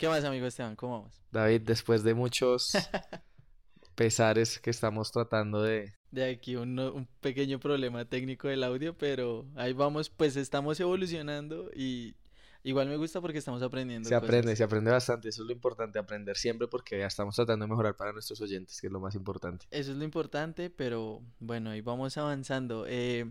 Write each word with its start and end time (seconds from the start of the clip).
¿Qué 0.00 0.08
más, 0.08 0.24
amigo 0.24 0.46
Esteban? 0.46 0.76
¿Cómo 0.76 1.00
vamos? 1.00 1.22
David, 1.30 1.60
después 1.60 2.02
de 2.02 2.14
muchos 2.14 2.72
pesares 3.94 4.58
que 4.58 4.70
estamos 4.70 5.12
tratando 5.12 5.62
de... 5.62 5.92
De 6.10 6.30
aquí 6.30 6.56
un, 6.56 6.78
un 6.78 7.06
pequeño 7.20 7.60
problema 7.60 8.06
técnico 8.06 8.48
del 8.48 8.64
audio, 8.64 8.96
pero 8.96 9.44
ahí 9.56 9.74
vamos, 9.74 10.08
pues 10.08 10.36
estamos 10.36 10.80
evolucionando 10.80 11.70
y 11.76 12.16
igual 12.62 12.88
me 12.88 12.96
gusta 12.96 13.20
porque 13.20 13.36
estamos 13.36 13.62
aprendiendo. 13.62 14.08
Se 14.08 14.14
aprende, 14.14 14.56
se 14.56 14.64
aprende 14.64 14.90
bastante, 14.90 15.28
eso 15.28 15.42
es 15.42 15.46
lo 15.46 15.52
importante, 15.52 15.98
aprender 15.98 16.34
siempre 16.38 16.66
porque 16.66 16.98
ya 17.00 17.06
estamos 17.06 17.36
tratando 17.36 17.66
de 17.66 17.68
mejorar 17.68 17.94
para 17.94 18.14
nuestros 18.14 18.40
oyentes, 18.40 18.80
que 18.80 18.86
es 18.86 18.92
lo 18.94 19.00
más 19.00 19.14
importante. 19.14 19.66
Eso 19.70 19.90
es 19.92 19.98
lo 19.98 20.04
importante, 20.04 20.70
pero 20.70 21.20
bueno, 21.40 21.68
ahí 21.68 21.82
vamos 21.82 22.16
avanzando. 22.16 22.86
Eh, 22.88 23.30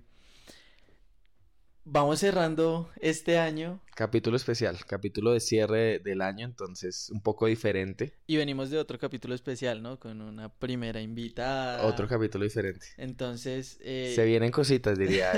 Vamos 1.92 2.20
cerrando 2.20 2.88
este 3.02 3.40
año. 3.40 3.82
Capítulo 3.96 4.38
especial, 4.38 4.78
capítulo 4.86 5.32
de 5.32 5.40
cierre 5.40 5.98
del 5.98 6.22
año, 6.22 6.46
entonces 6.46 7.10
un 7.10 7.20
poco 7.20 7.48
diferente. 7.48 8.14
Y 8.28 8.38
venimos 8.38 8.70
de 8.70 8.78
otro 8.78 9.00
capítulo 9.00 9.34
especial, 9.34 9.82
¿no? 9.82 9.98
Con 10.00 10.22
una 10.22 10.50
primera 10.50 11.02
invitada. 11.02 11.84
Otro 11.88 12.08
capítulo 12.08 12.44
diferente. 12.44 12.86
Entonces... 12.98 13.80
Eh... 13.82 14.14
Se 14.16 14.24
vienen 14.24 14.52
cositas, 14.52 15.00
diría 15.00 15.32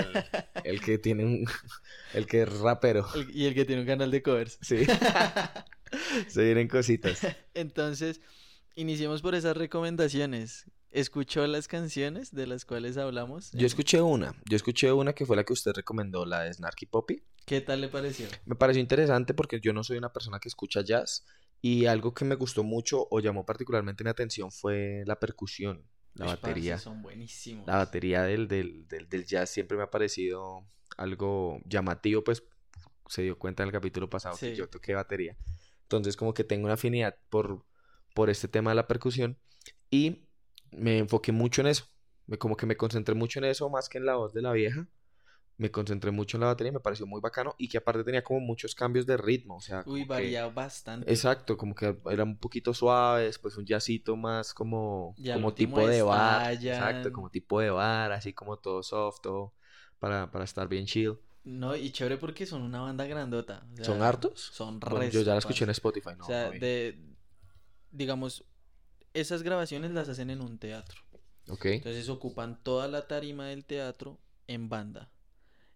el, 0.66 0.82
que 0.82 0.98
tiene 0.98 1.24
un... 1.24 1.46
el 2.14 2.28
que 2.28 2.42
es 2.42 2.60
rapero. 2.60 3.08
y 3.34 3.46
el 3.46 3.54
que 3.54 3.64
tiene 3.64 3.84
un 3.84 3.88
canal 3.88 4.12
de 4.12 4.22
covers. 4.22 4.60
Sí. 4.62 4.86
Se 6.28 6.44
vienen 6.44 6.68
cositas. 6.68 7.26
Entonces, 7.54 8.20
iniciemos 8.76 9.22
por 9.22 9.36
esas 9.36 9.56
recomendaciones. 9.56 10.66
¿Escuchó 10.92 11.48
las 11.48 11.70
canciones 11.70 12.36
de 12.36 12.48
las 12.48 12.66
cuales 12.66 12.98
hablamos? 12.98 13.52
Yo 13.54 13.66
escuché 13.66 14.02
una, 14.02 14.36
yo 14.50 14.58
escuché 14.58 14.92
una 14.92 15.14
que 15.14 15.26
fue 15.26 15.38
la 15.38 15.46
que 15.46 15.54
usted 15.54 15.72
recomendó, 15.74 16.26
la 16.26 16.42
de 16.42 16.54
Snarky 16.54 16.86
Poppy. 16.86 17.24
¿Qué 17.46 17.62
tal 17.62 17.80
le 17.80 17.88
pareció? 17.88 18.28
Me 18.46 18.56
pareció 18.56 18.82
interesante 18.82 19.34
porque 19.34 19.62
yo 19.62 19.72
no 19.72 19.86
soy 19.86 19.98
una 19.98 20.12
persona 20.12 20.40
que 20.40 20.50
escucha 20.50 20.82
jazz 20.82 21.26
y 21.62 21.86
algo 21.86 22.14
que 22.14 22.26
me 22.26 22.36
gustó 22.36 22.64
mucho 22.64 23.08
o 23.10 23.22
llamó 23.22 23.46
particularmente 23.46 24.04
mi 24.04 24.10
atención 24.10 24.52
fue 24.52 25.04
la 25.06 25.18
percusión, 25.18 25.82
la 26.14 26.26
batería. 26.26 26.78
Son 26.78 27.02
buenísimos. 27.02 27.66
La 27.68 27.78
batería 27.78 28.24
del, 28.24 28.50
del, 28.50 28.86
del, 28.88 29.26
jazz 29.26 29.50
siempre 29.50 29.78
me 29.78 29.84
ha 29.84 29.90
parecido 29.90 30.66
algo 30.98 31.62
llamativo, 31.64 32.22
pues 32.22 32.44
se 33.08 33.22
dio 33.22 33.40
cuenta 33.40 33.64
en 33.64 33.68
el 33.68 33.74
capítulo 33.74 34.10
pasado 34.10 34.36
que 34.38 34.56
yo 34.58 34.68
toqué 34.68 34.94
batería. 34.94 35.38
Entonces 35.84 36.18
como 36.18 36.34
que 36.34 36.44
tengo 36.44 36.66
una 36.66 36.74
afinidad 36.74 37.18
por, 37.30 37.66
por 38.14 38.30
este 38.30 38.50
tema 38.50 38.72
de 38.72 38.76
la 38.76 38.88
percusión 38.88 39.38
y 39.90 40.28
me 40.72 41.00
enfoqué 41.00 41.32
mucho 41.32 41.62
en 41.62 41.68
eso. 41.68 41.86
Me, 42.28 42.38
como 42.38 42.56
que 42.56 42.66
me 42.66 42.78
concentré 42.78 43.16
mucho 43.16 43.40
en 43.40 43.46
eso 43.46 43.70
más 43.70 43.90
que 43.90 43.98
en 43.98 44.06
la 44.06 44.16
voz 44.16 44.34
de 44.34 44.42
la 44.42 44.52
vieja. 44.52 44.88
Me 45.58 45.70
concentré 45.70 46.10
mucho 46.10 46.38
en 46.38 46.42
la 46.42 46.48
batería 46.48 46.70
y 46.70 46.74
me 46.74 46.80
pareció 46.80 47.06
muy 47.06 47.22
bacano. 47.22 47.54
Y 47.58 47.68
que 47.68 47.78
aparte 47.78 48.04
tenía 48.04 48.24
como 48.24 48.40
muchos 48.40 48.74
cambios 48.74 49.06
de 49.06 49.18
ritmo. 49.18 49.58
O 49.58 49.62
sea, 49.62 49.84
Uy, 49.86 50.06
variaba 50.06 50.52
bastante. 50.52 51.12
Exacto, 51.12 51.56
como 51.56 51.76
que 51.76 51.96
era 52.10 52.24
un 52.24 52.38
poquito 52.38 52.74
suave, 52.74 53.26
después 53.26 53.58
un 53.58 53.66
jazzito 53.66 54.16
más 54.16 54.54
como, 54.54 55.16
como 55.34 55.54
tipo 55.54 55.88
de 55.88 56.02
bar. 56.02 56.52
Exacto, 56.54 57.12
como 57.12 57.30
tipo 57.30 57.60
de 57.60 57.70
bar, 57.70 58.12
así 58.12 58.34
como 58.34 58.58
todo 58.58 58.82
soft, 58.82 59.22
todo 59.22 59.54
para, 60.00 60.32
para 60.32 60.46
estar 60.46 60.68
bien 60.68 60.86
chill. 60.86 61.18
No, 61.44 61.76
y 61.76 61.92
chévere 61.92 62.18
porque 62.18 62.46
son 62.46 62.62
una 62.62 62.82
banda 62.82 63.06
grandota. 63.06 63.66
¿Son 63.82 64.02
hartos? 64.02 64.40
Son 64.54 64.80
Yo 65.12 65.22
ya 65.22 65.34
la 65.34 65.40
escuché 65.40 65.64
en 65.64 65.72
Spotify, 65.72 66.12
¿no? 66.18 66.24
O 66.24 66.28
sea, 66.28 66.52
de, 66.52 67.00
digamos, 67.92 68.46
esas 69.14 69.44
grabaciones 69.44 69.92
las 69.92 70.10
hacen 70.10 70.30
en 70.30 70.42
un 70.42 70.58
teatro. 70.58 71.02
Ok. 71.48 71.66
Entonces 71.66 72.10
ocupan 72.10 72.62
toda 72.64 72.88
la 72.88 73.08
tarima 73.08 73.48
del 73.48 73.66
teatro 73.66 74.20
en 74.48 74.70
banda. 74.70 75.10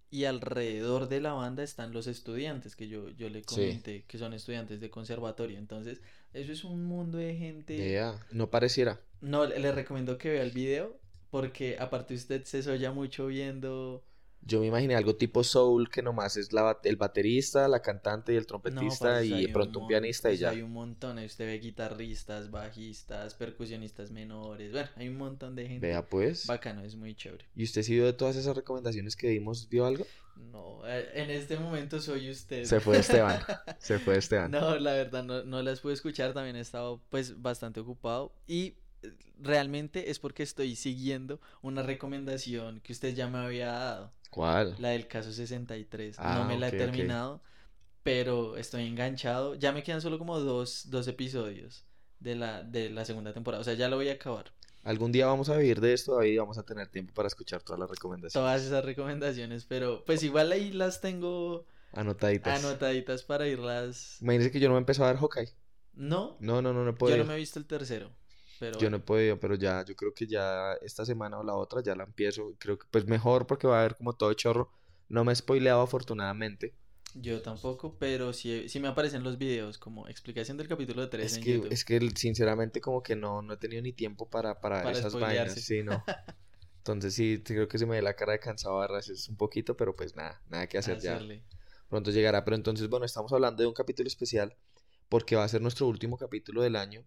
Y 0.10 0.26
alrededor 0.26 1.10
de 1.10 1.20
la 1.20 1.34
banda 1.34 1.64
están 1.64 1.92
los 1.92 2.08
estudiantes, 2.08 2.76
que 2.76 2.88
yo, 2.88 3.10
yo 3.10 3.30
le 3.30 3.42
comenté, 3.44 4.06
que 4.08 4.18
son 4.18 4.34
estudiantes 4.34 4.80
de 4.80 4.90
conservatorio. 4.90 5.58
Entonces, 5.58 6.02
eso 6.32 6.54
es 6.54 6.64
un 6.64 6.86
mundo 6.86 7.18
de 7.18 7.36
gente. 7.36 7.76
Yeah. 7.76 8.26
No 8.32 8.50
pareciera. 8.50 9.02
No, 9.20 9.46
le 9.46 9.72
recomiendo 9.72 10.18
que 10.18 10.30
vea 10.30 10.44
el 10.44 10.52
video, 10.52 10.98
porque 11.32 11.78
aparte 11.80 12.14
usted 12.14 12.44
se 12.46 12.64
soya 12.64 12.92
mucho 12.92 13.28
viendo 13.28 14.06
yo 14.46 14.60
me 14.60 14.68
imaginé 14.68 14.96
algo 14.96 15.16
tipo 15.16 15.44
soul 15.44 15.90
que 15.90 16.04
nomás 16.04 16.38
es 16.38 16.54
la, 16.54 16.80
el 16.84 16.96
baterista, 16.96 17.68
la 17.68 17.82
cantante 17.82 18.34
y 18.34 18.36
el 18.36 18.46
trompetista 18.46 19.24
y 19.24 19.48
pronto 19.48 19.80
un, 19.80 19.88
pianista 19.88 20.32
y 20.32 20.38
ya. 20.38 20.52
Hay 20.52 20.62
un 20.62 20.72
montón, 20.72 21.18
usted 21.18 21.48
ve 21.48 21.58
guitarristas, 21.58 22.52
bajistas, 22.52 23.34
percusionistas 23.34 24.12
menores, 24.12 24.72
bueno, 24.72 24.90
hay 24.96 25.10
un 25.10 25.18
montón 25.18 25.56
de 25.56 25.68
gente. 25.68 25.88
Vea 25.88 26.06
pues. 26.06 26.46
Bacano, 26.46 26.84
es 26.84 26.96
muy 26.96 27.16
chévere. 27.16 27.46
¿Y 27.56 27.64
usted 27.64 27.82
si 27.82 27.94
vio 27.94 28.06
de 28.06 28.14
todas 28.14 28.36
esas 28.36 28.56
recomendaciones 28.56 29.16
que 29.16 29.30
dimos, 29.30 29.68
vio 29.68 29.86
algo? 29.86 30.06
No, 30.36 30.82
eh, 30.86 31.10
en 31.16 31.32
este 31.32 31.58
momento 31.58 32.00
soy 32.00 32.30
usted. 32.30 32.66
Se 32.66 32.80
fue 32.80 33.00
Esteban, 33.00 33.40
se 33.80 33.98
fue 33.98 34.18
Esteban. 34.18 34.52
No, 34.52 34.78
la 34.78 34.94
verdad 34.94 35.24
no, 35.24 35.44
no 35.44 35.64
las 35.64 35.80
pude 35.80 35.94
escuchar, 35.94 36.34
también 36.34 36.56
he 36.56 36.62
estado 36.62 37.02
pues 37.10 37.42
bastante 37.42 37.80
ocupado 37.80 38.32
y 38.46 38.76
realmente 39.40 40.10
es 40.10 40.20
porque 40.20 40.44
estoy 40.44 40.76
siguiendo 40.76 41.40
una 41.62 41.84
recomendación 41.84 42.80
que 42.82 42.94
usted 42.94 43.16
ya 43.16 43.28
me 43.28 43.40
había 43.40 43.68
dado. 43.68 44.14
¿Cuál? 44.36 44.76
La 44.80 44.90
del 44.90 45.08
caso 45.08 45.32
63. 45.32 46.20
no 46.20 46.24
ah, 46.26 46.44
me 46.44 46.60
la 46.60 46.68
he 46.68 46.72
terminado, 46.72 47.42
pero 48.04 48.58
estoy 48.58 48.86
enganchado. 48.86 49.56
Ya 49.56 49.72
me 49.72 49.82
quedan 49.82 50.02
solo 50.02 50.20
como 50.20 50.42
dos, 50.42 50.90
dos 50.90 51.08
episodios 51.08 51.86
de 52.20 52.36
la, 52.36 52.62
de 52.62 52.90
la 52.90 53.06
segunda 53.06 53.32
temporada. 53.32 53.62
O 53.62 53.64
sea, 53.64 53.76
ya 53.76 53.88
lo 53.88 53.96
voy 53.96 54.10
a 54.10 54.14
acabar. 54.16 54.52
Algún 54.84 55.14
día 55.14 55.26
vamos 55.28 55.48
a 55.48 55.56
vivir 55.56 55.80
de 55.80 55.94
esto, 55.94 56.20
ahí 56.20 56.36
vamos 56.38 56.58
a 56.58 56.64
tener 56.64 56.90
tiempo 56.90 57.14
para 57.14 57.28
escuchar 57.28 57.64
todas 57.64 57.80
las 57.80 57.90
recomendaciones. 57.90 58.34
Todas 58.34 58.62
esas 58.62 58.84
recomendaciones, 58.84 59.64
pero 59.64 60.04
pues 60.04 60.22
igual 60.22 60.52
ahí 60.52 60.74
las 60.74 61.00
tengo 61.00 61.66
anotaditas. 61.94 62.62
Anotaditas 62.62 63.24
para 63.24 63.48
irlas. 63.48 64.22
Imagínese 64.22 64.52
que 64.52 64.60
yo 64.60 64.68
no 64.68 64.74
me 64.74 64.80
empezó 64.80 65.06
a 65.06 65.14
ver 65.14 65.16
Hawkeye. 65.16 65.54
¿No? 65.94 66.36
No, 66.42 66.62
no, 66.62 66.74
no, 66.74 66.84
no 66.84 66.94
puedo. 66.94 67.16
Yo 67.16 67.24
no 67.24 67.30
me 67.30 67.36
he 67.36 67.40
visto 67.40 67.58
el 67.58 67.66
tercero. 67.66 68.12
Yo 68.80 68.90
no 68.90 68.98
he 68.98 69.00
podido, 69.00 69.40
pero 69.40 69.56
ya, 69.56 69.84
yo 69.84 69.96
creo 69.96 70.14
que 70.14 70.28
ya 70.28 70.74
esta 70.82 71.06
semana 71.06 71.40
o 71.40 71.44
la 71.44 71.56
otra 71.56 71.82
ya 71.84 71.96
la 71.96 72.04
empiezo. 72.04 72.54
Creo 72.58 72.78
que 72.78 72.88
pues 72.90 73.06
mejor 73.06 73.48
porque 73.48 73.68
va 73.68 73.78
a 73.78 73.80
haber 73.82 73.96
como 73.96 74.14
todo 74.14 74.34
chorro. 74.34 74.72
No 75.10 75.24
me 75.24 75.34
he 75.34 75.36
spoileado 75.36 75.82
afortunadamente. 75.82 76.74
Yo 77.14 77.42
tampoco, 77.42 77.98
pero 77.98 78.34
sí, 78.34 78.68
sí 78.68 78.80
me 78.80 78.90
aparecen 78.90 79.24
los 79.24 79.38
videos 79.38 79.78
como 79.78 80.08
explicación 80.10 80.58
del 80.58 80.68
capítulo 80.68 81.08
3 81.08 81.26
es 81.26 81.38
en 81.38 81.44
que, 81.44 81.54
YouTube. 81.54 81.72
Es 81.72 81.86
que 81.86 82.12
sinceramente 82.16 82.82
como 82.82 83.02
que 83.02 83.16
no, 83.16 83.42
no 83.42 83.54
he 83.54 83.58
tenido 83.58 83.82
ni 83.82 83.94
tiempo 83.94 84.30
para, 84.30 84.60
para, 84.60 84.92
esas 84.92 85.14
vainas. 85.14 85.54
Sí, 85.54 85.82
no. 85.82 86.04
Entonces 86.80 87.14
sí, 87.14 87.42
creo 87.44 87.68
que 87.68 87.78
se 87.78 87.86
me 87.86 87.96
ve 87.96 88.02
la 88.02 88.16
cara 88.16 88.34
de 88.34 88.40
cansado 88.40 88.82
a 88.82 88.92
veces 88.92 89.30
un 89.30 89.38
poquito, 89.38 89.78
pero 89.78 89.96
pues 89.96 90.16
nada, 90.16 90.42
nada 90.50 90.68
que 90.68 90.78
hacer 90.78 91.00
ya. 91.00 91.20
Pronto 91.90 92.12
llegará, 92.12 92.44
pero 92.44 92.56
entonces 92.56 92.90
bueno, 92.90 93.06
estamos 93.06 93.32
hablando 93.32 93.64
de 93.64 93.68
un 93.68 93.74
capítulo 93.74 94.08
especial 94.08 94.56
porque 95.08 95.36
va 95.36 95.46
a 95.46 95.48
ser 95.48 95.62
nuestro 95.62 95.88
último 95.88 96.18
capítulo 96.18 96.62
del 96.62 96.76
año 96.76 97.06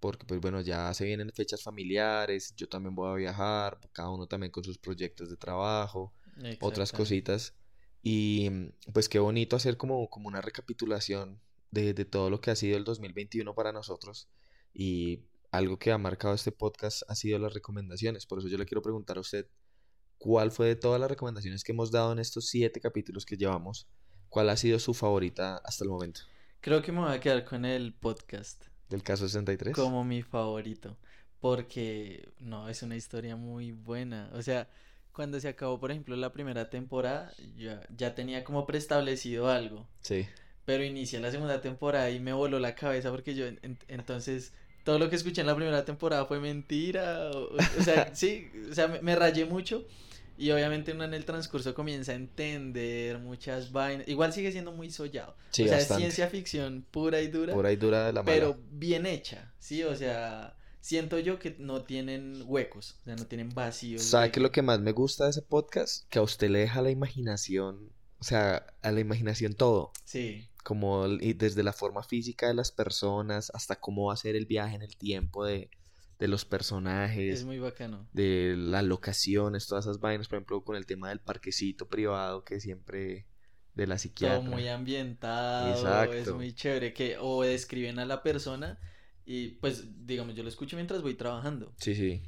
porque 0.00 0.24
pues 0.26 0.40
bueno, 0.40 0.60
ya 0.60 0.92
se 0.94 1.04
vienen 1.04 1.32
fechas 1.32 1.62
familiares, 1.62 2.54
yo 2.56 2.68
también 2.68 2.94
voy 2.94 3.10
a 3.10 3.14
viajar, 3.14 3.78
cada 3.92 4.10
uno 4.10 4.26
también 4.26 4.52
con 4.52 4.64
sus 4.64 4.78
proyectos 4.78 5.30
de 5.30 5.36
trabajo, 5.36 6.12
otras 6.60 6.92
cositas. 6.92 7.54
Y 8.02 8.48
pues 8.92 9.08
qué 9.08 9.18
bonito 9.18 9.56
hacer 9.56 9.76
como, 9.76 10.08
como 10.08 10.28
una 10.28 10.40
recapitulación 10.40 11.40
de, 11.70 11.94
de, 11.94 12.04
todo 12.04 12.30
lo 12.30 12.40
que 12.40 12.50
ha 12.50 12.56
sido 12.56 12.76
el 12.76 12.84
2021 12.84 13.54
para 13.54 13.72
nosotros. 13.72 14.28
Y 14.72 15.24
algo 15.50 15.78
que 15.78 15.92
ha 15.92 15.98
marcado 15.98 16.34
este 16.34 16.52
podcast 16.52 17.02
ha 17.08 17.14
sido 17.14 17.38
las 17.38 17.52
recomendaciones. 17.52 18.26
Por 18.26 18.38
eso 18.38 18.48
yo 18.48 18.58
le 18.58 18.66
quiero 18.66 18.82
preguntar 18.82 19.16
a 19.16 19.20
usted, 19.20 19.48
¿cuál 20.18 20.52
fue 20.52 20.68
de 20.68 20.76
todas 20.76 21.00
las 21.00 21.10
recomendaciones 21.10 21.64
que 21.64 21.72
hemos 21.72 21.90
dado 21.90 22.12
en 22.12 22.18
estos 22.20 22.46
siete 22.46 22.80
capítulos 22.80 23.26
que 23.26 23.36
llevamos? 23.36 23.88
¿Cuál 24.28 24.50
ha 24.50 24.56
sido 24.56 24.78
su 24.78 24.94
favorita 24.94 25.56
hasta 25.64 25.84
el 25.84 25.90
momento? 25.90 26.20
Creo 26.60 26.82
que 26.82 26.92
me 26.92 27.00
voy 27.00 27.12
a 27.12 27.20
quedar 27.20 27.44
con 27.44 27.64
el 27.64 27.94
podcast. 27.94 28.66
¿Del 28.88 29.02
caso 29.02 29.28
63? 29.28 29.74
Como 29.74 30.04
mi 30.04 30.22
favorito. 30.22 30.96
Porque, 31.40 32.28
no, 32.40 32.68
es 32.68 32.82
una 32.82 32.96
historia 32.96 33.36
muy 33.36 33.72
buena. 33.72 34.30
O 34.34 34.42
sea, 34.42 34.68
cuando 35.12 35.38
se 35.40 35.48
acabó, 35.48 35.78
por 35.78 35.90
ejemplo, 35.90 36.16
la 36.16 36.32
primera 36.32 36.70
temporada, 36.70 37.32
ya, 37.56 37.80
ya 37.96 38.14
tenía 38.14 38.44
como 38.44 38.66
preestablecido 38.66 39.48
algo. 39.48 39.86
Sí. 40.00 40.26
Pero 40.64 40.84
inicié 40.84 41.20
la 41.20 41.30
segunda 41.30 41.60
temporada 41.60 42.10
y 42.10 42.20
me 42.20 42.32
voló 42.32 42.58
la 42.58 42.74
cabeza 42.74 43.10
porque 43.10 43.34
yo, 43.34 43.46
entonces, 43.88 44.52
todo 44.84 44.98
lo 44.98 45.08
que 45.10 45.16
escuché 45.16 45.40
en 45.40 45.46
la 45.46 45.56
primera 45.56 45.84
temporada 45.84 46.24
fue 46.26 46.40
mentira. 46.40 47.30
O, 47.30 47.82
sea, 47.82 48.14
sí, 48.14 48.50
o 48.70 48.74
sea, 48.74 48.88
me, 48.88 49.00
me 49.00 49.16
rayé 49.16 49.44
mucho. 49.44 49.84
Y 50.38 50.52
obviamente 50.52 50.92
uno 50.92 51.04
en 51.04 51.14
el 51.14 51.24
transcurso 51.24 51.74
comienza 51.74 52.12
a 52.12 52.14
entender 52.14 53.18
muchas 53.18 53.72
vainas. 53.72 54.06
Igual 54.06 54.32
sigue 54.32 54.52
siendo 54.52 54.70
muy 54.70 54.88
sollado. 54.88 55.34
Sí, 55.50 55.64
o 55.64 55.68
sea, 55.68 55.78
es 55.78 55.88
ciencia 55.88 56.28
ficción 56.28 56.86
pura 56.90 57.20
y 57.20 57.26
dura. 57.26 57.52
Pura 57.52 57.72
y 57.72 57.76
dura 57.76 58.06
de 58.06 58.12
la 58.12 58.22
mala. 58.22 58.34
Pero 58.34 58.56
bien 58.70 59.04
hecha, 59.04 59.52
¿sí? 59.58 59.82
O 59.82 59.96
sea, 59.96 60.56
siento 60.80 61.18
yo 61.18 61.40
que 61.40 61.56
no 61.58 61.82
tienen 61.82 62.44
huecos, 62.46 62.98
o 63.02 63.04
sea, 63.04 63.16
no 63.16 63.26
tienen 63.26 63.50
vacíos. 63.50 64.02
¿Sabe 64.04 64.30
qué 64.30 64.38
es 64.38 64.42
lo 64.42 64.52
que 64.52 64.62
más 64.62 64.80
me 64.80 64.92
gusta 64.92 65.24
de 65.24 65.30
ese 65.30 65.42
podcast? 65.42 66.08
Que 66.08 66.20
a 66.20 66.22
usted 66.22 66.50
le 66.50 66.60
deja 66.60 66.82
la 66.82 66.90
imaginación, 66.90 67.90
o 68.20 68.24
sea, 68.24 68.64
a 68.82 68.92
la 68.92 69.00
imaginación 69.00 69.54
todo. 69.54 69.92
Sí. 70.04 70.48
Como 70.62 71.06
y 71.06 71.32
desde 71.32 71.64
la 71.64 71.72
forma 71.72 72.04
física 72.04 72.46
de 72.46 72.54
las 72.54 72.70
personas 72.70 73.50
hasta 73.54 73.76
cómo 73.76 74.06
va 74.06 74.14
a 74.14 74.16
ser 74.16 74.36
el 74.36 74.46
viaje 74.46 74.76
en 74.76 74.82
el 74.82 74.96
tiempo 74.96 75.44
de 75.44 75.70
de 76.18 76.28
los 76.28 76.44
personajes. 76.44 77.40
Es 77.40 77.44
muy 77.44 77.58
bacano. 77.58 78.08
De 78.12 78.54
las 78.56 78.84
locaciones, 78.84 79.66
todas 79.66 79.84
esas 79.84 80.00
vainas, 80.00 80.28
por 80.28 80.36
ejemplo, 80.36 80.64
con 80.64 80.76
el 80.76 80.86
tema 80.86 81.08
del 81.10 81.20
parquecito 81.20 81.88
privado 81.88 82.44
que 82.44 82.60
siempre 82.60 83.26
de 83.74 83.86
la 83.86 83.96
psiquiatra. 83.96 84.40
Todo 84.40 84.50
muy 84.50 84.66
ambientado, 84.68 85.70
Exacto. 85.70 86.14
es 86.16 86.32
muy 86.32 86.52
chévere 86.52 86.92
que 86.92 87.16
o 87.20 87.42
describen 87.42 88.00
a 88.00 88.04
la 88.04 88.24
persona 88.24 88.78
y 89.24 89.50
pues 89.60 89.84
digamos 90.04 90.34
yo 90.34 90.42
lo 90.42 90.48
escucho 90.48 90.74
mientras 90.74 91.00
voy 91.00 91.14
trabajando. 91.14 91.72
Sí, 91.78 91.94
sí. 91.94 92.22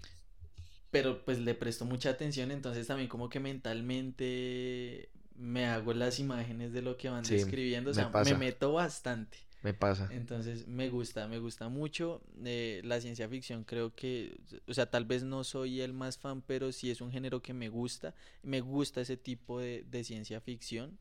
Pero 0.93 1.25
pues 1.25 1.41
le 1.41 1.55
presto 1.55 1.85
mucha 1.85 2.11
atención, 2.11 2.53
entonces 2.53 2.87
también 2.87 3.09
como 3.09 3.29
que 3.29 3.41
mentalmente 3.41 5.11
me 5.35 5.67
hago 5.67 5.93
las 5.93 6.21
imágenes 6.21 6.73
de 6.73 6.83
lo 6.83 6.97
que 6.97 7.09
van 7.09 7.25
describiendo, 7.25 7.91
o 7.91 7.95
sea, 7.95 8.11
me 8.25 8.35
meto 8.35 8.73
bastante. 8.73 9.39
Me 9.63 9.75
pasa. 9.75 10.09
Entonces 10.11 10.67
me 10.67 10.89
gusta, 10.89 11.29
me 11.29 11.39
gusta 11.39 11.69
mucho. 11.69 12.23
Eh, 12.45 12.81
la 12.85 13.01
ciencia 13.01 13.29
ficción 13.29 13.65
creo 13.65 13.95
que, 13.95 14.41
o 14.67 14.73
sea, 14.73 14.91
tal 14.91 15.05
vez 15.05 15.23
no 15.23 15.45
soy 15.45 15.83
el 15.83 15.93
más 15.93 16.17
fan, 16.17 16.43
pero 16.43 16.73
sí 16.73 16.91
es 16.91 17.01
un 17.01 17.13
género 17.13 17.43
que 17.43 17.53
me 17.53 17.69
gusta. 17.69 18.15
Me 18.43 18.61
gusta 18.61 19.03
ese 19.03 19.17
tipo 19.17 19.61
de, 19.61 19.85
de 19.91 20.03
ciencia 20.05 20.41
ficción. 20.41 20.99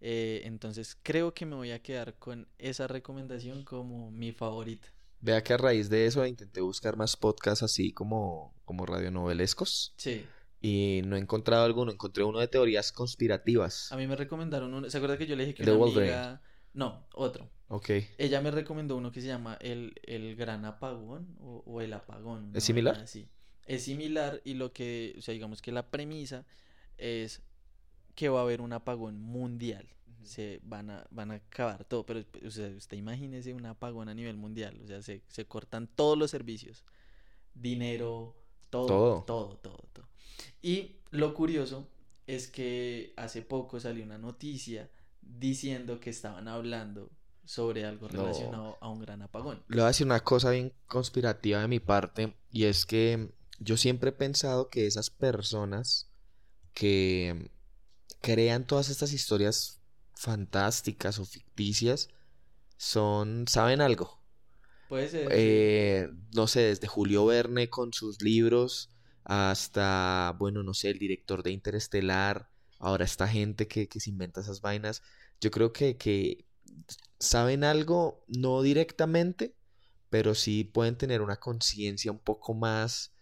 Eh, 0.00 0.42
entonces 0.44 0.96
creo 1.02 1.34
que 1.34 1.44
me 1.44 1.56
voy 1.56 1.72
a 1.72 1.82
quedar 1.82 2.14
con 2.14 2.48
esa 2.58 2.86
recomendación 2.86 3.64
como 3.64 4.10
mi 4.10 4.32
favorita. 4.32 4.88
Vea 5.20 5.42
que 5.42 5.52
a 5.52 5.58
raíz 5.58 5.90
de 5.90 6.06
eso 6.06 6.24
intenté 6.24 6.62
buscar 6.62 6.96
más 6.96 7.16
podcasts 7.16 7.62
así 7.62 7.92
como, 7.92 8.54
como 8.64 8.86
radionovelescos. 8.86 9.92
Sí. 9.98 10.24
Y 10.62 11.02
no 11.04 11.16
he 11.16 11.18
encontrado 11.18 11.64
alguno, 11.64 11.92
encontré 11.92 12.24
uno 12.24 12.38
de 12.38 12.48
teorías 12.48 12.92
conspirativas. 12.92 13.92
A 13.92 13.96
mí 13.96 14.06
me 14.06 14.16
recomendaron 14.16 14.72
uno, 14.72 14.88
¿se 14.88 14.96
acuerda 14.96 15.18
que 15.18 15.26
yo 15.26 15.36
le 15.36 15.44
dije 15.44 15.62
que 15.62 15.70
una 15.70 15.84
amiga... 15.84 16.42
No, 16.72 17.06
otro. 17.12 17.50
Ok. 17.72 17.90
Ella 18.18 18.40
me 18.40 18.50
recomendó 18.50 18.96
uno 18.96 19.12
que 19.12 19.20
se 19.20 19.28
llama 19.28 19.56
El, 19.60 19.94
el 20.02 20.34
Gran 20.34 20.64
Apagón 20.64 21.36
o, 21.40 21.80
El 21.80 21.92
Apagón. 21.92 22.50
¿Es 22.52 22.64
similar? 22.64 23.06
Sí. 23.06 23.28
Es 23.64 23.84
similar 23.84 24.40
y 24.44 24.54
lo 24.54 24.72
que, 24.72 25.14
o 25.16 25.22
sea, 25.22 25.32
digamos 25.34 25.62
que 25.62 25.70
la 25.70 25.88
premisa 25.88 26.44
es 26.98 27.42
que 28.16 28.28
va 28.28 28.40
a 28.40 28.42
haber 28.42 28.60
un 28.60 28.72
apagón 28.72 29.20
mundial. 29.20 29.88
Se 30.24 30.58
van 30.64 30.90
a, 30.90 31.06
van 31.10 31.30
a 31.30 31.34
acabar 31.34 31.84
todo, 31.84 32.04
pero 32.04 32.24
o 32.44 32.50
sea, 32.50 32.68
usted 32.70 32.96
imagínese 32.96 33.54
un 33.54 33.64
apagón 33.64 34.08
a 34.08 34.14
nivel 34.14 34.36
mundial, 34.36 34.78
o 34.82 34.86
sea, 34.88 35.00
se, 35.00 35.22
se 35.28 35.46
cortan 35.46 35.86
todos 35.86 36.18
los 36.18 36.30
servicios, 36.30 36.84
dinero, 37.54 38.36
todo, 38.68 38.86
todo, 38.88 39.22
todo, 39.22 39.56
todo, 39.58 39.88
todo. 39.92 40.08
Y 40.60 40.96
lo 41.10 41.34
curioso 41.34 41.88
es 42.26 42.48
que 42.48 43.14
hace 43.16 43.42
poco 43.42 43.78
salió 43.78 44.04
una 44.04 44.18
noticia 44.18 44.90
diciendo 45.22 46.00
que 46.00 46.10
estaban 46.10 46.48
hablando 46.48 47.10
sobre 47.44 47.84
algo 47.84 48.08
relacionado 48.08 48.78
a 48.80 48.88
un 48.88 49.00
gran 49.00 49.22
apagón. 49.22 49.62
Le 49.68 49.76
voy 49.76 49.84
a 49.84 49.88
decir 49.88 50.06
una 50.06 50.20
cosa 50.20 50.50
bien 50.50 50.72
conspirativa 50.86 51.60
de 51.60 51.68
mi 51.68 51.80
parte 51.80 52.36
y 52.50 52.64
es 52.64 52.86
que 52.86 53.32
yo 53.58 53.76
siempre 53.76 54.10
he 54.10 54.12
pensado 54.12 54.68
que 54.68 54.86
esas 54.86 55.10
personas 55.10 56.10
que 56.72 57.50
crean 58.20 58.66
todas 58.66 58.88
estas 58.88 59.12
historias 59.12 59.80
fantásticas 60.14 61.18
o 61.18 61.24
ficticias 61.24 62.08
son 62.76 63.46
saben 63.48 63.80
algo. 63.80 64.20
Puede 64.88 65.08
ser. 65.08 65.28
Eh, 65.30 66.10
no 66.34 66.46
sé, 66.46 66.60
desde 66.60 66.88
Julio 66.88 67.26
Verne 67.26 67.68
con 67.68 67.92
sus 67.92 68.22
libros 68.22 68.90
hasta, 69.24 70.34
bueno, 70.38 70.62
no 70.62 70.74
sé, 70.74 70.90
el 70.90 70.98
director 70.98 71.42
de 71.42 71.52
Interestelar, 71.52 72.50
ahora 72.78 73.04
esta 73.04 73.28
gente 73.28 73.68
que, 73.68 73.88
que 73.88 74.00
se 74.00 74.10
inventa 74.10 74.40
esas 74.40 74.60
vainas. 74.60 75.02
Yo 75.40 75.50
creo 75.50 75.72
que, 75.72 75.96
que 75.96 76.44
saben 77.20 77.62
algo, 77.62 78.24
no 78.26 78.62
directamente, 78.62 79.54
pero 80.08 80.34
sí 80.34 80.64
pueden 80.64 80.96
tener 80.96 81.20
una 81.20 81.36
conciencia 81.36 82.10
un 82.10 82.18
poco 82.18 82.54
más, 82.54 83.12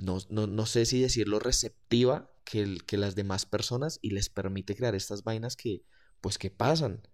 no, 0.00 0.18
no, 0.30 0.46
no, 0.46 0.64
sé 0.64 0.86
si 0.86 1.02
decirlo, 1.02 1.40
receptiva 1.40 2.30
que, 2.44 2.78
que 2.86 2.96
las 2.96 3.14
demás 3.14 3.44
personas 3.44 3.98
y 4.00 4.10
les 4.10 4.30
permite 4.30 4.74
crear 4.74 4.94
estas 4.94 5.24
vainas 5.24 5.56
que, 5.56 5.82
pues, 6.20 6.38
que 6.38 6.50
pasan, 6.50 7.06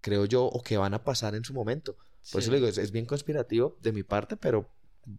creo 0.00 0.26
yo, 0.26 0.44
o 0.44 0.62
que 0.62 0.76
van 0.76 0.92
a 0.92 1.04
pasar 1.04 1.34
en 1.34 1.44
su 1.44 1.54
momento. 1.54 1.96
Por 2.30 2.42
eso 2.42 2.50
le 2.50 2.58
digo, 2.58 2.68
es, 2.68 2.90
bien 2.90 3.06
conspirativo 3.06 3.78
de 3.80 3.92
mi 3.92 4.02
parte, 4.02 4.36
pero, 4.36 4.68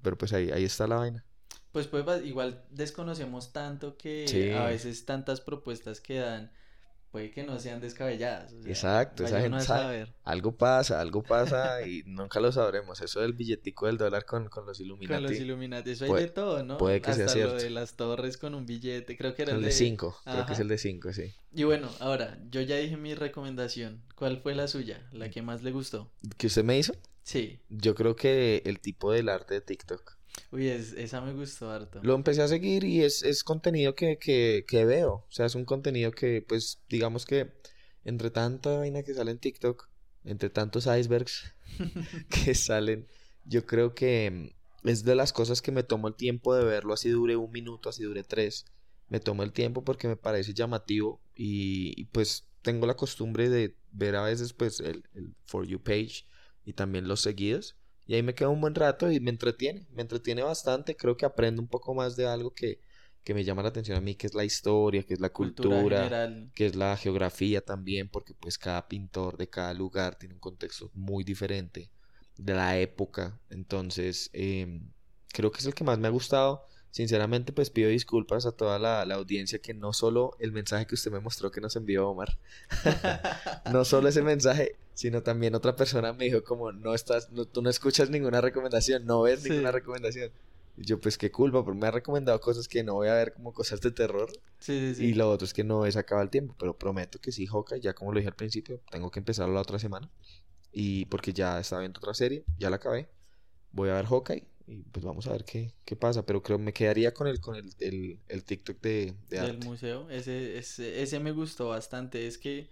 pero 0.03 0.17
pues 0.17 0.33
ahí, 0.33 0.51
ahí 0.51 0.65
está 0.65 0.85
la 0.85 0.97
vaina. 0.97 1.25
Pues, 1.71 1.87
pues 1.87 2.05
igual 2.25 2.65
desconocemos 2.69 3.53
tanto 3.53 3.97
que 3.97 4.55
a 4.55 4.65
veces 4.65 5.05
tantas 5.05 5.41
propuestas 5.41 6.01
que 6.01 6.19
dan 6.19 6.51
puede 7.11 7.31
que 7.31 7.43
no 7.43 7.59
sean 7.59 7.81
descabelladas. 7.81 8.53
Exacto, 8.65 9.25
esa 9.25 9.41
gente 9.41 9.59
sabe, 9.61 10.07
algo 10.23 10.55
pasa, 10.55 11.01
algo 11.01 11.21
pasa 11.21 11.81
y 11.87 12.03
nunca 12.05 12.39
lo 12.39 12.51
sabremos. 12.51 13.01
Eso 13.01 13.19
del 13.19 13.33
billetico 13.33 13.87
del 13.87 13.97
dólar 13.97 14.25
con, 14.25 14.47
con 14.47 14.65
los 14.65 14.79
Illuminati. 14.79 15.13
Con 15.13 15.23
los 15.23 15.39
Illuminati, 15.39 15.91
eso 15.91 16.05
hay 16.05 16.23
de 16.23 16.29
todo, 16.29 16.63
¿no? 16.63 16.77
Puede 16.77 17.01
que 17.01 17.13
sea 17.13 17.27
cierto. 17.27 17.55
lo 17.55 17.61
de 17.61 17.69
las 17.69 17.93
torres 17.95 18.37
con 18.37 18.55
un 18.55 18.65
billete, 18.65 19.17
creo 19.17 19.35
que 19.35 19.43
era 19.43 19.53
el, 19.53 19.61
de 19.61 19.71
5, 19.71 20.21
creo 20.23 20.45
que 20.45 20.53
es 20.53 20.59
el 20.59 20.69
de 20.69 20.77
5, 20.77 21.13
sí. 21.13 21.33
Y 21.53 21.63
bueno, 21.63 21.89
ahora, 21.99 22.37
yo 22.49 22.61
ya 22.61 22.77
dije 22.77 22.95
mi 22.95 23.13
recomendación. 23.13 24.01
¿Cuál 24.15 24.37
fue 24.41 24.55
la 24.55 24.67
suya? 24.67 25.05
¿La 25.11 25.29
que 25.29 25.41
más 25.41 25.63
le 25.63 25.71
gustó? 25.71 26.09
¿Que 26.37 26.47
usted 26.47 26.63
me 26.63 26.77
hizo? 26.77 26.93
Sí. 27.23 27.59
Yo 27.69 27.93
creo 27.93 28.15
que 28.15 28.61
el 28.65 28.79
tipo 28.79 29.11
del 29.11 29.29
arte 29.29 29.55
de 29.55 29.61
TikTok. 29.61 30.17
Uy, 30.51 30.67
esa 30.67 31.21
me 31.21 31.33
gustó 31.33 31.69
harto. 31.71 31.99
Lo 32.03 32.15
empecé 32.15 32.41
a 32.41 32.47
seguir 32.47 32.83
y 32.83 33.03
es, 33.03 33.23
es 33.23 33.43
contenido 33.43 33.95
que, 33.95 34.17
que, 34.17 34.65
que, 34.67 34.85
veo. 34.85 35.13
O 35.13 35.31
sea, 35.31 35.45
es 35.45 35.55
un 35.55 35.65
contenido 35.65 36.11
que, 36.11 36.41
pues, 36.41 36.79
digamos 36.89 37.25
que 37.25 37.51
entre 38.03 38.31
tanta 38.31 38.77
vaina 38.77 39.03
que 39.03 39.13
sale 39.13 39.31
en 39.31 39.39
TikTok, 39.39 39.89
entre 40.23 40.49
tantos 40.49 40.87
icebergs 40.87 41.53
que 42.29 42.55
salen, 42.55 43.07
yo 43.45 43.65
creo 43.65 43.93
que 43.93 44.55
es 44.83 45.03
de 45.03 45.15
las 45.15 45.33
cosas 45.33 45.61
que 45.61 45.71
me 45.71 45.83
tomo 45.83 46.07
el 46.07 46.15
tiempo 46.15 46.55
de 46.55 46.65
verlo, 46.65 46.93
así 46.93 47.09
dure 47.09 47.35
un 47.35 47.51
minuto, 47.51 47.89
así 47.89 48.03
dure 48.03 48.23
tres. 48.23 48.65
Me 49.07 49.19
tomo 49.19 49.43
el 49.43 49.51
tiempo 49.51 49.83
porque 49.83 50.07
me 50.07 50.15
parece 50.15 50.53
llamativo 50.53 51.21
y, 51.35 52.05
pues 52.05 52.45
tengo 52.61 52.85
la 52.85 52.95
costumbre 52.95 53.49
de 53.49 53.75
ver 53.91 54.15
a 54.15 54.23
veces 54.23 54.53
pues 54.53 54.79
el, 54.81 55.03
el 55.15 55.33
For 55.45 55.65
You 55.65 55.81
page 55.81 56.25
y 56.63 56.73
también 56.73 57.07
los 57.07 57.21
seguidos 57.21 57.75
y 58.07 58.15
ahí 58.15 58.23
me 58.23 58.33
quedo 58.33 58.51
un 58.51 58.61
buen 58.61 58.75
rato 58.75 59.11
y 59.11 59.19
me 59.19 59.29
entretiene, 59.29 59.87
me 59.91 60.01
entretiene 60.01 60.43
bastante, 60.43 60.95
creo 60.95 61.17
que 61.17 61.25
aprendo 61.25 61.61
un 61.61 61.67
poco 61.67 61.93
más 61.93 62.15
de 62.15 62.27
algo 62.27 62.53
que, 62.53 62.79
que 63.23 63.33
me 63.33 63.43
llama 63.43 63.61
la 63.61 63.69
atención 63.69 63.97
a 63.97 64.01
mí, 64.01 64.15
que 64.15 64.27
es 64.27 64.33
la 64.33 64.43
historia, 64.43 65.03
que 65.03 65.13
es 65.13 65.19
la 65.19 65.29
cultura, 65.29 66.29
que 66.55 66.65
es 66.65 66.75
la 66.75 66.97
geografía 66.97 67.61
también, 67.61 68.09
porque 68.09 68.33
pues 68.33 68.57
cada 68.57 68.87
pintor 68.87 69.37
de 69.37 69.47
cada 69.47 69.73
lugar 69.73 70.15
tiene 70.15 70.35
un 70.35 70.39
contexto 70.39 70.89
muy 70.93 71.23
diferente 71.23 71.89
de 72.37 72.53
la 72.53 72.79
época, 72.79 73.39
entonces 73.49 74.29
em, 74.33 74.91
creo 75.31 75.51
que 75.51 75.59
es 75.59 75.65
el 75.65 75.75
que 75.75 75.83
más 75.83 75.99
me 75.99 76.07
ha 76.07 76.11
gustado. 76.11 76.65
Sinceramente, 76.89 77.53
pues 77.53 77.69
pido 77.69 77.89
disculpas 77.89 78.45
a 78.45 78.51
toda 78.51 78.77
la, 78.77 79.03
audiencia 79.15 79.59
que 79.59 79.73
no 79.73 79.93
solo 79.93 80.35
el 80.39 80.51
mensaje 80.51 80.85
que 80.85 80.95
usted 80.95 81.09
me 81.09 81.21
mostró 81.21 81.49
que 81.49 81.61
nos 81.61 81.77
envió 81.77 82.09
Omar, 82.09 82.37
no 83.71 83.85
solo 83.85 84.09
ese 84.09 84.21
mensaje, 84.21 84.75
sino 84.93 85.23
también 85.23 85.55
otra 85.55 85.75
persona 85.75 86.13
me 86.13 86.25
dijo 86.25 86.43
como 86.43 86.71
no 86.71 86.93
estás, 86.93 87.29
tú 87.51 87.61
no 87.61 87.69
escuchas 87.69 88.09
ninguna 88.09 88.41
recomendación, 88.41 89.05
no 89.05 89.21
ves 89.23 89.43
ninguna 89.43 89.71
recomendación. 89.71 90.31
Y 90.77 90.85
yo 90.85 90.99
pues 90.99 91.17
qué 91.17 91.31
culpa, 91.31 91.63
porque 91.63 91.79
me 91.79 91.87
ha 91.87 91.91
recomendado 91.91 92.39
cosas 92.39 92.67
que 92.67 92.83
no 92.83 92.93
voy 92.95 93.09
a 93.09 93.13
ver 93.15 93.33
como 93.33 93.53
cosas 93.53 93.81
de 93.81 93.91
terror. 93.91 94.31
Sí, 94.59 94.93
sí, 94.95 95.07
y 95.07 95.13
lo 95.13 95.29
otro 95.29 95.45
es 95.45 95.53
que 95.53 95.63
no 95.63 95.85
he 95.85 95.91
sacado 95.91 96.21
el 96.21 96.29
tiempo, 96.29 96.55
pero 96.57 96.77
prometo 96.77 97.19
que 97.19 97.31
sí, 97.31 97.45
Hawkeye, 97.45 97.81
ya 97.81 97.93
como 97.93 98.11
lo 98.11 98.19
dije 98.19 98.29
al 98.29 98.35
principio, 98.35 98.79
tengo 98.89 99.11
que 99.11 99.19
empezarlo 99.19 99.53
la 99.53 99.61
otra 99.61 99.79
semana. 99.79 100.09
Y 100.71 101.05
porque 101.05 101.33
ya 101.33 101.59
estaba 101.59 101.81
viendo 101.81 101.99
otra 101.99 102.13
serie, 102.13 102.45
ya 102.57 102.69
la 102.69 102.77
acabé. 102.77 103.09
Voy 103.73 103.89
a 103.89 103.95
ver 103.95 104.05
Hawkeye 104.05 104.45
y 104.67 104.83
pues 104.83 105.03
vamos 105.03 105.27
a 105.27 105.33
ver 105.33 105.43
qué, 105.43 105.73
qué 105.85 105.95
pasa, 105.95 106.25
pero 106.25 106.41
creo 106.41 106.57
me 106.57 106.73
quedaría 106.73 107.13
con 107.13 107.27
el, 107.27 107.41
con 107.41 107.55
el, 107.55 107.69
el, 107.79 108.19
el 108.29 108.43
TikTok 108.43 108.79
de, 108.81 109.13
de 109.29 109.41
Del 109.41 109.57
museo, 109.59 110.09
ese, 110.09 110.57
ese, 110.57 111.01
ese 111.01 111.19
me 111.19 111.31
gustó 111.31 111.69
bastante, 111.69 112.25
es 112.25 112.37
que 112.37 112.69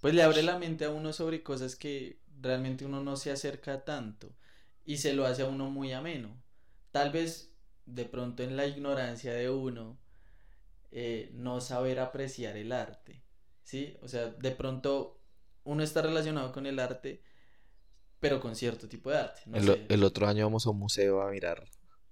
pues 0.00 0.14
le 0.14 0.22
abre 0.22 0.42
la 0.42 0.58
mente 0.58 0.84
a 0.84 0.90
uno 0.90 1.12
sobre 1.12 1.42
cosas 1.42 1.76
que 1.76 2.20
realmente 2.40 2.84
uno 2.84 3.02
no 3.02 3.16
se 3.16 3.30
acerca 3.30 3.84
tanto 3.84 4.34
y 4.84 4.98
se 4.98 5.12
lo 5.12 5.26
hace 5.26 5.42
a 5.42 5.46
uno 5.46 5.70
muy 5.70 5.92
ameno. 5.92 6.40
Tal 6.90 7.10
vez 7.10 7.52
de 7.86 8.04
pronto 8.04 8.42
en 8.42 8.56
la 8.56 8.66
ignorancia 8.66 9.32
de 9.32 9.50
uno 9.50 9.98
eh, 10.90 11.30
no 11.34 11.60
saber 11.60 12.00
apreciar 12.00 12.56
el 12.56 12.72
arte, 12.72 13.22
¿sí? 13.62 13.96
O 14.02 14.08
sea, 14.08 14.28
de 14.28 14.50
pronto 14.52 15.20
uno 15.64 15.82
está 15.82 16.02
relacionado 16.02 16.52
con 16.52 16.66
el 16.66 16.78
arte 16.78 17.22
pero 18.20 18.40
con 18.40 18.56
cierto 18.56 18.88
tipo 18.88 19.10
de 19.10 19.18
arte. 19.18 19.42
el, 19.88 20.04
otro 20.04 20.26
año 20.26 20.46
vamos 20.46 20.66
a 20.66 20.70
un 20.70 20.78
museo 20.78 21.22
a 21.22 21.30
mirar, 21.30 21.64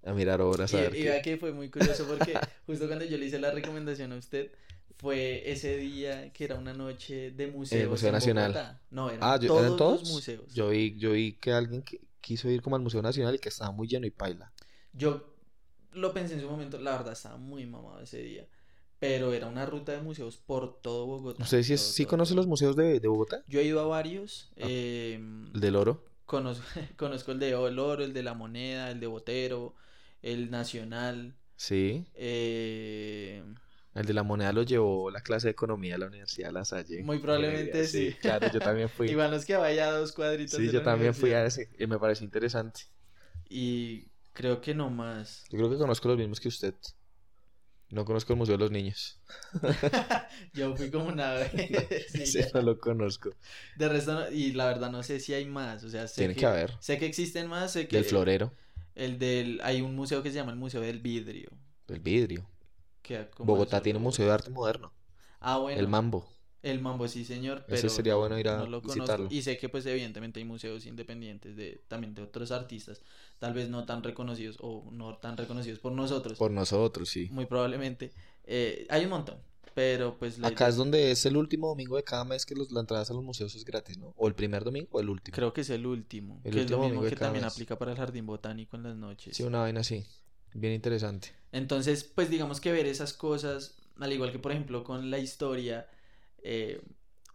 a 0.05 0.13
mirar 0.13 0.41
obras. 0.41 0.73
Y, 0.73 0.77
vea 0.77 1.23
que 1.23 1.37
fue 1.39 1.53
muy 1.53 1.71
curioso 1.71 2.07
porque 2.07 2.39
justo 2.67 2.87
cuando 2.87 3.05
yo 3.05 3.17
le 3.17 3.27
hice 3.27 3.39
la 3.39 3.51
recomendación 3.51 4.13
a 4.13 4.17
usted, 4.17 4.53
fue 4.97 5.51
ese 5.51 5.77
día 5.77 6.33
que 6.33 6.45
era 6.45 6.57
una 6.57 6.73
noche 6.73 7.31
de 7.31 7.47
museos. 7.49 7.83
El 7.83 7.89
Museo 7.89 8.13
Nacional. 8.13 8.81
No, 8.91 9.11
eran 9.11 9.21
ah, 9.23 9.39
todos, 9.39 9.77
todos, 9.77 10.01
los 10.01 10.11
museos. 10.11 10.53
Yo 10.55 10.71
vi, 10.71 10.97
yo 10.99 11.13
vi 11.13 11.35
que 11.35 11.53
alguien 11.53 11.85
quiso 12.21 12.49
ir 12.49 12.63
como 12.63 12.77
al 12.77 12.83
Museo 12.83 13.03
Nacional 13.03 13.35
y 13.35 13.39
que 13.39 13.49
estaba 13.49 13.71
muy 13.71 13.89
lleno 13.89 14.07
y 14.07 14.11
paila. 14.11 14.53
Yo 14.93 15.35
lo 15.93 16.13
pensé 16.13 16.35
en 16.35 16.41
su 16.41 16.49
momento, 16.49 16.79
la 16.79 16.93
verdad 16.93 17.13
estaba 17.13 17.37
muy 17.37 17.67
mamado 17.67 18.01
ese 18.01 18.23
día 18.23 18.49
pero 19.05 19.35
era 19.35 19.49
una 19.49 19.67
ruta 19.67 19.93
de 19.93 20.01
museos 20.01 20.39
por 20.39 20.81
todo 20.81 21.05
Bogotá. 21.05 21.43
¿Usted 21.43 21.63
sí, 21.63 21.77
sí 21.77 22.07
conoce 22.07 22.35
los 22.35 22.47
museos 22.47 22.75
de, 22.75 22.99
Bogotá? 23.01 23.45
Yo 23.47 23.61
he 23.61 23.65
ido 23.65 23.81
a 23.81 23.85
varios. 23.85 24.51
Ah, 24.57 24.67
em, 24.67 25.51
¿El 25.53 25.61
del 25.61 25.77
oro? 25.77 26.05
Conozco, 26.25 26.65
conozco 26.97 27.33
el 27.33 27.39
de 27.39 27.51
el 27.51 27.79
oro, 27.79 28.03
el 28.03 28.15
de 28.15 28.23
la 28.23 28.33
moneda, 28.33 28.91
el 28.91 29.01
de 29.01 29.07
Botero, 29.07 29.75
el 30.23 30.51
nacional. 30.51 31.37
Sí. 31.57 32.07
Eh, 32.15 33.43
El 33.95 34.07
de 34.07 34.13
la 34.13 34.25
moneda 34.25 34.53
lo 34.53 34.65
llevó 34.65 35.11
la 35.11 35.21
clase 35.21 35.47
de 35.47 35.53
economía 35.53 35.95
de 35.95 35.99
la 35.99 36.07
Universidad 36.07 36.49
de 36.49 36.53
La 36.53 36.65
Salle. 36.65 37.03
Muy 37.05 37.21
probablemente 37.21 37.87
sí. 37.87 38.15
Claro, 38.21 38.51
yo 38.53 38.59
también 38.59 38.89
fui. 38.89 39.09
Igual 39.11 39.31
nos 39.31 39.45
que 39.45 39.57
vaya 39.57 39.91
dos 39.93 40.13
cuadritos. 40.13 40.59
Sí, 40.59 40.71
yo 40.71 40.83
también 40.83 41.15
fui 41.15 41.33
a 41.33 41.47
ese 41.47 41.71
y 41.79 41.87
me 41.87 41.99
pareció 41.99 42.25
interesante. 42.25 42.83
Y 43.49 44.09
creo 44.33 44.61
que 44.61 44.75
no 44.75 44.91
más. 44.91 45.45
Yo 45.49 45.59
creo 45.59 45.71
que 45.71 45.79
conozco 45.79 46.09
los 46.09 46.19
mismos 46.19 46.41
que 46.41 46.49
usted. 46.49 46.75
No 47.91 48.05
conozco 48.05 48.33
el 48.33 48.39
Museo 48.41 48.57
de 48.57 48.65
los 48.65 48.73
Niños. 48.73 49.21
yo 50.55 50.77
fui 50.77 50.91
como 50.91 51.07
una 51.07 51.33
vez. 51.35 52.07
sí, 52.25 52.41
no 52.53 52.63
lo 52.63 52.79
conozco. 52.79 53.31
De 53.77 53.89
resto, 53.89 54.33
y 54.33 54.53
la 54.53 54.67
verdad 54.67 54.91
no 54.91 55.05
sé 55.05 55.21
si 55.21 55.35
hay 55.35 55.45
más. 55.45 55.85
O 55.85 55.89
sea, 55.89 56.09
sé 56.09 56.23
Tiene 56.23 56.35
que, 56.35 56.47
haber. 56.47 56.73
Sé 56.81 56.99
que 56.99 57.07
existen 57.07 57.47
más. 57.47 57.73
Sé 57.73 57.87
que, 57.87 57.97
del 57.97 58.05
florero. 58.05 58.53
El 58.97 59.21
del. 59.21 59.61
Hay 59.63 59.83
un 59.83 59.95
museo 59.95 60.25
que 60.25 60.31
se 60.31 60.37
llama 60.37 60.51
el 60.51 60.59
Museo 60.59 60.81
del 60.81 60.99
Vidrio. 60.99 61.51
Del 61.87 62.01
Vidrio. 62.01 62.49
Bogotá 63.39 63.81
tiene 63.81 63.99
un 63.99 64.05
museo 64.05 64.27
de 64.27 64.33
arte 64.33 64.51
moderno. 64.51 64.93
Ah, 65.41 65.59
bueno. 65.59 65.79
El 65.81 65.89
Mambo. 65.89 66.27
El 66.63 66.81
Mambo, 66.81 67.07
sí, 67.09 67.27
señor. 67.27 67.65
Pero 67.67 67.77
Ese 67.77 67.91
sería 67.91 68.15
bueno 68.15 68.39
ir 68.39 68.49
a 68.49 68.65
visitarlo. 68.83 69.29
Y 69.31 69.43
sé 69.43 69.59
que, 69.59 69.69
pues, 69.69 69.85
evidentemente 69.85 70.41
hay 70.41 70.47
museos 70.47 70.87
independientes 70.87 71.57
de 71.57 71.83
también 71.89 72.15
de 72.15 72.23
otros 72.23 72.51
artistas, 72.53 73.03
tal 73.39 73.53
vez 73.53 73.69
no 73.69 73.85
tan 73.85 74.03
reconocidos 74.03 74.57
o 74.61 74.89
no 74.91 75.19
tan 75.19 75.37
reconocidos 75.37 75.79
por 75.79 75.93
nosotros. 75.93 76.39
Por 76.39 76.51
nosotros, 76.51 77.11
sí. 77.11 77.29
Muy 77.31 77.45
probablemente. 77.45 78.13
Eh, 78.45 78.87
hay 78.89 79.05
un 79.05 79.11
montón, 79.11 79.37
pero 79.75 80.17
pues... 80.19 80.43
Acá 80.43 80.69
es 80.69 80.77
donde 80.77 81.11
es 81.11 81.27
el 81.27 81.37
último 81.37 81.69
domingo 81.69 81.97
de 81.97 82.05
cada 82.05 82.25
mes 82.25 82.47
que 82.47 82.55
los, 82.55 82.73
la 82.73 82.81
entrada 82.81 83.05
a 83.07 83.13
los 83.13 83.23
museos 83.23 83.55
es 83.55 83.65
gratis, 83.67 83.99
¿no? 83.99 84.15
O 84.17 84.27
el 84.27 84.35
primer 84.35 84.65
domingo 84.65 84.89
o 84.93 85.01
el 85.01 85.11
último. 85.11 85.35
Creo 85.35 85.53
que 85.53 85.61
es 85.61 85.69
el 85.69 85.85
último. 85.85 86.41
El 86.45 86.55
que 86.55 86.61
último 86.61 86.85
es 86.85 86.89
lo 86.89 86.95
mismo 86.95 87.11
que 87.11 87.17
también 87.17 87.45
aplica 87.45 87.77
para 87.77 87.91
el 87.91 87.99
jardín 87.99 88.25
botánico 88.25 88.77
en 88.77 88.85
las 88.85 88.97
noches. 88.97 89.37
Sí, 89.37 89.43
una 89.43 89.61
vaina 89.61 89.81
así. 89.81 90.07
Bien 90.55 90.73
interesante. 90.73 91.33
Entonces, 91.53 92.05
pues 92.05 92.31
digamos 92.31 92.61
que 92.61 92.73
ver 92.73 92.87
esas 92.87 93.13
cosas, 93.13 93.77
al 94.01 94.13
igual 94.13 94.33
que 94.33 94.39
por 94.39 94.53
ejemplo 94.53 94.85
con 94.85 95.11
la 95.11 95.19
historia, 95.19 95.89
eh, 96.43 96.81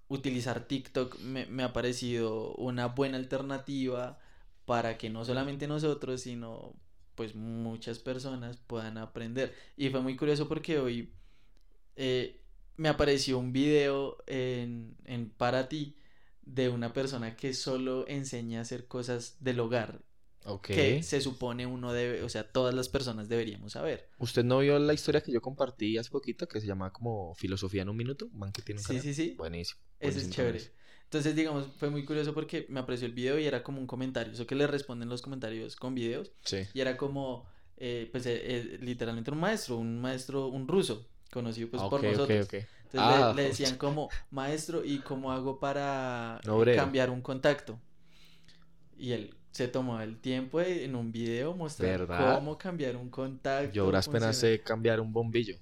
utilizar 0.08 0.68
TikTok 0.68 1.20
me, 1.20 1.46
me, 1.46 1.64
ha 1.64 1.74
parecido 1.74 2.56
una 2.56 2.88
buena 2.88 3.18
alternativa 3.18 4.20
para 4.66 4.98
que 4.98 5.10
no 5.10 5.26
solamente 5.26 5.68
nosotros, 5.68 6.22
sino 6.22 6.74
pues 7.16 7.36
muchas 7.36 8.00
personas 8.00 8.58
puedan 8.58 8.98
aprender. 8.98 9.54
Y 9.76 9.90
fue 9.90 10.02
muy 10.02 10.16
curioso 10.16 10.48
porque 10.48 10.80
hoy 10.80 11.14
eh, 11.98 12.42
me 12.78 12.88
apareció 12.88 13.38
un 13.40 13.52
video 13.52 14.18
en, 14.28 14.96
en 15.06 15.30
Para 15.30 15.68
ti 15.68 15.98
de 16.44 16.70
una 16.70 16.94
persona 16.94 17.36
que 17.36 17.54
solo 17.54 18.08
enseña 18.08 18.60
a 18.60 18.62
hacer 18.62 18.88
cosas 18.88 19.38
del 19.42 19.60
hogar 19.60 20.02
que 20.64 21.04
se 21.04 21.22
supone 21.22 21.66
uno 21.66 21.94
debe, 21.94 22.24
o 22.24 22.30
sea, 22.30 22.50
todas 22.50 22.74
las 22.74 22.90
personas 22.90 23.30
deberíamos 23.30 23.74
saber. 23.74 24.10
¿Usted 24.18 24.44
no 24.44 24.60
vio 24.60 24.80
la 24.80 24.94
historia 24.94 25.22
que 25.22 25.32
yo 25.32 25.42
compartí 25.42 25.98
hace 25.98 26.10
poquito 26.10 26.48
que 26.48 26.62
se 26.62 26.68
llama 26.68 26.92
como 26.92 27.36
Filosofía 27.36 27.84
en 27.84 27.90
un 27.90 27.98
minuto? 27.98 28.30
Man 28.34 28.52
que 28.52 28.62
tiene 28.62 28.82
sí, 28.82 29.00
sí, 29.00 29.14
sí. 29.14 29.36
Buenísimo. 29.38 29.82
Ese 30.00 30.20
es 30.20 30.30
chévere. 30.30 30.62
Entonces, 31.10 31.36
digamos, 31.36 31.68
fue 31.78 31.90
muy 31.90 32.06
curioso 32.06 32.36
porque 32.36 32.68
me 32.70 32.80
apreció 32.80 33.08
el 33.08 33.14
video 33.14 33.40
y 33.40 33.46
era 33.46 33.64
como 33.64 33.80
un 33.80 33.88
comentario. 33.88 34.32
Eso 34.32 34.46
que 34.46 34.54
le 34.54 34.68
responden 34.68 35.10
los 35.10 35.24
comentarios 35.24 35.76
con 35.76 35.96
videos. 35.96 36.32
Sí. 36.46 36.68
Y 36.72 36.82
era 36.82 36.98
como, 36.98 37.48
eh, 37.78 38.10
pues, 38.12 38.28
eh, 38.28 38.40
eh, 38.44 38.78
literalmente 38.80 39.32
un 39.32 39.40
maestro, 39.40 39.78
un 39.78 40.00
maestro, 40.00 40.50
un 40.50 40.68
ruso, 40.68 41.10
conocido 41.32 41.70
pues 41.72 41.82
por 41.82 42.04
nosotros. 42.04 42.30
Entonces 42.30 42.68
ah, 42.94 43.34
le, 43.36 43.44
decían 43.44 43.76
como, 43.78 44.10
maestro, 44.30 44.86
¿y 44.86 45.00
cómo 45.00 45.32
hago 45.32 45.60
para 45.60 46.40
cambiar 46.76 47.10
un 47.10 47.22
contacto? 47.22 47.80
Y 48.96 49.14
él, 49.14 49.36
se 49.52 49.68
tomó 49.68 50.00
el 50.02 50.20
tiempo 50.20 50.62
en 50.62 50.96
un 50.96 51.12
video 51.12 51.54
mostrar 51.54 52.08
cómo 52.08 52.58
cambiar 52.58 52.96
un 52.96 53.10
contacto. 53.10 53.74
Yo 53.74 53.86
ahora 53.86 54.00
apenas 54.00 54.38
sé 54.38 54.62
cambiar 54.62 55.00
un 55.00 55.12
bombillo. 55.12 55.56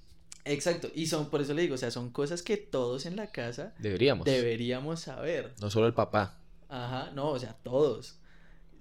Exacto, 0.45 0.89
y 0.95 1.07
son, 1.07 1.29
por 1.29 1.41
eso 1.41 1.53
le 1.53 1.63
digo, 1.63 1.75
o 1.75 1.77
sea, 1.77 1.91
son 1.91 2.09
cosas 2.09 2.41
que 2.41 2.55
todos 2.55 3.05
en 3.05 3.17
la 3.17 3.31
casa 3.31 3.73
deberíamos. 3.79 4.25
Deberíamos 4.25 5.01
saber. 5.01 5.53
No 5.59 5.69
solo 5.69 5.87
el 5.87 5.93
papá. 5.93 6.39
Ajá, 6.69 7.11
no, 7.13 7.31
o 7.31 7.39
sea, 7.39 7.53
todos. 7.63 8.19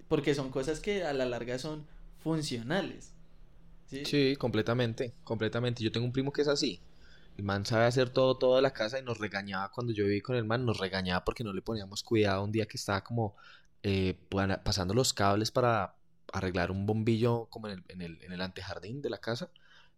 Porque 0.09 0.35
son 0.35 0.51
cosas 0.51 0.79
que 0.81 1.03
a 1.03 1.13
la 1.13 1.27
larga 1.27 1.59
son 1.59 1.87
funcionales. 2.19 3.13
Sí, 3.87 4.05
sí 4.05 4.37
completamente, 4.37 5.15
completamente. 5.25 5.83
Yo 5.83 5.91
tengo 5.91 6.07
un 6.07 6.13
primo 6.13 6.33
que 6.33 6.43
es 6.43 6.49
así. 6.49 6.81
El 7.37 7.45
man 7.45 7.67
sabe 7.67 7.85
hacer 7.85 8.11
todo, 8.11 8.37
toda 8.39 8.63
la 8.63 8.73
casa 8.73 8.99
y 8.99 9.03
nos 9.03 9.19
regañaba 9.19 9.71
cuando 9.71 9.93
yo 9.93 10.05
viví 10.05 10.21
con 10.21 10.37
el 10.37 10.45
man, 10.45 10.65
nos 10.65 10.79
regañaba 10.79 11.25
porque 11.25 11.45
no 11.45 11.53
le 11.53 11.63
poníamos 11.63 12.03
cuidado 12.03 12.43
un 12.43 12.53
día 12.53 12.67
que 12.67 12.77
estaba 12.77 13.03
como 13.03 13.35
eh, 13.89 14.19
pasando 14.65 14.95
los 14.95 15.13
cables 15.13 15.53
para 15.53 15.95
arreglar 16.33 16.73
un 16.73 16.87
bombillo 16.87 17.47
como 17.51 17.69
en 17.69 17.75
el, 17.75 17.85
en, 17.87 18.03
el, 18.03 18.19
en 18.23 18.33
el 18.33 18.41
antejardín 18.41 19.01
de 19.01 19.11
la 19.11 19.19
casa. 19.19 19.49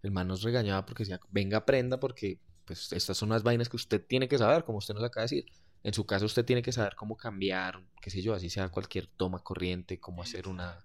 El 0.02 0.10
man 0.10 0.28
nos 0.28 0.42
regañaba 0.42 0.84
porque 0.84 1.04
decía, 1.04 1.18
venga, 1.30 1.56
aprenda 1.56 1.98
porque 1.98 2.38
pues 2.66 2.92
estas 2.92 3.16
son 3.16 3.30
las 3.30 3.42
vainas 3.42 3.70
que 3.70 3.76
usted 3.76 4.04
tiene 4.06 4.28
que 4.28 4.36
saber, 4.36 4.64
como 4.64 4.76
usted 4.76 4.92
nos 4.92 5.02
acaba 5.02 5.26
de 5.26 5.36
decir. 5.36 5.52
En 5.82 5.94
su 5.94 6.04
caso 6.04 6.26
usted 6.26 6.44
tiene 6.44 6.60
que 6.60 6.70
saber 6.70 6.96
cómo 6.96 7.16
cambiar, 7.16 7.82
qué 8.02 8.10
sé 8.10 8.20
yo, 8.20 8.34
así 8.34 8.50
sea 8.50 8.68
cualquier 8.68 9.06
toma 9.06 9.38
corriente, 9.38 9.98
cómo 9.98 10.20
hacer 10.20 10.48
una, 10.48 10.84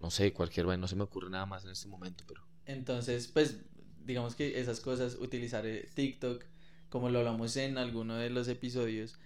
no 0.00 0.10
sé, 0.10 0.32
cualquier 0.32 0.64
vaina, 0.64 0.80
no 0.80 0.88
se 0.88 0.96
me 0.96 1.02
ocurre 1.02 1.28
nada 1.28 1.44
más 1.44 1.66
en 1.66 1.72
este 1.72 1.86
momento, 1.86 2.24
pero... 2.26 2.46
Entonces, 2.64 3.28
pues, 3.28 3.58
digamos 4.06 4.34
que 4.34 4.58
esas 4.58 4.80
cosas, 4.80 5.16
utilizar 5.16 5.66
eh, 5.66 5.86
TikTok, 5.92 6.44
como 6.88 7.10
lo 7.10 7.18
hablamos 7.18 7.58
en 7.58 7.76
alguno 7.76 8.14
de 8.16 8.30
los 8.30 8.48
episodios, 8.48 9.18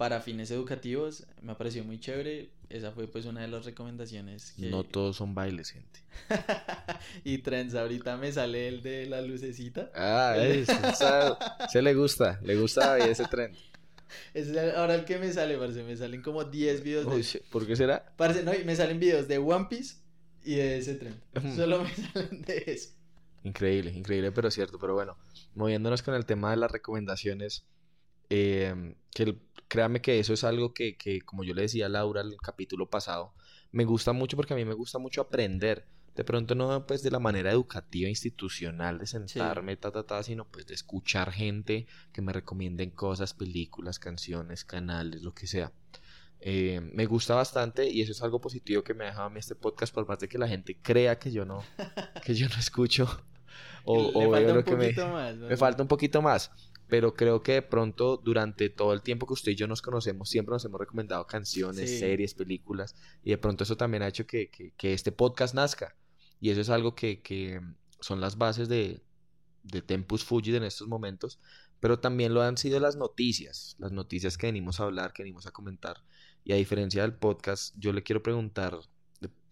para 0.00 0.22
fines 0.22 0.50
educativos, 0.50 1.26
me 1.42 1.52
ha 1.52 1.58
parecido 1.58 1.84
muy 1.84 2.00
chévere 2.00 2.48
esa 2.70 2.90
fue 2.90 3.06
pues 3.06 3.26
una 3.26 3.42
de 3.42 3.48
las 3.48 3.66
recomendaciones. 3.66 4.54
No 4.56 4.82
todos 4.82 5.16
son 5.16 5.34
bailes, 5.34 5.72
gente. 5.72 6.00
y 7.24 7.36
trends, 7.38 7.74
ahorita 7.74 8.16
me 8.16 8.32
sale 8.32 8.66
el 8.68 8.80
de 8.80 9.04
la 9.04 9.20
lucecita. 9.20 9.90
Ah, 9.94 10.36
es, 10.38 10.68
se 11.70 11.82
le 11.82 11.94
gusta, 11.94 12.40
le 12.42 12.56
gusta 12.56 12.96
ese 12.98 13.26
trend. 13.26 13.54
Es 14.34 14.56
ahora 14.74 14.96
el 14.96 15.04
que 15.04 15.18
me 15.18 15.32
sale, 15.32 15.56
parce, 15.56 15.84
me 15.84 15.96
salen 15.96 16.20
como 16.20 16.42
10 16.42 16.82
videos 16.82 17.32
de... 17.32 17.42
¿Por 17.50 17.64
qué 17.64 17.76
será? 17.76 18.12
Parce, 18.16 18.42
no, 18.42 18.52
me 18.64 18.74
salen 18.74 18.98
videos 18.98 19.28
de 19.28 19.38
One 19.38 19.66
Piece 19.68 19.98
y 20.42 20.56
de 20.56 20.78
ese 20.78 20.94
trend. 20.94 21.20
Solo 21.54 21.84
me 21.84 21.94
salen 22.12 22.42
de 22.42 22.64
eso. 22.66 22.90
Increíble, 23.44 23.92
increíble, 23.92 24.32
pero 24.32 24.50
cierto. 24.50 24.80
Pero 24.80 24.94
bueno, 24.94 25.16
moviéndonos 25.54 26.02
con 26.02 26.14
el 26.14 26.26
tema 26.26 26.50
de 26.50 26.56
las 26.56 26.72
recomendaciones, 26.72 27.66
eh, 28.30 28.94
que 29.14 29.24
el 29.24 29.34
créame 29.70 30.02
que 30.02 30.18
eso 30.18 30.34
es 30.34 30.42
algo 30.42 30.74
que, 30.74 30.96
que, 30.96 31.22
como 31.22 31.44
yo 31.44 31.54
le 31.54 31.62
decía 31.62 31.86
a 31.86 31.88
Laura 31.88 32.22
el 32.22 32.36
capítulo 32.42 32.90
pasado, 32.90 33.32
me 33.70 33.84
gusta 33.84 34.12
mucho 34.12 34.36
porque 34.36 34.52
a 34.52 34.56
mí 34.56 34.64
me 34.64 34.74
gusta 34.74 34.98
mucho 34.98 35.20
aprender. 35.22 35.86
De 36.16 36.24
pronto 36.24 36.56
no 36.56 36.86
pues 36.86 37.04
de 37.04 37.10
la 37.12 37.20
manera 37.20 37.52
educativa, 37.52 38.08
institucional, 38.08 38.98
de 38.98 39.06
sentarme, 39.06 39.76
ta, 39.76 39.92
ta, 39.92 40.02
ta, 40.02 40.24
sino 40.24 40.44
pues 40.44 40.66
de 40.66 40.74
escuchar 40.74 41.30
gente 41.30 41.86
que 42.12 42.20
me 42.20 42.32
recomienden 42.32 42.90
cosas, 42.90 43.32
películas, 43.32 44.00
canciones, 44.00 44.64
canales, 44.64 45.22
lo 45.22 45.32
que 45.32 45.46
sea. 45.46 45.72
Eh, 46.40 46.80
me 46.92 47.06
gusta 47.06 47.36
bastante 47.36 47.88
y 47.88 48.00
eso 48.00 48.10
es 48.10 48.22
algo 48.22 48.40
positivo 48.40 48.82
que 48.82 48.92
me 48.92 49.04
ha 49.04 49.08
dejado 49.08 49.26
a 49.26 49.30
mí 49.30 49.38
este 49.38 49.54
podcast 49.54 49.94
por 49.94 50.08
más 50.08 50.18
de 50.18 50.28
que 50.28 50.36
la 50.36 50.48
gente 50.48 50.76
crea 50.82 51.18
que 51.18 51.30
yo 51.30 51.44
no 51.44 51.62
que 52.24 52.34
yo 52.34 52.48
no 52.48 52.56
escucho 52.56 53.06
o, 53.84 54.30
veo 54.30 54.54
lo 54.54 54.64
que 54.64 54.74
me, 54.74 54.94
me 55.48 55.56
falta 55.58 55.82
un 55.82 55.88
poquito 55.88 56.22
más 56.22 56.50
pero 56.90 57.14
creo 57.14 57.42
que 57.42 57.52
de 57.52 57.62
pronto 57.62 58.16
durante 58.16 58.68
todo 58.68 58.92
el 58.92 59.02
tiempo 59.02 59.26
que 59.26 59.34
usted 59.34 59.52
y 59.52 59.56
yo 59.56 59.66
nos 59.68 59.80
conocemos 59.80 60.28
siempre 60.28 60.52
nos 60.52 60.64
hemos 60.64 60.80
recomendado 60.80 61.26
canciones, 61.26 61.98
series, 61.98 62.34
películas 62.34 62.96
y 63.22 63.30
de 63.30 63.38
pronto 63.38 63.64
eso 63.64 63.76
también 63.76 64.02
ha 64.02 64.08
hecho 64.08 64.26
que, 64.26 64.50
que, 64.50 64.92
este 64.92 65.12
podcast 65.12 65.54
nazca. 65.54 65.96
Y 66.40 66.50
eso 66.50 66.60
es 66.60 66.70
algo 66.70 66.94
que, 66.94 67.22
que 67.22 67.60
son 68.00 68.20
las 68.20 68.36
bases 68.36 68.68
de, 68.68 69.02
de 69.62 69.82
Tempus 69.82 70.24
Fugit 70.24 70.54
en 70.54 70.64
estos 70.64 70.88
momentos, 70.88 71.38
pero 71.78 72.00
también 72.00 72.34
lo 72.34 72.42
han 72.42 72.56
sido 72.56 72.80
las 72.80 72.96
noticias, 72.96 73.76
las 73.78 73.92
noticias 73.92 74.36
que 74.36 74.46
venimos 74.46 74.80
a 74.80 74.84
hablar, 74.84 75.12
que 75.12 75.22
venimos 75.22 75.46
a 75.46 75.52
comentar. 75.52 76.02
Y 76.44 76.52
a 76.52 76.56
diferencia 76.56 77.02
del 77.02 77.14
podcast 77.14 77.74
yo 77.78 77.92
le 77.92 78.02
quiero 78.02 78.22
preguntar 78.22 78.80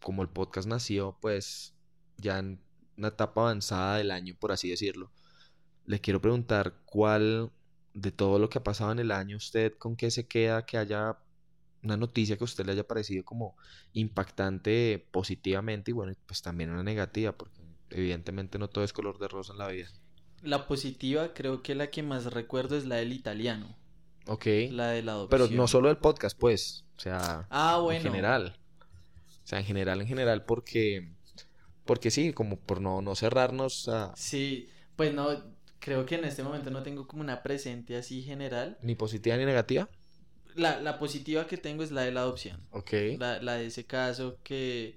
cómo 0.01 0.23
el 0.23 0.29
podcast 0.29 0.67
nació 0.67 1.19
pues 1.21 1.75
ya 2.17 2.39
en 2.39 2.61
una 2.97 3.09
etapa 3.09 3.43
avanzada 3.43 3.99
del 3.99 4.11
año 4.11 4.37
por 4.39 4.53
así 4.53 4.71
decirlo 4.71 5.13
le 5.89 6.01
quiero 6.01 6.21
preguntar 6.21 6.75
cuál 6.85 7.51
de 7.95 8.13
todo 8.13 8.39
lo 8.39 8.51
que 8.51 8.59
ha 8.59 8.63
pasado 8.63 8.93
en 8.93 8.99
el 8.99 9.11
año, 9.11 9.39
usted 9.39 9.73
con 9.79 9.97
qué 9.97 10.11
se 10.11 10.29
queda, 10.29 10.67
que 10.67 10.77
haya 10.77 11.17
una 11.83 11.97
noticia 11.97 12.37
que 12.37 12.45
a 12.45 12.47
usted 12.47 12.67
le 12.67 12.73
haya 12.73 12.87
parecido 12.87 13.25
como 13.25 13.57
impactante 13.95 15.09
positivamente 15.11 15.91
y 15.91 15.95
bueno, 15.95 16.13
pues 16.27 16.43
también 16.43 16.71
una 16.71 16.83
negativa, 16.83 17.33
porque 17.33 17.63
evidentemente 17.89 18.59
no 18.59 18.69
todo 18.69 18.85
es 18.85 18.93
color 18.93 19.19
de 19.19 19.29
rosa 19.29 19.53
en 19.55 19.59
la 19.59 19.69
vida. 19.69 19.89
La 20.43 20.67
positiva 20.67 21.33
creo 21.33 21.63
que 21.63 21.75
la 21.75 21.91
que 21.91 22.03
más 22.03 22.27
recuerdo 22.27 22.77
es 22.77 22.85
la 22.85 22.97
del 22.97 23.15
italiano. 23.15 23.75
Ok. 24.27 24.45
La 24.71 24.89
de 24.89 25.03
la 25.03 25.13
adopción. 25.13 25.49
Pero 25.49 25.57
no 25.57 25.69
solo 25.69 25.89
el 25.89 25.97
podcast, 25.97 26.39
pues, 26.39 26.85
o 26.99 27.01
sea, 27.01 27.47
ah, 27.49 27.83
en 27.91 28.03
general. 28.03 28.61
O 29.43 29.47
sea, 29.47 29.59
en 29.59 29.65
general, 29.65 30.03
en 30.03 30.07
general, 30.07 30.45
porque, 30.45 31.15
porque 31.87 32.11
sí, 32.11 32.35
como 32.35 32.61
por 32.61 32.83
no, 32.83 33.01
no 33.01 33.15
cerrarnos 33.15 33.89
a... 33.89 34.13
Sí, 34.17 34.69
pues 34.95 35.15
no, 35.15 35.58
creo 35.79 36.07
que 36.07 36.17
en 36.17 36.25
este 36.25 36.43
momento 36.43 36.71
no 36.71 36.83
tengo 36.83 37.07
como 37.07 37.23
una 37.23 37.43
presente 37.43 37.97
así 37.97 38.23
general. 38.23 38.79
¿Ni 38.83 38.95
positiva 38.95 39.37
ni 39.37 39.45
negativa? 39.45 39.89
La, 40.55 40.81
la 40.81 40.99
positiva 40.99 41.47
que 41.47 41.57
tengo 41.57 41.83
es 41.83 41.91
la 41.91 42.03
de 42.03 42.13
la 42.13 42.21
adopción. 42.21 42.61
Ok. 42.71 42.93
La, 43.19 43.41
la 43.41 43.55
de 43.55 43.67
ese 43.67 43.85
caso 43.85 44.39
que 44.43 44.97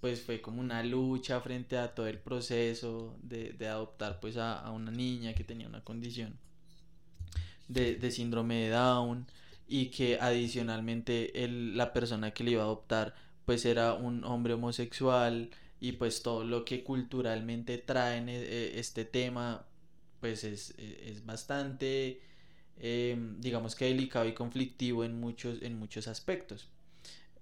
pues 0.00 0.20
fue 0.22 0.40
como 0.40 0.60
una 0.60 0.82
lucha 0.82 1.40
frente 1.40 1.76
a 1.76 1.94
todo 1.94 2.06
el 2.06 2.18
proceso 2.18 3.16
de, 3.22 3.56
adoptar 3.68 4.20
pues 4.20 4.36
a, 4.36 4.70
una 4.70 4.90
niña 4.90 5.34
que 5.34 5.44
tenía 5.44 5.66
una 5.66 5.82
condición 5.82 6.38
de, 7.66 7.96
de 7.96 8.10
síndrome 8.10 8.62
de 8.62 8.68
Down 8.70 9.26
y 9.66 9.86
que 9.86 10.18
adicionalmente 10.20 11.44
el, 11.44 11.76
la 11.76 11.92
persona 11.92 12.30
que 12.30 12.44
le 12.44 12.52
iba 12.52 12.62
a 12.62 12.66
adoptar 12.66 13.14
pues 13.44 13.64
era 13.64 13.94
un 13.94 14.24
hombre 14.24 14.54
homosexual 14.54 15.50
y 15.80 15.92
pues 15.92 16.22
todo 16.22 16.44
lo 16.44 16.64
que 16.64 16.84
culturalmente 16.84 17.78
traen 17.78 18.28
eh, 18.28 18.78
este 18.78 19.04
tema 19.04 19.67
pues 20.20 20.44
es, 20.44 20.74
es 20.78 21.24
bastante 21.24 22.20
em, 22.78 23.40
digamos 23.40 23.74
que 23.74 23.86
delicado 23.86 24.26
y 24.26 24.34
conflictivo 24.34 25.04
en 25.04 25.20
muchos, 25.20 25.62
en 25.62 25.78
muchos 25.78 26.08
aspectos. 26.08 26.68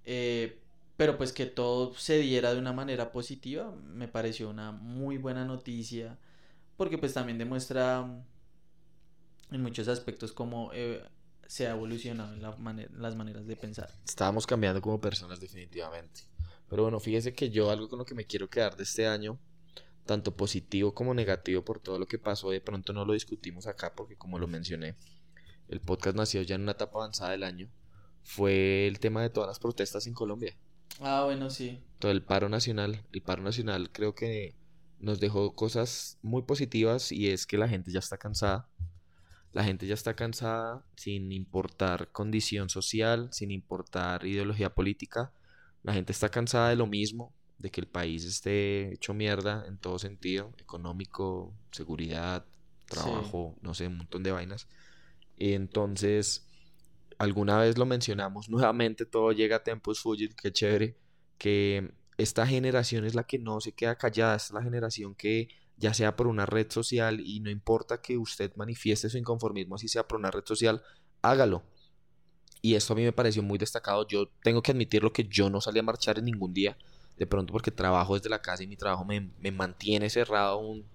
Eh, 0.05 0.59
pero 0.97 1.19
pues 1.19 1.33
que 1.33 1.47
todo 1.47 1.95
se 1.95 2.19
diera 2.19 2.55
de 2.55 2.61
una 2.61 2.73
manera 2.73 3.13
positiva 3.13 3.71
me 3.93 4.09
pareció 4.09 4.49
una 4.49 4.73
muy 4.73 5.19
buena 5.19 5.45
noticia 5.45 6.17
porque 6.77 6.97
pues 6.97 7.13
también 7.13 7.39
demuestra 7.39 8.07
en 9.51 9.63
muchos 9.63 9.89
aspectos 9.89 10.33
cómo 10.33 10.71
eh, 10.73 11.03
se 11.47 11.67
ha 11.67 11.71
evolucionado 11.73 12.37
las 12.37 13.17
maneras 13.17 13.47
de 13.47 13.57
pensar. 13.57 13.91
Estábamos 14.05 14.47
cambiando 14.47 14.81
como 14.81 15.01
personas 15.01 15.41
definitivamente. 15.41 16.23
Pero 16.69 16.83
bueno, 16.83 16.99
fíjese 16.99 17.33
que 17.33 17.51
yo 17.51 17.71
algo 17.71 17.89
con 17.89 17.99
lo 17.99 18.05
que 18.05 18.15
me 18.15 18.25
quiero 18.25 18.49
quedar 18.49 18.77
de 18.77 18.83
este 18.83 19.07
año, 19.07 19.39
tanto 20.07 20.37
positivo 20.37 20.95
como 20.95 21.13
negativo 21.13 21.65
por 21.65 21.81
todo 21.81 21.99
lo 21.99 22.07
que 22.07 22.19
pasó, 22.19 22.51
de 22.51 22.61
pronto 22.61 22.93
no 22.93 23.05
lo 23.05 23.13
discutimos 23.13 23.67
acá 23.67 23.95
porque 23.95 24.17
como 24.17 24.39
lo 24.39 24.47
mencioné, 24.47 24.97
el 25.69 25.81
podcast 25.81 26.17
nació 26.17 26.43
ya 26.43 26.55
en 26.55 26.63
una 26.63 26.73
etapa 26.73 26.99
avanzada 26.99 27.33
del 27.33 27.43
año, 27.43 27.69
fue 28.23 28.87
el 28.87 28.99
tema 28.99 29.23
de 29.23 29.31
todas 29.31 29.49
las 29.49 29.59
protestas 29.59 30.07
en 30.07 30.15
Colombia. 30.15 30.57
Ah, 31.01 31.25
bueno, 31.25 31.51
sí. 31.51 31.83
Todo 31.99 32.13
el 32.13 32.23
paro 32.23 32.49
nacional. 32.49 33.05
El 33.13 33.23
paro 33.23 33.43
nacional 33.43 33.91
creo 33.93 34.15
que 34.15 34.57
nos 34.99 35.21
dejó 35.21 35.55
cosas 35.55 36.19
muy 36.23 36.43
positivas 36.43 37.13
y 37.13 37.31
es 37.31 37.47
que 37.47 37.59
la 37.59 37.69
gente 37.69 37.93
ya 37.93 37.99
está 37.99 38.17
cansada. 38.17 38.69
La 39.53 39.65
gente 39.65 39.87
ya 39.87 39.95
está 39.95 40.15
cansada 40.15 40.85
sin 40.97 41.33
importar 41.33 42.11
condición 42.13 42.69
social, 42.69 43.29
sin 43.33 43.51
importar 43.51 44.27
ideología 44.27 44.75
política. 44.75 45.33
La 45.83 45.93
gente 45.93 46.13
está 46.13 46.29
cansada 46.29 46.71
de 46.71 46.77
lo 46.77 46.87
mismo, 46.87 47.33
de 47.59 47.71
que 47.71 47.81
el 47.81 47.87
país 47.87 48.25
esté 48.25 48.93
hecho 48.93 49.15
mierda 49.15 49.65
en 49.67 49.79
todo 49.79 49.99
sentido, 49.99 50.53
económico, 50.59 51.55
seguridad, 51.71 52.45
trabajo, 52.87 53.57
no 53.63 53.75
sé, 53.75 53.87
un 53.87 53.99
montón 53.99 54.23
de 54.23 54.33
vainas. 54.33 54.69
Entonces, 55.39 56.47
alguna 57.19 57.59
vez 57.59 57.79
lo 57.79 57.87
mencionamos, 57.87 58.49
nuevamente 58.49 59.07
todo 59.07 59.33
llega 59.33 59.57
a 59.57 59.65
Tempus 59.65 60.01
Fugit, 60.01 60.35
qué 60.35 60.53
chévere, 60.53 60.97
que 61.39 61.93
esta 62.19 62.47
generación 62.47 63.05
es 63.05 63.15
la 63.15 63.25
que 63.25 63.39
no 63.39 63.61
se 63.61 63.73
queda 63.73 63.97
callada, 63.97 64.37
es 64.37 64.51
la 64.51 64.63
generación 64.63 65.15
que 65.15 65.49
ya 65.77 65.93
sea 65.93 66.17
por 66.17 66.27
una 66.27 66.47
red 66.47 66.71
social 66.71 67.21
y 67.21 67.41
no 67.41 67.51
importa 67.51 68.01
que 68.01 68.17
usted 68.17 68.55
manifieste 68.57 69.11
su 69.11 69.19
inconformismo, 69.19 69.75
así 69.75 69.89
sea 69.89 70.07
por 70.09 70.19
una 70.19 70.31
red 70.31 70.45
social, 70.45 70.83
hágalo. 71.23 71.63
Y 72.63 72.75
esto 72.75 72.95
a 72.95 72.97
mí 72.97 73.03
me 73.03 73.13
pareció 73.13 73.43
muy 73.43 73.59
destacado. 73.59 74.07
Yo 74.09 74.31
tengo 74.43 74.63
que 74.63 74.73
admitirlo 74.73 75.13
que 75.13 75.25
yo 75.25 75.51
no 75.51 75.61
salí 75.61 75.79
a 75.79 75.83
marchar 75.83 76.19
en 76.19 76.25
ningún 76.25 76.55
día, 76.55 76.77
de 77.17 77.27
pronto 77.27 77.53
porque 77.53 77.71
trabajo 77.71 78.15
desde 78.15 78.29
la 78.29 78.43
casa 78.43 78.63
y 78.63 78.67
mi 78.67 78.77
trabajo 78.77 79.05
me, 79.05 79.31
mantiene 79.53 80.11
cerrado 80.11 80.53
a 80.53 80.57
un, 80.57 80.87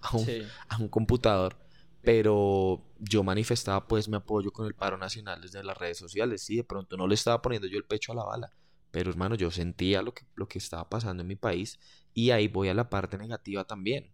a 0.70 0.78
un 0.78 0.88
computador 0.88 1.58
pero 2.02 2.84
yo 3.00 3.24
manifestaba 3.24 3.88
pues 3.88 4.08
mi 4.08 4.16
apoyo 4.16 4.52
con 4.52 4.66
el 4.66 4.74
paro 4.74 4.98
nacional 4.98 5.42
desde 5.42 5.64
las 5.64 5.78
redes 5.78 5.98
sociales, 5.98 6.42
sí, 6.44 6.58
de 6.58 6.64
pronto 6.64 6.98
no 6.98 7.08
le 7.08 7.16
estaba 7.16 7.42
poniendo 7.42 7.68
yo 7.68 7.78
el 7.78 7.86
pecho 7.86 8.12
a 8.12 8.16
la 8.16 8.24
bala, 8.24 8.52
pero 8.92 9.10
hermano, 9.10 9.36
yo 9.36 9.52
sentía 9.52 10.02
lo 10.02 10.14
que, 10.14 10.26
lo 10.36 10.48
que 10.48 10.58
estaba 10.58 10.90
pasando 10.90 11.22
en 11.22 11.28
mi 11.28 11.36
país 11.36 11.80
y 12.14 12.32
ahí 12.32 12.48
voy 12.48 12.70
a 12.70 12.74
la 12.74 12.90
parte 12.90 13.18
negativa 13.18 13.66
también, 13.66 14.12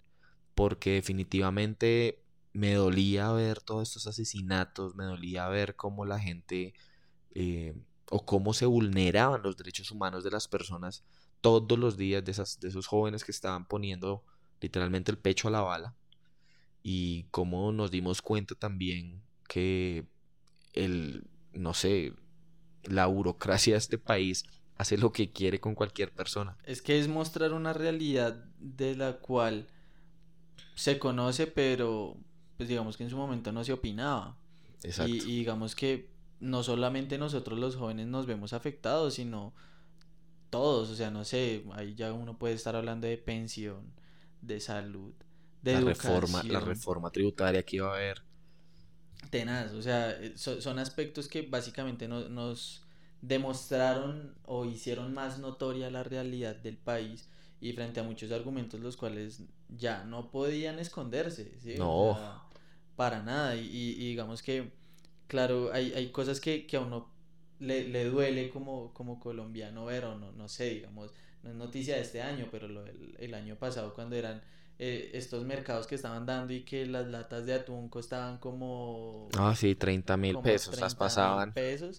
porque 0.54 0.94
definitivamente 0.94 2.24
me 2.54 2.74
dolía 2.74 3.32
ver 3.32 3.62
todos 3.62 3.88
estos 3.88 4.08
asesinatos, 4.08 4.96
me 4.96 5.06
dolía 5.06 5.48
ver 5.48 5.76
cómo 5.76 6.06
la 6.06 6.20
gente 6.20 6.74
eh, 7.36 7.76
o 8.10 8.26
cómo 8.26 8.54
se 8.54 8.66
vulneraban 8.66 9.44
los 9.44 9.56
derechos 9.56 9.92
humanos 9.92 10.24
de 10.24 10.32
las 10.32 10.48
personas 10.48 11.04
todos 11.42 11.78
los 11.78 11.98
días 11.98 12.24
de, 12.24 12.32
esas, 12.32 12.60
de 12.60 12.70
esos 12.70 12.88
jóvenes 12.88 13.24
que 13.24 13.32
estaban 13.32 13.68
poniendo 13.68 14.24
literalmente 14.60 15.12
el 15.12 15.18
pecho 15.18 15.48
a 15.48 15.52
la 15.52 15.62
bala 15.62 15.96
y 16.84 17.24
cómo 17.32 17.72
nos 17.72 17.92
dimos 17.92 18.22
cuenta 18.22 18.56
también 18.56 19.22
que 19.48 20.08
el, 20.74 21.28
no 21.54 21.74
sé, 21.74 22.14
la 22.84 23.08
burocracia 23.08 23.74
de 23.74 23.80
este 23.80 23.98
país 23.98 24.46
hace 24.78 24.98
lo 24.98 25.12
que 25.12 25.32
quiere 25.32 25.60
con 25.60 25.76
cualquier 25.76 26.12
persona. 26.14 26.58
Es 26.64 26.82
que 26.82 27.00
es 27.00 27.08
mostrar 27.08 27.54
una 27.54 27.74
realidad 27.74 28.46
de 28.60 28.96
la 28.96 29.18
cual 29.18 29.68
se 30.76 31.00
conoce, 31.00 31.48
pero 31.48 32.18
pues 32.58 32.70
digamos 32.70 32.98
que 32.98 33.04
en 33.04 33.10
su 33.10 33.18
momento 33.18 33.52
no 33.52 33.64
se 33.64 33.74
opinaba. 33.74 34.38
Exacto. 34.84 35.12
Y, 35.12 35.18
y 35.18 35.38
digamos 35.40 35.76
que 35.76 36.10
no 36.40 36.64
solamente 36.64 37.18
nosotros 37.18 37.58
los 37.58 37.76
jóvenes 37.76 38.08
nos 38.08 38.28
vemos 38.28 38.54
afectados, 38.54 39.16
sino 39.16 39.54
todos, 40.50 40.90
o 40.90 40.96
sea, 40.96 41.12
no 41.12 41.26
sé, 41.26 41.64
ahí 41.74 41.96
ya 41.96 42.14
uno 42.14 42.38
puede 42.38 42.54
estar 42.56 42.76
hablando 42.76 43.08
de 43.08 43.18
pensión, 43.18 43.94
de 44.42 44.60
salud, 44.60 45.14
la 45.64 45.82
reforma, 45.82 46.44
la 46.44 46.60
reforma 46.60 47.12
tributaria 47.12 47.64
que 47.64 47.78
iba 47.78 47.90
a 47.90 47.96
haber. 47.96 48.24
Tenaz, 49.30 49.74
o 49.74 49.82
sea, 49.82 50.12
eh, 50.12 50.34
son 50.38 50.80
aspectos 50.80 51.28
que 51.28 51.42
básicamente 51.42 52.08
nos 52.08 52.84
demostraron 53.22 54.36
o 54.46 54.66
hicieron 54.66 55.14
más 55.14 55.40
notoria 55.40 55.90
la 55.90 56.04
realidad 56.04 56.56
del 56.56 56.78
país 56.78 57.30
y 57.60 57.74
frente 57.74 58.00
a 58.00 58.04
muchos 58.04 58.32
argumentos 58.32 58.80
los 58.80 58.96
cuales 58.96 59.44
ya 59.70 60.04
no 60.06 60.30
podían 60.32 60.80
esconderse, 60.80 61.58
No. 61.78 62.18
para 62.96 63.24
nada. 63.24 63.56
Y, 63.56 63.96
digamos 63.96 64.42
que, 64.42 64.72
claro, 65.28 65.72
hay, 65.74 65.94
hay 65.94 66.12
cosas 66.12 66.40
que, 66.40 66.68
que 66.68 66.78
a 66.78 66.82
uno 66.82 67.12
le, 67.60 67.88
le, 67.88 68.06
duele 68.06 68.50
como, 68.50 68.94
como 68.94 69.20
colombiano 69.20 69.86
ver 69.86 70.06
o 70.06 70.18
no, 70.18 70.32
no 70.32 70.48
sé, 70.48 70.70
digamos, 70.70 71.12
no 71.44 71.50
es 71.50 71.56
noticia 71.56 71.96
de 71.96 72.02
este 72.02 72.22
año, 72.22 72.48
pero 72.52 72.68
lo, 72.68 72.86
el 72.86 73.34
año 73.34 73.56
pasado 73.56 73.94
cuando 73.94 74.16
eran 74.16 74.42
eh, 74.80 75.12
estos 75.14 75.44
mercados 75.44 75.88
que 75.88 75.96
estaban 75.96 76.28
dando 76.28 76.54
y 76.54 76.62
que 76.62 76.86
las 76.86 77.08
latas 77.08 77.48
de 77.48 77.56
atún 77.56 77.90
costaban 77.90 78.38
como... 78.38 79.28
Ah, 79.38 79.56
sí, 79.56 79.74
30 79.74 80.18
mil 80.18 80.38
pesos, 80.40 80.80
las 80.80 80.94
pasaban. 80.94 81.54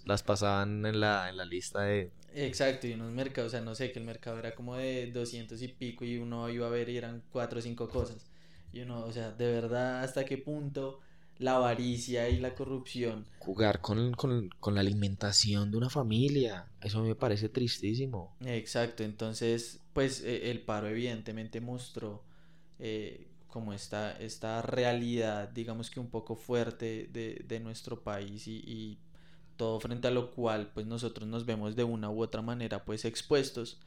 Las 0.05 0.23
pasaban 0.23 0.87
en 0.87 1.01
la, 1.01 1.29
en 1.29 1.37
la 1.37 1.45
lista 1.45 1.83
de... 1.83 2.13
Exacto, 2.35 2.87
y 2.87 2.93
unos 2.93 3.11
mercados, 3.11 3.49
o 3.49 3.51
sea, 3.51 3.61
no 3.63 3.75
sé, 3.75 3.91
que 3.91 3.99
el 3.99 4.05
mercado 4.05 4.39
era 4.39 4.55
como 4.55 4.77
de 4.77 5.11
200 5.11 5.61
y 5.61 5.69
pico 5.69 6.05
y 6.05 6.19
uno 6.19 6.49
iba 6.51 6.69
a 6.69 6.71
ver 6.71 6.89
y 6.89 6.97
eran 6.97 7.23
cuatro 7.33 7.59
o 7.59 7.63
cinco 7.63 7.89
cosas. 7.89 8.31
Y 8.73 8.81
uno, 8.81 9.05
o 9.05 9.13
sea, 9.13 9.33
de 9.33 9.51
verdad, 9.51 10.05
¿hasta 10.05 10.25
qué 10.25 10.39
punto 10.39 11.01
la 11.39 11.57
avaricia 11.57 12.29
y 12.29 12.39
la 12.39 12.55
corrupción? 12.55 13.27
Jugar 13.39 13.81
con, 13.81 14.13
con, 14.13 14.51
con 14.61 14.75
la 14.75 14.81
alimentación 14.81 15.71
de 15.71 15.77
una 15.77 15.91
familia, 15.91 16.67
eso 16.83 17.03
me 17.03 17.15
parece 17.15 17.49
tristísimo. 17.49 18.37
Exacto, 18.45 19.03
entonces, 19.05 19.81
pues 19.93 20.23
e, 20.23 20.51
el 20.51 20.61
paro 20.63 20.89
evidentemente 20.89 21.61
mostró 21.61 22.25
eh, 22.79 23.29
como 23.49 23.73
esta, 23.73 24.19
esta 24.19 24.63
realidad, 24.63 25.49
digamos 25.49 25.91
que 25.91 26.01
un 26.01 26.11
poco 26.11 26.37
fuerte 26.37 27.09
de, 27.13 27.45
de 27.47 27.61
nuestro 27.61 28.03
país 28.03 28.47
y, 28.47 28.99
todo 29.57 29.81
frente 29.81 30.07
a 30.07 30.13
lo 30.13 30.31
cual 30.31 30.71
pues 30.73 30.87
nosotros 30.87 31.29
nos 31.29 31.45
vemos 31.45 31.75
de 31.75 31.83
una 31.83 32.09
u 32.11 32.23
otra 32.23 32.43
manera 32.43 32.85
pues 32.85 33.05
expuestos 33.05 33.81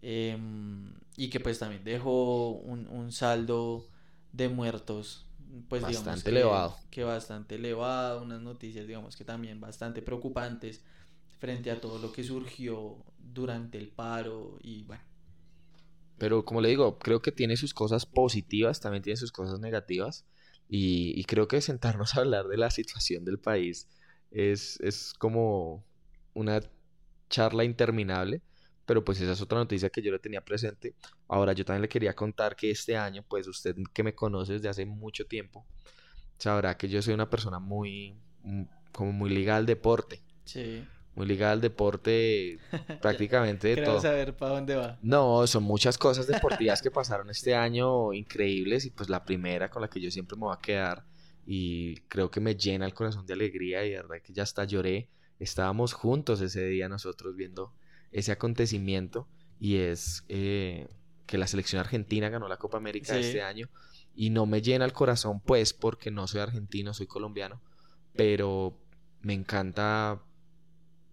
em, 0.00 0.94
y 1.16 1.28
que 1.28 1.40
pues 1.40 1.58
también 1.58 1.82
dejó 1.82 2.50
un, 2.50 2.86
un 2.86 3.10
saldo 3.10 3.88
de 4.32 4.48
muertos 4.48 5.26
pues 5.68 5.82
bastante 5.82 6.30
elevado 6.30 6.76
que 6.90 7.04
bastante 7.04 7.56
elevado 7.56 8.22
unas 8.22 8.40
noticias 8.40 8.86
digamos 8.86 9.16
que 9.16 9.24
también 9.24 9.60
bastante 9.60 10.02
preocupantes 10.02 10.82
frente 11.38 11.70
a 11.70 11.80
todo 11.80 11.98
lo 11.98 12.12
que 12.12 12.24
surgió 12.24 13.04
durante 13.18 13.78
el 13.78 13.88
paro 13.88 14.58
y 14.62 14.84
bueno 14.84 15.02
pero 16.22 16.44
como 16.44 16.60
le 16.60 16.68
digo, 16.68 17.00
creo 17.00 17.20
que 17.20 17.32
tiene 17.32 17.56
sus 17.56 17.74
cosas 17.74 18.06
positivas, 18.06 18.78
también 18.78 19.02
tiene 19.02 19.16
sus 19.16 19.32
cosas 19.32 19.58
negativas. 19.58 20.24
Y, 20.68 21.24
creo 21.24 21.48
que 21.48 21.60
sentarnos 21.60 22.14
a 22.14 22.20
hablar 22.20 22.46
de 22.46 22.56
la 22.58 22.70
situación 22.70 23.24
del 23.24 23.40
país 23.40 23.88
es, 24.30 24.78
es 24.82 25.14
como 25.14 25.84
una 26.32 26.60
charla 27.28 27.64
interminable. 27.64 28.40
Pero 28.84 29.04
pues 29.04 29.20
esa 29.20 29.32
es 29.32 29.40
otra 29.40 29.58
noticia 29.58 29.90
que 29.90 30.02
yo 30.02 30.12
le 30.12 30.18
tenía 30.18 30.44
presente. 30.44 30.94
Ahora 31.28 31.52
yo 31.52 31.64
también 31.64 31.82
le 31.82 31.88
quería 31.88 32.14
contar 32.14 32.56
que 32.56 32.70
este 32.70 32.96
año, 32.96 33.24
pues 33.28 33.46
usted 33.46 33.76
que 33.92 34.02
me 34.02 34.14
conoce 34.14 34.54
desde 34.54 34.68
hace 34.68 34.86
mucho 34.86 35.26
tiempo, 35.26 35.66
sabrá 36.38 36.76
que 36.76 36.88
yo 36.88 37.00
soy 37.00 37.14
una 37.14 37.30
persona 37.30 37.58
muy, 37.58 38.16
mm, 38.42 38.62
como 38.92 39.12
muy 39.12 39.30
ligada 39.30 39.58
al 39.58 39.66
deporte. 39.66 40.22
Sí 40.44 40.84
muy 41.14 41.26
ligada 41.26 41.52
al 41.52 41.60
deporte 41.60 42.58
prácticamente 43.02 43.74
de 43.74 43.82
todo. 43.82 44.00
saber 44.00 44.36
para 44.36 44.54
dónde 44.54 44.76
va. 44.76 44.98
No, 45.02 45.46
son 45.46 45.62
muchas 45.62 45.98
cosas 45.98 46.26
deportivas 46.26 46.80
que 46.80 46.90
pasaron 46.90 47.30
este 47.30 47.54
año 47.54 48.12
increíbles 48.12 48.84
y 48.86 48.90
pues 48.90 49.08
la 49.08 49.24
primera 49.24 49.70
con 49.70 49.82
la 49.82 49.88
que 49.88 50.00
yo 50.00 50.10
siempre 50.10 50.36
me 50.36 50.44
voy 50.44 50.54
a 50.56 50.60
quedar 50.60 51.04
y 51.44 51.96
creo 52.02 52.30
que 52.30 52.40
me 52.40 52.54
llena 52.54 52.86
el 52.86 52.94
corazón 52.94 53.26
de 53.26 53.34
alegría 53.34 53.84
y 53.84 53.90
de 53.90 53.96
verdad 53.96 54.16
que 54.22 54.32
ya 54.32 54.42
hasta 54.44 54.64
lloré. 54.64 55.08
Estábamos 55.38 55.92
juntos 55.92 56.40
ese 56.40 56.64
día 56.66 56.88
nosotros 56.88 57.34
viendo 57.34 57.74
ese 58.12 58.32
acontecimiento 58.32 59.28
y 59.58 59.76
es 59.76 60.24
eh, 60.28 60.88
que 61.26 61.38
la 61.38 61.46
selección 61.46 61.80
argentina 61.80 62.28
ganó 62.28 62.48
la 62.48 62.58
Copa 62.58 62.76
América 62.76 63.18
este 63.18 63.42
año 63.42 63.68
y 64.14 64.30
no 64.30 64.46
me 64.46 64.60
llena 64.60 64.84
el 64.84 64.92
corazón 64.92 65.40
pues 65.40 65.72
porque 65.72 66.10
no 66.10 66.26
soy 66.26 66.40
argentino, 66.40 66.92
soy 66.94 67.06
colombiano, 67.06 67.62
pero 68.14 68.78
me 69.20 69.32
encanta, 69.32 70.22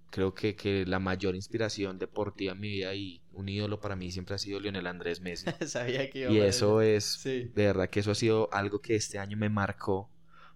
creo 0.10 0.34
que, 0.34 0.56
que 0.56 0.86
la 0.86 1.00
mayor 1.00 1.36
inspiración 1.36 2.00
deportiva 2.00 2.54
en 2.54 2.60
mi 2.60 2.70
vida 2.70 2.94
y 2.96 3.22
un 3.32 3.48
ídolo 3.48 3.80
para 3.80 3.96
mí 3.96 4.12
siempre 4.12 4.36
ha 4.36 4.40
sido 4.40 4.60
Lionel 4.60 4.88
Andrés 4.88 5.22
Messi. 5.22 5.46
Sabía 5.66 6.10
que 6.10 6.30
y 6.30 6.40
eso 6.40 6.82
es, 6.82 7.24
de 7.24 7.50
verdad 7.54 7.90
que 7.90 8.02
eso 8.02 8.12
ha 8.12 8.16
sido 8.16 8.50
algo 8.52 8.82
que 8.82 8.96
este 8.96 9.20
año 9.20 9.38
me 9.38 9.50
marcó 9.50 10.12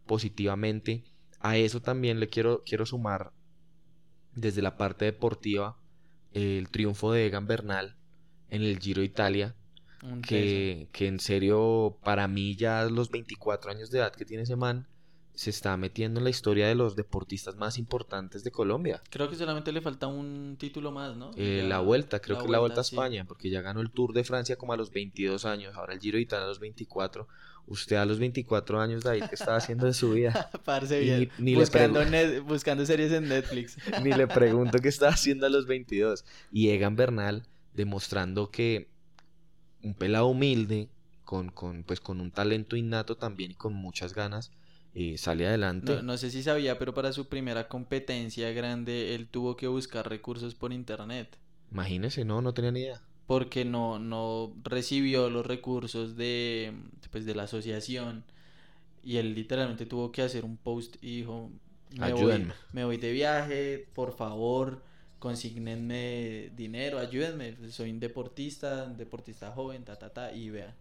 positivamente. 0.06 1.06
A 1.40 1.58
eso 1.58 1.82
también 1.82 2.20
le 2.20 2.28
quiero, 2.28 2.64
quiero 2.66 2.86
sumar 2.86 3.32
desde 4.34 4.62
la 4.62 4.78
parte 4.78 5.06
deportiva 5.06 5.78
el 6.34 6.70
triunfo 6.70 7.12
de 7.12 7.26
Egan 7.28 7.48
Bernal 7.48 7.96
en 8.50 8.62
el 8.62 8.80
Giro 8.80 9.04
Italia. 9.04 9.56
Que, 10.28 10.90
que, 10.92 11.08
en 11.08 11.22
serio, 11.22 11.98
para 12.04 12.28
mí 12.28 12.58
ya 12.58 12.84
los 12.84 13.10
24 13.10 13.72
años 13.72 13.90
de 13.90 14.00
edad 14.00 14.12
que 14.12 14.26
tiene 14.26 14.44
ese 14.44 14.58
man, 14.58 14.86
se 15.36 15.50
está 15.50 15.76
metiendo 15.78 16.20
en 16.20 16.26
la 16.26 16.30
historia 16.30 16.68
de 16.68 16.76
los 16.76 16.96
deportistas 16.96 17.56
más 17.56 17.78
importantes 17.78 18.44
de 18.44 18.52
Colombia. 18.52 19.02
Creo 19.10 19.30
que 19.30 19.36
solamente 19.36 19.72
le 19.72 19.82
falta 19.82 20.08
un 20.08 20.58
título 20.60 20.92
más, 20.92 21.18
¿no? 21.18 21.32
Eh, 21.36 21.66
la 21.68 21.80
vuelta, 21.80 22.20
creo 22.20 22.44
que 22.44 22.48
la 22.48 22.60
vuelta 22.60 22.82
a 22.82 22.84
España, 22.84 23.26
porque 23.26 23.50
ya 23.50 23.62
ganó 23.62 23.82
el 23.82 23.90
Tour 23.90 24.14
de 24.14 24.24
Francia 24.24 24.58
como 24.58 24.74
a 24.74 24.78
los 24.78 24.92
22 24.92 25.46
años, 25.46 25.76
ahora 25.76 25.94
el 25.94 26.00
Giro 26.00 26.18
de 26.18 26.24
Italia 26.24 26.46
a 26.46 26.50
los 26.50 26.60
24. 26.60 27.28
Usted 27.66 27.96
a 27.96 28.06
los 28.06 28.20
24 28.20 28.80
años, 28.80 29.04
David, 29.04 29.24
¿qué 29.30 29.36
estaba 29.36 29.58
haciendo 29.58 29.88
de 29.88 29.94
su 29.94 30.12
vida? 30.12 30.50
Parce 30.66 31.00
bien. 31.00 31.32
Ni, 31.40 31.56
buscando, 31.56 32.02
buscando 32.46 32.86
series 32.86 33.12
en 33.12 33.30
Netflix. 33.30 33.78
ni 34.04 34.12
le 34.12 34.28
pregunto 34.28 34.78
qué 34.80 34.90
estaba 34.90 35.14
haciendo 35.14 35.48
a 35.48 35.50
los 35.50 35.66
22. 35.66 36.26
Y 36.52 36.70
Egan 36.70 36.96
Bernal 36.96 37.48
demostrando 37.74 38.52
que 38.52 38.90
un 39.82 39.96
pelado 39.96 40.28
humilde, 40.28 40.90
con, 41.24 41.50
con, 41.50 41.84
pues, 41.84 42.00
con 42.00 42.22
un 42.22 42.32
talento 42.32 42.76
innato 42.76 43.16
también 43.16 43.52
y 43.52 43.56
con 43.56 43.74
muchas 43.74 44.14
ganas, 44.14 44.52
y 44.94 45.18
sale 45.18 45.48
adelante. 45.48 46.02
No, 46.04 46.18
sé 46.18 46.30
si 46.30 46.44
sabía, 46.44 46.78
pero 46.78 46.94
para 46.94 47.14
su 47.14 47.28
primera 47.28 47.68
competencia 47.68 48.52
grande 48.52 49.16
él 49.16 49.28
tuvo 49.28 49.58
que 49.58 49.68
buscar 49.68 50.08
recursos 50.08 50.56
por 50.56 50.72
internet. 50.72 51.38
Imagínese, 51.72 52.26
no, 52.26 52.42
no 52.42 52.54
tenía 52.54 52.72
ni 52.72 52.82
idea. 52.82 53.02
Porque 53.26 53.66
no, 53.66 54.00
no 54.00 54.54
recibió 54.64 55.30
los 55.30 55.46
recursos 55.46 56.16
de, 56.16 56.74
pues, 57.12 57.26
de 57.26 57.34
la 57.34 57.44
asociación 57.44 58.24
y 59.04 59.18
él 59.18 59.34
literalmente 59.34 59.86
tuvo 59.86 60.12
que 60.12 60.22
hacer 60.22 60.46
un 60.46 60.58
post 60.58 60.96
y 61.02 61.18
dijo, 61.18 61.50
me, 61.98 62.14
voy, 62.14 62.48
me 62.72 62.86
voy 62.86 62.98
de 62.98 63.12
viaje, 63.12 63.88
por 63.94 64.16
favor, 64.16 64.84
consignenme 65.20 66.52
dinero, 66.56 67.00
ayúdenme, 67.00 67.56
soy 67.70 67.92
un 67.92 68.00
deportista, 68.00 68.84
un 68.84 68.98
deportista 68.98 69.52
joven, 69.52 69.84
ta, 69.84 69.96
ta, 69.96 70.10
ta, 70.10 70.32
y 70.32 70.50
vea. 70.50 70.76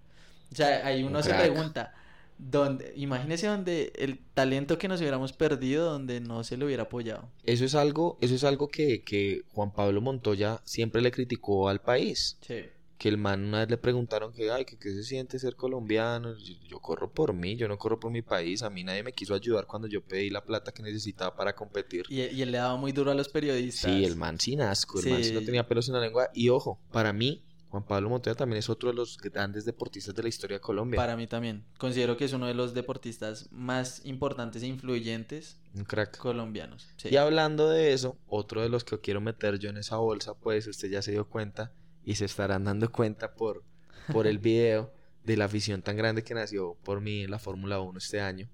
O 0.53 0.55
sea, 0.55 0.87
ahí 0.87 1.03
uno 1.03 1.23
se 1.23 1.33
pregunta, 1.33 1.95
donde, 2.39 2.93
imagínese 2.97 3.47
donde 3.47 3.93
el 3.97 4.19
talento 4.35 4.79
que 4.79 4.89
nos 4.89 5.01
hubiéramos 5.01 5.33
perdido, 5.33 5.91
donde 5.91 6.21
no 6.21 6.45
se 6.45 6.57
le 6.57 6.65
hubiera 6.65 6.85
apoyado. 6.85 7.29
Eso 7.45 7.65
es 7.65 7.75
algo, 7.75 8.19
eso 8.21 8.35
es 8.35 8.45
algo 8.45 8.69
que, 8.69 9.03
que 9.03 9.43
Juan 9.53 9.73
Pablo 9.73 10.01
Montoya 10.01 10.61
siempre 10.65 11.03
le 11.03 11.13
criticó 11.13 11.69
al 11.69 11.81
país. 11.81 12.39
Sí. 12.41 12.65
Que 12.99 13.09
el 13.09 13.19
man 13.19 13.45
una 13.45 13.61
vez 13.61 13.71
le 13.71 13.79
preguntaron 13.79 14.33
que, 14.33 14.53
ay, 14.53 14.65
que 14.65 14.79
qué 14.79 14.91
se 14.91 15.03
siente 15.03 15.39
ser 15.41 15.57
colombiano. 15.57 16.37
Yo, 16.69 16.79
corro 16.79 17.13
por 17.13 17.33
mí, 17.33 17.57
yo 17.57 17.67
no 17.67 17.77
corro 17.77 17.99
por 17.99 18.13
mi 18.13 18.23
país. 18.23 18.63
A 18.63 18.71
mí 18.71 18.85
nadie 18.85 19.03
me 19.03 19.13
quiso 19.13 19.35
ayudar 19.35 19.67
cuando 19.67 19.89
yo 19.89 20.03
pedí 20.05 20.31
la 20.31 20.45
plata 20.45 20.71
que 20.71 20.85
necesitaba 20.85 21.35
para 21.35 21.55
competir. 21.55 22.05
Y, 22.09 22.21
y 22.21 22.43
él 22.43 22.53
le 22.53 22.59
daba 22.59 22.77
muy 22.77 22.93
duro 22.93 23.11
a 23.11 23.15
los 23.15 23.29
periodistas. 23.29 23.91
Sí, 23.91 24.05
el 24.05 24.15
man 24.15 24.39
sin 24.39 24.61
asco, 24.61 25.01
el 25.01 25.11
man 25.11 25.21
no 25.35 25.41
tenía 25.41 25.67
pelos 25.67 25.89
en 25.89 25.95
la 25.95 26.01
lengua. 26.01 26.31
Y 26.33 26.49
ojo, 26.51 26.79
para 26.93 27.13
mí, 27.13 27.43
Juan 27.73 27.85
Pablo 27.85 28.11
Montoya 28.11 28.35
también 28.35 28.59
es 28.59 28.69
otro 28.69 28.91
de 28.91 28.95
los 28.95 29.17
grandes 29.17 29.65
deportistas 29.65 30.15
de 30.15 30.23
la 30.23 30.29
historia 30.29 30.59
de 30.59 30.61
Colombia. 30.61 30.99
Para 30.99 31.17
mí 31.17 31.27
también. 31.27 31.65
Considero 31.79 32.19
que 32.19 32.27
es 32.27 32.35
uno 32.35 32.47
de 32.47 32.53
los 32.53 32.75
deportistas 32.75 33.49
más 33.51 34.05
importantes 34.05 34.63
e 34.63 34.67
influyentes 34.67 35.57
Un 35.75 35.85
crack. 35.85 36.19
colombianos. 36.19 36.87
Y 37.03 37.17
hablando 37.17 37.71
de 37.71 37.95
eso, 37.95 38.19
otro 38.27 38.61
de 38.61 38.69
los 38.69 38.85
que 38.85 39.01
quiero 39.01 39.23
meter 39.23 39.59
yo 39.59 39.71
en 39.71 39.79
esa 39.79 39.97
bolsa, 39.97 40.35
pues 40.35 40.67
usted 40.67 40.91
ya 40.91 41.01
se 41.01 41.13
dio 41.13 41.27
cuenta 41.27 41.73
y 42.05 42.17
se 42.17 42.27
estarán 42.27 42.65
dando 42.65 42.93
cuenta 42.93 43.33
por, 43.33 43.65
por 44.13 44.27
el 44.27 44.39
video 44.51 44.93
de 45.25 45.39
la 45.39 45.47
afición 45.47 45.81
tan 45.81 45.97
grande 45.97 46.23
que 46.23 46.35
nació 46.35 46.75
por 46.85 47.01
mí 47.01 47.23
en 47.23 47.31
la 47.31 47.39
Fórmula 47.39 47.81
1 47.81 47.97
este 47.97 48.21
año. 48.21 48.51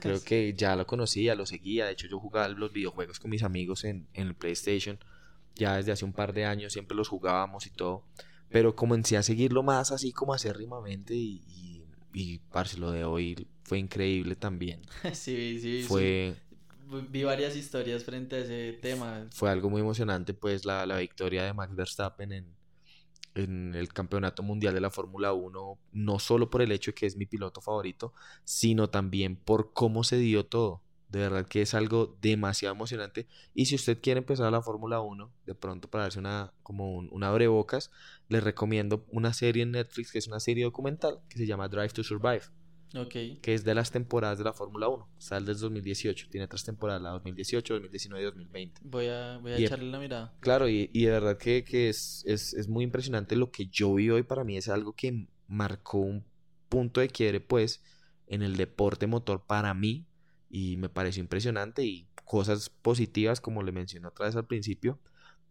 Creo 0.00 0.20
que 0.24 0.54
ya 0.54 0.74
lo 0.74 0.88
conocía, 0.88 1.36
lo 1.36 1.46
seguía. 1.46 1.86
De 1.86 1.92
hecho, 1.92 2.08
yo 2.08 2.18
jugaba 2.18 2.48
los 2.48 2.72
videojuegos 2.72 3.20
con 3.20 3.30
mis 3.30 3.44
amigos 3.44 3.84
en, 3.84 4.08
en 4.12 4.26
el 4.26 4.34
PlayStation. 4.34 4.98
Ya 5.54 5.76
desde 5.76 5.92
hace 5.92 6.04
un 6.04 6.12
par 6.12 6.32
de 6.32 6.46
años 6.46 6.72
siempre 6.72 6.96
los 6.96 7.06
jugábamos 7.06 7.64
y 7.66 7.70
todo. 7.70 8.02
Pero 8.50 8.76
comencé 8.76 9.16
a 9.16 9.22
seguirlo 9.22 9.62
más 9.62 9.92
así 9.92 10.12
como 10.12 10.32
acérrimamente 10.34 11.14
y, 11.14 11.42
y, 11.46 11.84
y 12.14 12.38
parce, 12.38 12.78
lo 12.78 12.90
de 12.90 13.04
hoy 13.04 13.46
fue 13.64 13.78
increíble 13.78 14.36
también. 14.36 14.82
sí, 15.12 15.58
sí, 15.60 15.84
fue... 15.86 16.34
Vi 17.10 17.24
varias 17.24 17.56
historias 17.56 18.04
frente 18.04 18.36
a 18.36 18.38
ese 18.38 18.78
tema. 18.80 19.26
Fue 19.32 19.50
algo 19.50 19.68
muy 19.68 19.80
emocionante, 19.80 20.34
pues, 20.34 20.64
la, 20.64 20.86
la 20.86 20.98
victoria 20.98 21.42
de 21.42 21.52
Max 21.52 21.74
Verstappen 21.74 22.32
en, 22.32 22.56
en 23.34 23.74
el 23.74 23.92
campeonato 23.92 24.42
mundial 24.42 24.74
de 24.74 24.80
la 24.80 24.90
Fórmula 24.90 25.32
1, 25.32 25.78
no 25.92 26.18
solo 26.18 26.48
por 26.48 26.62
el 26.62 26.72
hecho 26.72 26.92
de 26.92 26.94
que 26.94 27.06
es 27.06 27.16
mi 27.16 27.26
piloto 27.26 27.60
favorito, 27.60 28.12
sino 28.44 28.88
también 28.88 29.36
por 29.36 29.72
cómo 29.72 30.04
se 30.04 30.16
dio 30.16 30.46
todo. 30.46 30.82
De 31.08 31.20
verdad 31.20 31.46
que 31.46 31.62
es 31.62 31.74
algo 31.74 32.16
demasiado 32.20 32.74
emocionante. 32.74 33.28
Y 33.54 33.66
si 33.66 33.76
usted 33.76 34.00
quiere 34.00 34.18
empezar 34.18 34.50
la 34.50 34.62
Fórmula 34.62 35.00
1, 35.00 35.32
de 35.46 35.54
pronto 35.54 35.88
para 35.88 36.04
darse 36.04 36.18
una, 36.18 36.52
como 36.62 36.96
un, 36.96 37.08
una 37.12 37.28
abrebocas, 37.28 37.90
les 38.28 38.42
recomiendo 38.42 39.06
una 39.10 39.32
serie 39.32 39.62
en 39.62 39.72
Netflix 39.72 40.12
que 40.12 40.18
es 40.18 40.26
una 40.26 40.40
serie 40.40 40.64
documental 40.64 41.20
que 41.28 41.38
se 41.38 41.46
llama 41.46 41.68
Drive 41.68 41.90
to 41.90 42.02
Survive. 42.02 42.42
Okay. 42.94 43.38
Que 43.38 43.54
es 43.54 43.64
de 43.64 43.74
las 43.74 43.90
temporadas 43.90 44.38
de 44.38 44.44
la 44.44 44.52
Fórmula 44.52 44.88
1. 44.88 45.08
Sale 45.18 45.46
desde 45.46 45.62
2018. 45.62 46.28
Tiene 46.30 46.46
tres 46.46 46.64
temporadas, 46.64 47.02
la 47.02 47.10
2018, 47.10 47.74
2019 47.74 48.22
y 48.22 48.26
2020. 48.26 48.80
Voy 48.84 49.08
a, 49.08 49.38
voy 49.38 49.52
a 49.52 49.58
echarle 49.58 49.90
la 49.90 49.98
mirada. 49.98 50.34
Claro, 50.40 50.68
y, 50.68 50.90
y 50.92 51.04
de 51.04 51.10
verdad 51.10 51.36
que, 51.36 51.64
que 51.64 51.88
es, 51.88 52.22
es, 52.26 52.54
es, 52.54 52.68
muy 52.68 52.84
impresionante 52.84 53.36
lo 53.36 53.50
que 53.50 53.66
yo 53.66 53.94
vi 53.94 54.10
hoy. 54.10 54.22
Para 54.22 54.44
mí 54.44 54.56
es 54.56 54.68
algo 54.68 54.94
que 54.94 55.26
marcó 55.48 55.98
un 55.98 56.24
punto 56.68 57.00
de 57.00 57.08
quiebre, 57.08 57.40
pues, 57.40 57.82
en 58.28 58.42
el 58.42 58.56
deporte 58.56 59.06
motor 59.06 59.44
para 59.46 59.74
mí 59.74 60.06
y 60.48 60.76
me 60.76 60.88
pareció 60.88 61.20
impresionante 61.20 61.84
y 61.84 62.06
cosas 62.24 62.70
positivas 62.70 63.40
como 63.40 63.62
le 63.62 63.72
mencioné 63.72 64.08
otra 64.08 64.26
vez 64.26 64.36
al 64.36 64.46
principio. 64.46 64.98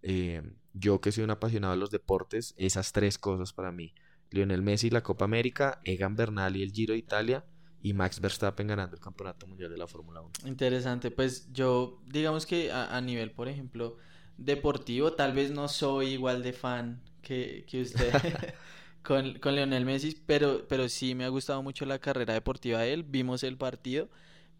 Eh, 0.02 0.44
yo 0.74 1.02
que 1.02 1.12
soy 1.12 1.24
un 1.24 1.32
apasionado 1.32 1.74
de 1.74 1.80
los 1.80 1.90
deportes, 1.90 2.54
esas 2.58 2.92
tres 2.92 3.18
cosas 3.18 3.54
para 3.54 3.72
mí. 3.72 3.94
Lionel 4.32 4.62
Messi, 4.62 4.90
la 4.90 5.02
Copa 5.02 5.26
América, 5.26 5.80
Egan 5.84 6.16
Bernal 6.16 6.56
y 6.58 6.64
el 6.64 6.72
Giro 6.72 6.94
de 6.94 7.00
Italia 7.00 7.46
y 7.82 7.94
Max 7.94 8.20
Verstappen 8.20 8.68
ganando 8.68 8.96
el 8.96 9.02
Campeonato 9.02 9.48
Mundial 9.48 9.72
de 9.72 9.78
la 9.78 9.88
Fórmula 9.88 10.22
1. 10.22 10.32
Interesante, 10.46 11.12
pues 11.12 11.52
yo 11.54 12.02
digamos 12.08 12.46
que 12.46 12.72
a, 12.72 13.00
nivel, 13.02 13.32
por 13.32 13.48
ejemplo, 13.48 13.98
deportivo, 14.38 15.14
tal 15.14 15.34
vez 15.34 15.52
no 15.52 15.68
soy 15.68 16.10
igual 16.10 16.44
de 16.44 16.54
fan 16.54 17.02
que, 17.22 17.66
que 17.70 17.82
usted 17.82 18.12
con, 19.04 19.40
con 19.40 19.56
Lionel 19.56 19.86
Messi, 19.86 20.22
pero, 20.26 20.66
pero 20.68 20.90
sí 20.90 21.16
me 21.16 21.26
ha 21.26 21.30
gustado 21.30 21.62
mucho 21.64 21.86
la 21.86 22.00
carrera 22.00 22.34
deportiva 22.34 22.80
de 22.82 22.94
él, 22.94 23.04
vimos 23.04 23.44
el 23.44 23.58
partido 23.58 24.10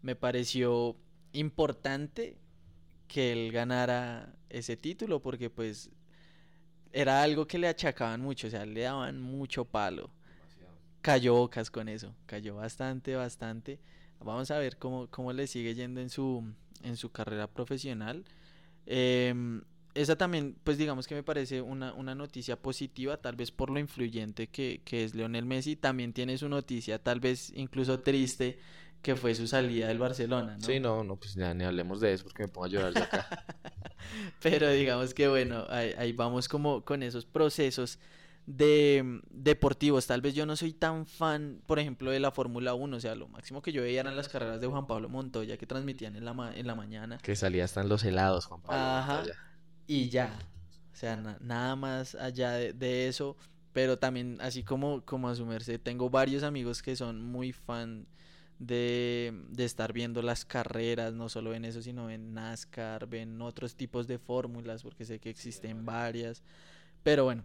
me 0.02 0.16
pareció 0.16 0.96
importante 1.32 2.36
que 3.08 3.32
él 3.32 3.52
ganara 3.52 4.34
ese 4.48 4.76
título 4.76 5.20
porque 5.20 5.50
pues 5.50 5.90
era 6.92 7.22
algo 7.22 7.46
que 7.46 7.58
le 7.58 7.68
achacaban 7.68 8.20
mucho, 8.20 8.46
o 8.46 8.50
sea, 8.50 8.64
le 8.64 8.82
daban 8.82 9.20
mucho 9.20 9.64
palo. 9.64 10.10
Cayó 11.02 11.34
bocas 11.34 11.70
con 11.70 11.88
eso, 11.88 12.14
cayó 12.26 12.56
bastante, 12.56 13.14
bastante. 13.14 13.78
Vamos 14.18 14.50
a 14.50 14.58
ver 14.58 14.78
cómo, 14.78 15.06
cómo 15.08 15.32
le 15.32 15.46
sigue 15.46 15.74
yendo 15.74 16.00
en 16.00 16.08
su, 16.10 16.42
en 16.82 16.96
su 16.96 17.10
carrera 17.10 17.46
profesional. 17.46 18.24
Em, 18.86 19.62
esa 19.94 20.16
también, 20.16 20.56
pues 20.64 20.78
digamos 20.78 21.06
que 21.06 21.14
me 21.14 21.22
parece 21.22 21.60
una, 21.60 21.92
una 21.94 22.14
noticia 22.14 22.56
positiva, 22.56 23.18
tal 23.18 23.36
vez 23.36 23.50
por 23.50 23.70
lo 23.70 23.78
influyente 23.78 24.48
que, 24.48 24.80
que 24.84 25.04
es 25.04 25.14
Leonel 25.14 25.44
Messi. 25.44 25.76
También 25.76 26.12
tiene 26.12 26.38
su 26.38 26.48
noticia, 26.48 26.98
tal 26.98 27.20
vez 27.20 27.52
incluso 27.54 28.00
triste, 28.00 28.58
que 29.06 29.14
fue 29.14 29.36
su 29.36 29.46
salida 29.46 29.86
del 29.86 30.00
Barcelona, 30.00 30.56
¿no? 30.58 30.66
Sí, 30.66 30.80
no, 30.80 31.04
no, 31.04 31.14
pues 31.14 31.36
ya 31.36 31.54
ni 31.54 31.62
hablemos 31.62 32.00
de 32.00 32.12
eso 32.12 32.24
porque 32.24 32.42
me 32.42 32.48
pongo 32.48 32.64
a 32.64 32.68
llorar 32.68 32.92
de 32.92 33.02
acá. 33.02 33.28
Pero 34.42 34.68
digamos 34.72 35.14
que 35.14 35.28
bueno, 35.28 35.64
ahí, 35.68 36.12
vamos 36.12 36.48
como 36.48 36.84
con 36.84 37.04
esos 37.04 37.24
procesos 37.24 38.00
de 38.46 39.02
mm, 39.04 39.20
deportivos. 39.30 40.08
Tal 40.08 40.22
vez 40.22 40.34
yo 40.34 40.44
no 40.44 40.56
soy 40.56 40.72
tan 40.72 41.06
fan, 41.06 41.62
por 41.66 41.78
ejemplo, 41.78 42.10
de 42.10 42.18
la 42.18 42.32
Fórmula 42.32 42.74
1. 42.74 42.96
O 42.96 42.98
sea, 42.98 43.14
lo 43.14 43.28
máximo 43.28 43.62
que 43.62 43.70
yo 43.70 43.80
veía 43.82 44.00
eran 44.00 44.16
las 44.16 44.28
carreras 44.28 44.60
de 44.60 44.66
Juan 44.66 44.88
Pablo 44.88 45.08
Montoya 45.08 45.56
que 45.56 45.68
transmitían 45.68 46.16
en 46.16 46.24
la, 46.24 46.52
en 46.56 46.66
la 46.66 46.74
mañana. 46.74 47.18
Que 47.18 47.36
salía 47.36 47.62
hasta 47.62 47.82
en 47.82 47.88
los 47.88 48.02
helados, 48.02 48.46
Juan 48.46 48.60
Pablo 48.60 48.76
Ajá, 48.76 49.22
Y 49.86 50.08
ya. 50.08 50.36
O 50.92 50.96
sea, 50.96 51.14
nada 51.14 51.76
más 51.76 52.16
allá 52.16 52.54
de, 52.54 52.72
de, 52.72 53.06
eso. 53.06 53.36
Pero 53.72 54.00
también, 54.00 54.38
así 54.40 54.64
como, 54.64 55.04
como 55.04 55.28
a 55.28 55.36
su 55.36 55.46
merced, 55.46 55.80
tengo 55.80 56.10
varios 56.10 56.42
amigos 56.42 56.82
que 56.82 56.96
son 56.96 57.22
muy 57.22 57.52
fan 57.52 58.08
de, 58.58 59.34
estar 59.58 59.92
viendo 59.92 60.22
las 60.22 60.44
carreras, 60.44 61.14
no 61.14 61.28
solo 61.28 61.54
en 61.54 61.64
eso, 61.64 61.82
sino 61.82 62.10
en 62.10 62.34
NASCAR, 62.34 63.06
ven 63.06 63.40
otros 63.42 63.74
tipos 63.74 64.06
de 64.06 64.18
fórmulas, 64.18 64.82
porque 64.82 65.04
sé 65.04 65.18
que 65.18 65.30
existen 65.30 65.84
varias. 65.84 66.42
Pero 67.02 67.24
bueno, 67.24 67.44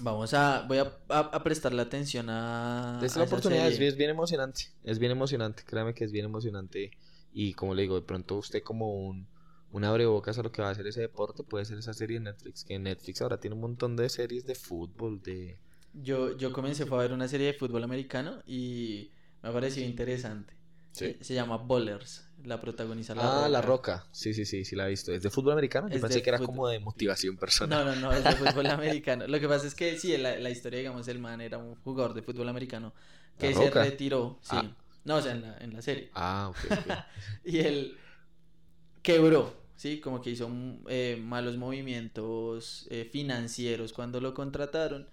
Vamos 0.00 0.32
a, 0.32 0.64
voy 0.68 0.78
a, 0.78 0.92
a, 1.08 1.42
prestarle 1.42 1.82
atención 1.82 2.28
a. 2.30 3.00
Es 3.02 3.16
la 3.16 3.24
oportunidad, 3.24 3.66
es, 3.66 3.96
bien 3.96 4.10
emocionante. 4.10 4.66
Es 4.84 5.00
bien 5.00 5.10
emocionante, 5.10 5.64
créame 5.66 5.92
que 5.92 6.04
es 6.04 6.12
bien 6.12 6.26
emocionante. 6.26 6.92
Y 7.32 7.54
como 7.54 7.74
le 7.74 7.82
digo, 7.82 7.96
de 7.96 8.02
pronto 8.02 8.36
usted 8.36 8.62
como 8.62 8.94
un, 8.94 9.26
un 9.72 9.84
abrebocas 9.84 10.38
a 10.38 10.42
lo 10.42 10.52
que 10.52 10.62
va 10.62 10.68
a 10.68 10.70
hacer 10.72 10.86
ese 10.86 11.00
deporte, 11.00 11.42
puede 11.42 11.64
ser 11.64 11.78
esa 11.78 11.94
serie 11.94 12.18
de 12.18 12.26
Netflix. 12.26 12.64
Que 12.64 12.78
Netflix 12.78 13.22
ahora 13.22 13.40
tiene 13.40 13.54
un 13.54 13.62
montón 13.62 13.96
de 13.96 14.08
series 14.08 14.46
de 14.46 14.54
fútbol, 14.54 15.20
de. 15.20 15.58
Yo, 15.94 16.36
yo 16.36 16.52
comencé 16.52 16.84
a 16.84 16.96
ver 16.96 17.12
una 17.12 17.26
serie 17.26 17.46
de 17.48 17.54
fútbol 17.54 17.82
americano 17.82 18.42
y 18.46 19.10
me 19.42 19.48
ha 19.48 19.52
parecido 19.52 19.86
interesante. 19.86 20.54
Se 20.92 21.34
llama 21.34 21.56
Bowlers. 21.58 22.24
La 22.44 22.60
protagoniza 22.60 23.14
La 23.14 23.44
ah, 23.44 23.48
La 23.48 23.60
Roca. 23.60 24.06
Sí, 24.12 24.32
sí, 24.32 24.44
sí, 24.44 24.64
sí 24.64 24.76
la 24.76 24.86
he 24.86 24.90
visto. 24.90 25.12
¿Es 25.12 25.22
de 25.22 25.30
fútbol 25.30 25.52
americano? 25.52 25.88
Yo 25.88 26.00
pensé 26.00 26.22
que 26.22 26.30
era 26.30 26.38
como 26.38 26.68
de 26.68 26.78
motivación 26.78 27.36
personal. 27.36 27.84
No, 27.84 27.94
no, 27.94 28.00
no, 28.00 28.12
es 28.12 28.22
de 28.22 28.32
fútbol 28.36 28.66
americano. 28.66 29.26
Lo 29.26 29.40
que 29.40 29.48
pasa 29.48 29.66
es 29.66 29.74
que 29.74 29.98
sí, 29.98 30.16
la, 30.16 30.38
la 30.38 30.50
historia, 30.50 30.78
digamos, 30.78 31.08
el 31.08 31.18
man 31.18 31.40
era 31.40 31.58
un 31.58 31.74
jugador 31.76 32.14
de 32.14 32.22
fútbol 32.22 32.48
americano 32.48 32.92
que 33.38 33.54
se 33.54 33.70
retiró. 33.70 34.38
Sí. 34.42 34.50
Ah. 34.52 34.70
No, 35.04 35.16
o 35.16 35.22
sea, 35.22 35.32
en 35.32 35.42
la, 35.42 35.56
en 35.58 35.72
la 35.72 35.82
serie. 35.82 36.10
Ah, 36.14 36.50
ok. 36.50 36.78
y 37.44 37.58
él 37.58 37.96
quebró, 39.02 39.54
¿sí? 39.74 40.00
Como 40.00 40.20
que 40.20 40.30
hizo 40.30 40.50
eh, 40.88 41.18
malos 41.20 41.56
movimientos 41.56 42.86
eh, 42.90 43.08
financieros 43.10 43.92
cuando 43.92 44.20
lo 44.20 44.34
contrataron. 44.34 45.08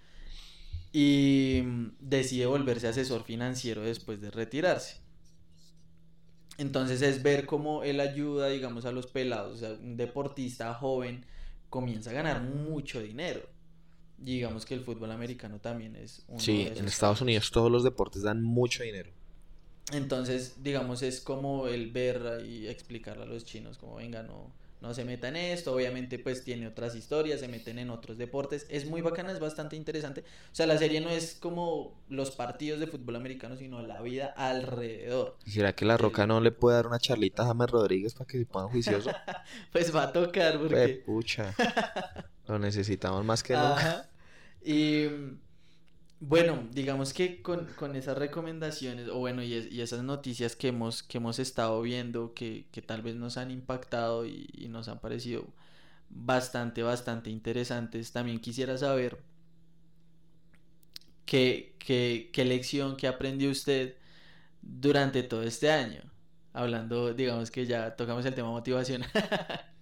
Y 0.98 1.62
decide 2.00 2.46
volverse 2.46 2.88
asesor 2.88 3.26
financiero 3.26 3.82
después 3.82 4.22
de 4.22 4.32
retirarse. 4.32 5.02
Entonces 6.58 7.02
es 7.02 7.22
ver 7.22 7.46
cómo 7.46 7.84
él 7.84 8.00
ayuda, 8.00 8.48
digamos, 8.48 8.86
a 8.86 8.94
los 8.94 9.08
pelados. 9.08 9.56
O 9.56 9.58
sea, 9.58 9.72
un 9.72 9.98
deportista 9.98 10.74
joven 10.74 11.26
comienza 11.70 12.12
a 12.12 12.14
ganar 12.14 12.42
mucho 12.44 13.02
dinero. 13.02 13.42
digamos 14.18 14.66
que 14.66 14.74
el 14.74 14.86
fútbol 14.86 15.12
americano 15.12 15.60
también 15.60 15.98
es 15.98 16.24
uno 16.30 16.40
Sí, 16.40 16.66
en 16.74 16.86
Estados 16.86 17.20
Unidos 17.20 17.52
todos 17.52 17.70
los 17.70 17.84
deportes 17.84 18.24
dan 18.24 18.42
mucho 18.42 18.82
dinero. 18.84 19.12
Entonces, 19.92 20.64
digamos, 20.64 21.02
es 21.02 21.20
como 21.20 21.68
el 21.68 21.92
ver 21.92 22.46
y 22.48 22.68
explicarle 22.68 23.24
a 23.24 23.26
los 23.26 23.44
chinos, 23.44 23.78
como 23.78 23.96
venga, 23.96 24.24
no 24.24 24.54
no 24.86 24.94
se 24.94 25.04
meta 25.04 25.30
en 25.30 25.36
esto, 25.36 25.74
obviamente 25.74 26.20
pues 26.20 26.44
tiene 26.44 26.68
otras 26.68 26.96
historias, 26.96 27.40
se 27.40 27.48
meten 27.48 27.80
en 27.80 27.90
otros 27.90 28.18
deportes, 28.18 28.68
es 28.70 28.86
muy 28.86 29.02
bacana, 29.02 29.32
es 29.32 29.40
bastante 29.40 29.76
interesante, 29.76 30.22
o 30.22 30.56
sea, 30.56 30.68
la 30.68 30.78
serie 30.78 31.02
no 31.02 31.10
es 31.10 31.36
como 31.36 32.00
los 32.08 32.32
partidos 32.32 32.80
de 32.80 32.86
fútbol 32.86 33.16
americano, 33.16 33.58
sino 33.58 33.82
la 33.82 34.02
vida 34.02 34.28
alrededor. 34.38 35.38
¿Y 35.44 35.52
será 35.52 35.74
que 35.74 35.86
La 35.86 35.98
Roca 35.98 36.28
no 36.28 36.40
le 36.40 36.52
puede 36.52 36.78
dar 36.78 36.88
una 36.88 37.00
charlita 37.00 37.44
a 37.44 37.48
James 37.48 37.70
Rodríguez 37.70 38.14
para 38.14 38.28
que 38.28 38.38
se 38.38 38.46
ponga 38.46 38.70
juicioso? 38.70 39.10
pues 39.72 39.94
va 39.96 40.04
a 40.04 40.14
tocar, 40.14 40.60
porque... 40.60 41.02
pucha, 41.04 41.56
lo 42.48 42.60
necesitamos 42.60 43.26
más 43.26 43.42
que 43.42 43.54
nunca. 43.54 44.08
Y 44.64 45.08
bueno, 46.20 46.68
digamos 46.72 47.14
que 47.14 47.42
con, 47.42 47.96
esas 47.96 48.18
recomendaciones, 48.18 49.10
o 49.10 49.18
bueno, 49.18 49.44
y, 49.44 49.82
esas 49.82 50.04
noticias 50.04 50.56
que 50.56 50.70
hemos, 50.70 51.04
que 51.04 51.18
hemos 51.18 51.40
estado 51.40 51.82
viendo, 51.82 52.34
que, 52.34 52.66
tal 52.86 53.02
vez 53.02 53.16
nos 53.16 53.38
han 53.38 53.52
impactado 53.52 54.26
y, 54.26 54.68
nos 54.70 54.88
han 54.88 55.00
parecido 55.00 55.46
bastante, 56.10 56.84
bastante 56.84 57.30
interesantes, 57.30 58.12
también 58.12 58.40
quisiera 58.40 58.78
saber 58.78 59.18
qué, 61.26 61.76
qué, 61.80 62.30
qué 62.32 62.46
lección 62.46 62.96
que 62.96 63.08
aprendió 63.08 63.52
usted 63.52 63.96
durante 64.62 65.24
todo 65.24 65.44
este 65.44 65.72
año. 65.72 66.02
Hablando, 66.54 67.14
digamos 67.14 67.52
que 67.52 67.66
ya 67.66 67.96
tocamos 67.98 68.26
el 68.26 68.34
tema 68.34 68.50
motivación. 68.50 69.04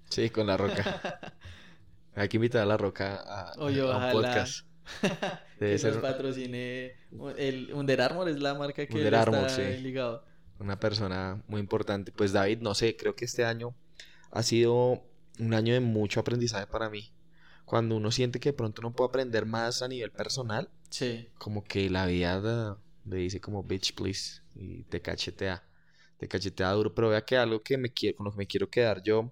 sí, 0.09 0.29
con 0.31 0.47
la 0.47 0.57
roca. 0.57 1.33
Hay 2.15 2.27
que 2.29 2.37
invitar 2.37 2.61
a 2.63 2.65
la 2.65 2.77
roca 2.77 3.15
a, 3.15 3.51
a 3.51 3.65
un 3.65 4.11
podcast. 4.11 4.65
que 5.59 5.77
nos 5.81 5.97
patrocine. 5.97 6.93
El 7.37 7.73
Under 7.73 8.01
Armour 8.01 8.29
es 8.29 8.39
la 8.39 8.53
marca 8.53 8.85
que 8.85 8.93
Under 8.93 9.15
Armour, 9.15 9.47
está 9.47 9.61
ligado. 9.61 10.25
Una 10.59 10.79
persona 10.79 11.43
muy 11.47 11.59
importante. 11.59 12.11
Pues 12.11 12.31
David, 12.31 12.59
no 12.61 12.73
sé, 12.73 12.95
creo 12.95 13.15
que 13.15 13.25
este 13.25 13.45
año 13.45 13.75
ha 14.31 14.43
sido 14.43 15.03
un 15.39 15.53
año 15.53 15.73
de 15.73 15.79
mucho 15.79 16.19
aprendizaje 16.19 16.67
para 16.67 16.89
mí. 16.89 17.11
Cuando 17.65 17.95
uno 17.95 18.11
siente 18.11 18.39
que 18.39 18.49
de 18.49 18.53
pronto 18.53 18.81
no 18.81 18.93
puede 18.93 19.09
aprender 19.09 19.45
más 19.45 19.81
a 19.81 19.87
nivel 19.87 20.11
personal, 20.11 20.69
sí. 20.89 21.29
como 21.37 21.63
que 21.63 21.89
la 21.89 22.05
vida 22.05 22.77
le 23.05 23.17
dice 23.17 23.39
como 23.39 23.63
bitch 23.63 23.95
please 23.95 24.41
y 24.55 24.83
te 24.83 25.01
cachetea, 25.01 25.63
te 26.17 26.27
cachetea 26.27 26.71
duro, 26.71 26.93
pero 26.93 27.09
vea 27.09 27.23
que 27.23 27.37
algo 27.37 27.61
que 27.61 27.77
me 27.77 27.91
quiero, 27.91 28.17
con 28.17 28.25
lo 28.25 28.31
que 28.31 28.37
me 28.37 28.47
quiero 28.47 28.69
quedar 28.69 29.01
yo 29.01 29.31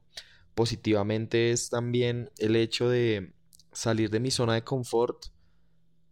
positivamente 0.55 1.51
es 1.51 1.69
también 1.69 2.29
el 2.37 2.55
hecho 2.55 2.89
de 2.89 3.33
salir 3.71 4.09
de 4.09 4.19
mi 4.19 4.31
zona 4.31 4.53
de 4.53 4.63
confort 4.63 5.27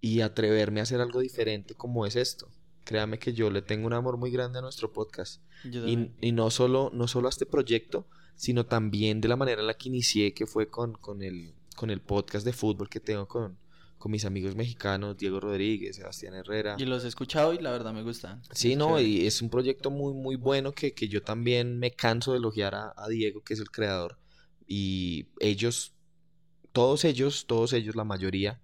y 0.02 0.22
atreverme 0.22 0.80
a 0.80 0.84
hacer 0.84 1.02
algo 1.02 1.20
diferente 1.20 1.74
como 1.74 2.06
es 2.06 2.16
esto. 2.16 2.50
Créame 2.86 3.20
que 3.20 3.34
yo 3.34 3.50
le 3.50 3.62
tengo 3.62 3.86
un 3.86 3.94
amor 3.94 4.18
muy 4.18 4.32
grande 4.32 4.60
a 4.60 4.62
nuestro 4.62 4.92
podcast. 4.92 5.42
Y, 5.64 6.10
y, 6.22 6.32
no, 6.32 6.50
solo, 6.50 6.90
no 6.94 7.08
solo 7.08 7.28
a 7.28 7.30
este 7.30 7.46
proyecto, 7.46 8.08
sino 8.36 8.66
también 8.66 9.22
de 9.22 9.28
la 9.28 9.36
manera 9.36 9.62
en 9.62 9.68
la 9.68 9.74
que 9.74 9.90
inicié, 9.90 10.34
que 10.34 10.48
fue 10.48 10.70
con, 10.70 10.94
con, 10.94 11.22
el, 11.22 11.54
con 11.76 11.90
el 11.90 12.02
podcast 12.02 12.46
de 12.46 12.54
fútbol 12.54 12.90
que 12.90 13.00
tengo 13.00 13.28
con, 13.28 13.58
con 14.00 14.12
mis 14.12 14.26
amigos 14.26 14.56
mexicanos, 14.56 15.18
Diego 15.18 15.40
Rodríguez, 15.40 15.98
Sebastián 15.98 16.34
Herrera. 16.34 16.78
Y 16.80 16.86
los 16.86 17.04
he 17.04 17.10
escuchado 17.10 17.54
y 17.54 17.60
la 17.60 17.70
verdad 17.70 17.94
me 17.94 18.02
gustan. 18.02 18.42
Sí, 18.52 18.76
no, 18.76 19.00
y 19.00 19.28
es 19.28 19.42
un 19.42 19.50
proyecto 19.50 19.92
muy, 19.92 20.14
muy 20.14 20.38
bueno 20.38 20.72
que, 20.72 20.94
que 20.94 21.10
yo 21.10 21.22
también 21.22 21.78
me 21.78 21.92
canso 21.92 22.32
de 22.32 22.38
elogiar 22.40 22.74
a, 22.74 22.94
a, 22.96 23.08
Diego, 23.10 23.44
que 23.44 23.54
es 23.54 23.60
el 23.60 23.70
creador. 23.70 24.18
Y 24.66 25.28
ellos, 25.40 25.94
todos 26.72 27.04
ellos, 27.04 27.46
todos 27.46 27.74
ellos, 27.74 27.96
la 27.96 28.06
mayoría, 28.06 28.62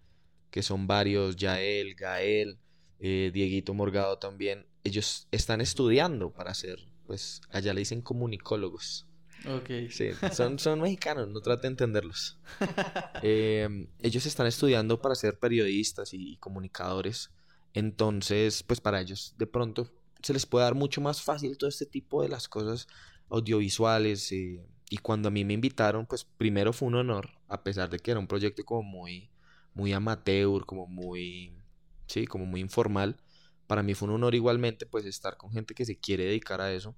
que 0.55 0.63
son 0.63 0.87
varios, 0.87 1.35
Yael, 1.35 1.95
Gael, 1.95 2.57
eh, 3.01 3.29
Dieguito 3.33 3.73
Morgado 3.73 4.19
también, 4.19 4.65
ellos 4.85 5.27
están 5.29 5.59
estudiando 5.59 6.31
para 6.31 6.53
ser, 6.53 6.79
pues 7.05 7.41
allá 7.49 7.73
le 7.73 7.81
dicen 7.81 8.01
comunicólogos. 8.01 9.05
Ok. 9.45 9.89
Sí, 9.89 10.11
son, 10.31 10.57
son 10.57 10.79
mexicanos, 10.79 11.27
no 11.27 11.41
trate 11.41 11.63
de 11.63 11.67
entenderlos. 11.71 12.39
Em, 13.21 13.87
ellos 13.99 14.25
están 14.25 14.47
estudiando 14.47 15.01
para 15.01 15.15
ser 15.15 15.37
periodistas 15.39 16.13
y, 16.13 16.37
comunicadores. 16.37 17.31
Entonces, 17.73 18.63
pues 18.63 18.79
para 18.79 19.01
ellos 19.01 19.35
de 19.37 19.47
pronto 19.47 19.91
se 20.23 20.31
les 20.31 20.45
puede 20.45 20.63
dar 20.63 20.75
mucho 20.75 21.01
más 21.01 21.21
fácil 21.21 21.57
todo 21.57 21.67
este 21.67 21.85
tipo 21.85 22.21
de 22.21 22.29
las 22.29 22.47
cosas 22.47 22.87
audiovisuales. 23.27 24.31
Eh, 24.31 24.65
y 24.89 24.99
cuando 24.99 25.27
a 25.27 25.31
mí 25.31 25.43
me 25.43 25.53
invitaron, 25.53 26.05
pues 26.05 26.23
primero 26.23 26.71
fue 26.71 26.87
un 26.87 26.95
honor, 26.95 27.31
a 27.49 27.61
pesar 27.61 27.89
de 27.89 27.99
que 27.99 28.11
era 28.11 28.21
un 28.21 28.27
proyecto 28.27 28.63
como 28.63 28.83
muy, 28.83 29.29
muy 29.75 29.93
amateur, 29.93 30.65
como 30.65 30.87
muy, 30.87 31.53
sí, 32.07 32.25
como 32.25 32.45
muy 32.47 32.61
informal. 32.61 33.17
Para 33.67 33.83
mí 33.83 33.93
fue 33.93 34.07
un 34.07 34.15
honor 34.15 34.33
igualmente 34.33 34.85
pues 34.87 35.05
estar 35.05 35.37
con 35.37 35.51
gente 35.51 35.75
que 35.75 35.85
se 35.85 35.97
quiere 35.99 36.25
dedicar 36.25 36.61
a 36.61 36.73
eso 36.73 36.95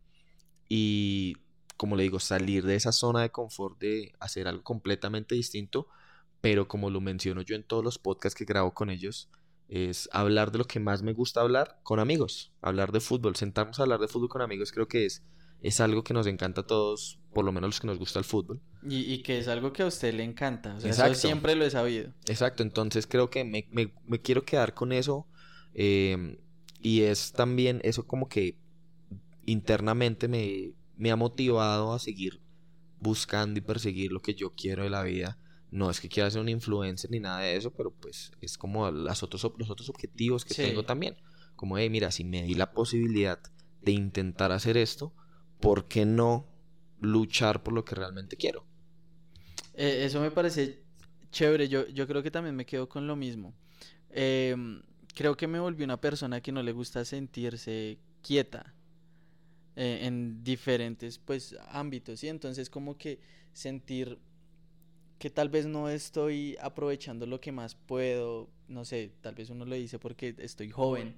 y 0.69 1.35
como 1.77 1.95
le 1.95 2.03
digo, 2.03 2.19
salir 2.19 2.65
de 2.65 2.75
esa 2.75 2.91
zona 2.91 3.21
de 3.21 3.29
confort 3.29 3.79
de 3.79 4.13
hacer 4.19 4.47
algo 4.47 4.63
completamente 4.63 5.35
distinto, 5.35 5.87
pero 6.41 6.67
como 6.67 6.89
lo 6.89 7.01
menciono 7.01 7.41
yo 7.41 7.55
en 7.55 7.63
todos 7.63 7.83
los 7.83 7.99
podcasts 7.99 8.37
que 8.37 8.45
grabo 8.45 8.73
con 8.73 8.89
ellos, 8.89 9.29
es 9.69 10.09
hablar 10.11 10.51
de 10.51 10.57
lo 10.57 10.65
que 10.65 10.79
más 10.79 11.03
me 11.03 11.13
gusta 11.13 11.41
hablar 11.41 11.79
con 11.83 11.99
amigos, 11.99 12.51
hablar 12.61 12.91
de 12.91 12.99
fútbol, 12.99 13.35
sentarnos 13.35 13.79
a 13.79 13.83
hablar 13.83 13.99
de 13.99 14.07
fútbol 14.07 14.29
con 14.29 14.41
amigos 14.41 14.71
creo 14.71 14.87
que 14.87 15.05
es 15.05 15.23
es 15.61 15.79
algo 15.79 16.03
que 16.03 16.13
nos 16.13 16.27
encanta 16.27 16.61
a 16.61 16.67
todos, 16.67 17.19
por 17.33 17.43
lo 17.45 17.51
menos 17.51 17.69
los 17.69 17.79
que 17.79 17.87
nos 17.87 17.97
gusta 17.97 18.19
el 18.19 18.25
fútbol. 18.25 18.61
Y, 18.89 19.21
que 19.23 19.39
es 19.39 19.47
algo 19.47 19.73
que 19.73 19.83
a 19.83 19.87
usted 19.87 20.13
le 20.13 20.23
encanta, 20.23 20.75
o 20.75 20.79
sea, 20.79 20.91
eso 20.91 21.13
siempre 21.15 21.55
lo 21.55 21.65
he 21.65 21.69
sabido. 21.69 22.13
Exacto, 22.27 22.63
entonces 22.63 23.07
creo 23.07 23.29
que 23.29 23.43
me, 23.43 23.67
me, 23.71 24.21
quiero 24.21 24.43
quedar 24.45 24.73
con 24.73 24.91
eso 24.91 25.27
em, 25.73 26.37
y 26.81 27.01
es 27.01 27.33
también 27.33 27.81
eso 27.83 28.07
como 28.07 28.29
que 28.29 28.57
internamente 29.45 30.27
me, 30.27 30.73
me 30.95 31.11
ha 31.11 31.15
motivado 31.15 31.93
a 31.93 31.99
seguir 31.99 32.41
buscando 32.99 33.59
y 33.59 33.61
perseguir 33.61 34.11
lo 34.11 34.21
que 34.21 34.35
yo 34.35 34.53
quiero 34.53 34.83
de 34.83 34.89
la 34.89 35.03
vida. 35.03 35.37
No 35.69 35.89
es 35.89 35.99
que 35.99 36.09
quiera 36.09 36.31
ser 36.31 36.41
un 36.41 36.49
influencer 36.49 37.11
ni 37.11 37.19
nada 37.19 37.39
de 37.39 37.55
eso, 37.55 37.71
pero 37.71 37.91
pues 37.91 38.31
es 38.41 38.57
como 38.57 38.89
las 38.89 39.21
otros, 39.23 39.51
los 39.57 39.69
otros 39.69 39.89
objetivos 39.89 40.45
que 40.45 40.53
tengo 40.53 40.83
también. 40.83 41.17
Como, 41.55 41.77
hey, 41.77 41.89
mira, 41.89 42.11
si 42.11 42.23
me 42.23 42.43
di 42.43 42.53
la 42.53 42.71
posibilidad 42.71 43.39
de 43.81 43.91
intentar 43.91 44.51
hacer 44.51 44.77
esto, 44.77 45.13
¿por 45.59 45.87
qué 45.87 46.05
no 46.05 46.47
luchar 46.99 47.63
por 47.63 47.73
lo 47.73 47.83
que 47.83 47.95
realmente 47.95 48.37
quiero? 48.37 48.66
Eh, 49.77 50.03
eso 50.05 50.19
me 50.19 50.31
parece 50.31 50.81
chévere. 51.31 51.69
Yo, 51.69 51.87
yo 51.87 52.07
creo 52.07 52.21
que 52.21 52.31
también 52.31 52.55
me 52.55 52.65
quedo 52.65 52.89
con 52.89 53.07
lo 53.07 53.15
mismo. 53.15 53.53
Em, 54.09 54.81
creo 55.15 55.37
que 55.37 55.47
me 55.47 55.59
volví 55.59 55.83
una 55.83 56.01
persona 56.01 56.41
que 56.41 56.51
no 56.51 56.63
le 56.63 56.71
gusta 56.71 57.05
sentirse 57.05 57.99
quieta 58.21 58.73
eh, 59.75 59.99
en 60.01 60.43
diferentes 60.43 61.19
pues 61.19 61.55
ámbitos 61.69 62.23
y 62.23 62.29
entonces 62.29 62.69
como 62.69 62.97
que 62.97 63.19
sentir 63.53 64.17
que 65.19 65.29
tal 65.29 65.49
vez 65.49 65.65
no 65.65 65.89
estoy 65.89 66.57
aprovechando 66.61 67.25
lo 67.25 67.39
que 67.39 67.51
más 67.51 67.75
puedo 67.75 68.49
no 68.67 68.85
sé 68.85 69.11
tal 69.21 69.35
vez 69.35 69.49
uno 69.49 69.65
lo 69.65 69.75
dice 69.75 69.99
porque 69.99 70.35
estoy 70.39 70.71
joven 70.71 71.15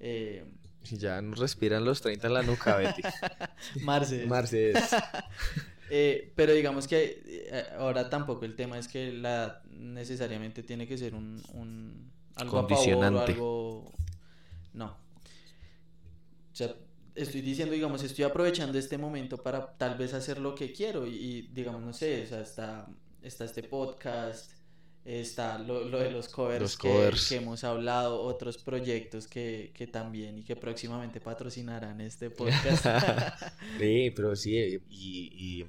eh, 0.00 0.44
ya 0.90 1.20
nos 1.22 1.38
respiran 1.38 1.84
los 1.84 2.00
30 2.00 2.26
en 2.26 2.34
la 2.34 2.42
nuca, 2.42 2.76
Betty. 2.76 3.02
Marce. 3.82 4.26
Marce 4.26 4.72
Eh, 5.94 6.32
pero 6.34 6.54
digamos 6.54 6.88
que 6.88 7.22
eh, 7.26 7.66
ahora 7.76 8.08
tampoco 8.08 8.46
el 8.46 8.56
tema 8.56 8.78
es 8.78 8.88
que 8.88 9.12
la 9.12 9.60
necesariamente 9.68 10.62
tiene 10.62 10.86
que 10.86 10.96
ser 10.96 11.14
un, 11.14 11.42
un 11.52 12.10
algo 12.36 12.66
Condicionante. 12.66 13.32
algo 13.32 13.92
no. 14.72 14.86
O 14.86 16.54
sea, 16.54 16.74
estoy 17.14 17.42
diciendo, 17.42 17.74
digamos, 17.74 18.02
estoy 18.02 18.24
aprovechando 18.24 18.78
este 18.78 18.96
momento 18.96 19.36
para 19.36 19.76
tal 19.76 19.98
vez 19.98 20.14
hacer 20.14 20.38
lo 20.38 20.54
que 20.54 20.72
quiero 20.72 21.06
y, 21.06 21.50
digamos, 21.52 21.82
no 21.82 21.92
sé, 21.92 22.22
o 22.22 22.26
sea, 22.26 22.40
está, 22.40 22.88
está 23.20 23.44
este 23.44 23.62
podcast, 23.62 24.50
está 25.04 25.58
lo, 25.58 25.84
lo 25.84 25.98
de 25.98 26.10
los 26.10 26.26
covers, 26.28 26.78
Que, 26.78 27.36
hemos 27.36 27.64
hablado, 27.64 28.18
otros 28.22 28.56
proyectos 28.56 29.26
que, 29.26 29.72
que, 29.74 29.86
también 29.86 30.38
y 30.38 30.42
que 30.42 30.56
próximamente 30.56 31.20
patrocinarán 31.20 32.00
este 32.00 32.30
podcast. 32.30 32.86
sí, 33.78 34.10
pero 34.16 34.34
sí, 34.34 34.80
y, 34.88 35.60
y, 35.60 35.66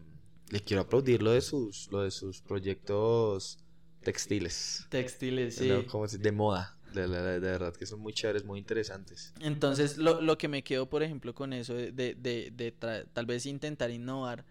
le 0.49 0.60
quiero 0.62 0.84
aplaudir 0.84 1.21
lo 1.21 1.32
de 1.32 1.41
sus, 1.41 1.91
lo 1.91 2.01
de 2.01 2.12
sus 2.12 2.41
proyectos 2.41 3.60
textiles. 4.01 4.86
Textiles, 4.89 5.56
sí. 5.56 5.69
Como 5.89 6.08
de 6.08 6.32
moda. 6.32 6.77
De, 6.93 7.08
de, 7.08 7.39
verdad 7.39 7.73
que 7.73 7.88
son 7.88 8.01
muy 8.01 8.13
chéveres, 8.13 8.45
muy 8.45 8.60
interesantes. 8.60 9.34
Entonces, 9.39 9.97
lo, 9.97 10.21
lo 10.21 10.38
que 10.38 10.47
me 10.47 10.63
quedo, 10.63 10.88
por 10.88 11.01
ejemplo, 11.01 11.34
con 11.34 11.51
eso 11.51 11.73
de, 11.73 11.91
de, 11.91 12.13
de 12.15 12.71
tal 12.71 13.25
vez 13.25 13.47
intentar 13.47 13.89
innovar 13.89 14.45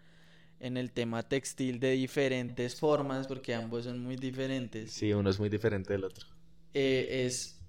en 0.59 0.77
el 0.77 0.91
tema 0.91 1.23
textil 1.23 1.79
de 1.79 1.91
diferentes 1.91 2.75
formas, 2.75 3.27
porque 3.27 3.53
ambos 3.53 3.85
son 3.85 3.99
muy 4.01 4.17
diferentes. 4.17 4.91
Sí, 4.91 5.13
uno 5.13 5.29
es 5.29 5.39
muy 5.39 5.49
diferente 5.49 5.93
del 5.93 6.03
otro. 6.03 6.25
Eh, 6.73 7.25
es, 7.25 7.59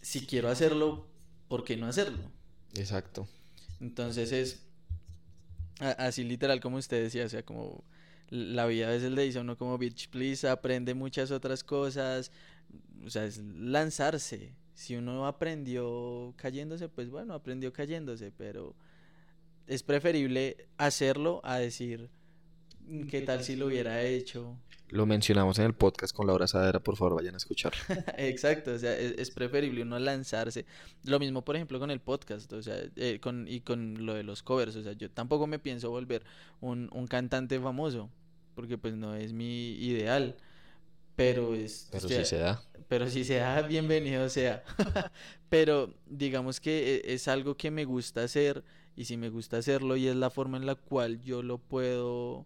si 0.00 0.26
quiero 0.26 0.48
hacerlo, 0.48 1.06
¿por 1.48 1.64
qué 1.64 1.76
no 1.76 1.86
hacerlo? 1.86 2.30
Exacto. 2.74 3.28
Entonces 3.80 4.32
es 4.32 4.66
así 5.90 6.24
literal 6.24 6.60
como 6.60 6.76
usted 6.76 7.02
decía, 7.02 7.26
o 7.26 7.28
sea, 7.28 7.42
como 7.42 7.84
la 8.30 8.66
vida 8.66 8.88
a 8.88 8.90
veces 8.90 9.10
le 9.12 9.22
dice 9.22 9.38
a 9.38 9.42
uno 9.42 9.58
como 9.58 9.76
bitch 9.76 10.08
please, 10.08 10.48
aprende 10.48 10.94
muchas 10.94 11.30
otras 11.30 11.62
cosas, 11.64 12.30
o 13.04 13.10
sea, 13.10 13.24
es 13.24 13.38
lanzarse. 13.38 14.54
Si 14.74 14.96
uno 14.96 15.26
aprendió 15.26 16.32
cayéndose, 16.36 16.88
pues 16.88 17.10
bueno, 17.10 17.34
aprendió 17.34 17.72
cayéndose, 17.72 18.32
pero 18.32 18.74
es 19.66 19.82
preferible 19.82 20.68
hacerlo 20.78 21.40
a 21.44 21.58
decir, 21.58 22.08
mm, 22.86 23.06
¿qué 23.06 23.20
tal 23.22 23.44
si 23.44 23.56
lo 23.56 23.66
hubiera 23.66 24.02
hecho? 24.02 24.56
Lo 24.92 25.06
mencionamos 25.06 25.58
en 25.58 25.64
el 25.64 25.72
podcast 25.72 26.14
con 26.14 26.26
Laura 26.26 26.46
Sadera, 26.46 26.78
por 26.78 26.98
favor 26.98 27.14
vayan 27.14 27.32
a 27.32 27.38
escucharlo. 27.38 27.80
Exacto, 28.18 28.72
o 28.72 28.78
sea, 28.78 28.94
es, 28.94 29.30
preferible 29.30 29.80
uno 29.80 29.98
lanzarse. 29.98 30.66
Lo 31.04 31.18
mismo, 31.18 31.42
por 31.46 31.56
ejemplo, 31.56 31.78
con 31.78 31.90
el 31.90 31.98
podcast, 31.98 32.52
o 32.52 32.62
sea, 32.62 32.76
eh, 32.96 33.18
con, 33.18 33.48
y 33.48 33.62
con 33.62 34.04
lo 34.04 34.12
de 34.12 34.22
los 34.22 34.42
covers, 34.42 34.76
o 34.76 34.82
sea, 34.82 34.92
yo 34.92 35.10
tampoco 35.10 35.46
me 35.46 35.58
pienso 35.58 35.88
volver 35.88 36.24
un, 36.60 36.90
un 36.92 37.06
cantante 37.06 37.58
famoso, 37.58 38.10
porque 38.54 38.76
pues 38.76 38.94
no 38.94 39.14
es 39.14 39.32
mi 39.32 39.70
ideal. 39.76 40.36
Pero 41.16 41.54
es... 41.54 41.88
Pero 41.90 42.08
si 42.08 42.24
se 42.26 42.36
da. 42.36 42.62
Pero 42.86 43.08
si 43.08 43.24
se 43.24 43.36
da, 43.36 43.62
bienvenido 43.62 44.28
sea. 44.28 44.62
pero 45.48 45.94
digamos 46.04 46.60
que 46.60 46.96
e, 46.96 47.14
es 47.14 47.28
algo 47.28 47.56
que 47.56 47.70
me 47.70 47.86
gusta 47.86 48.24
hacer 48.24 48.62
y 48.94 49.06
si 49.06 49.16
me 49.16 49.30
gusta 49.30 49.56
hacerlo 49.56 49.96
y 49.96 50.06
es 50.06 50.16
la 50.16 50.28
forma 50.28 50.58
en 50.58 50.66
la 50.66 50.74
cual 50.74 51.22
yo 51.22 51.42
lo 51.42 51.56
puedo 51.56 52.44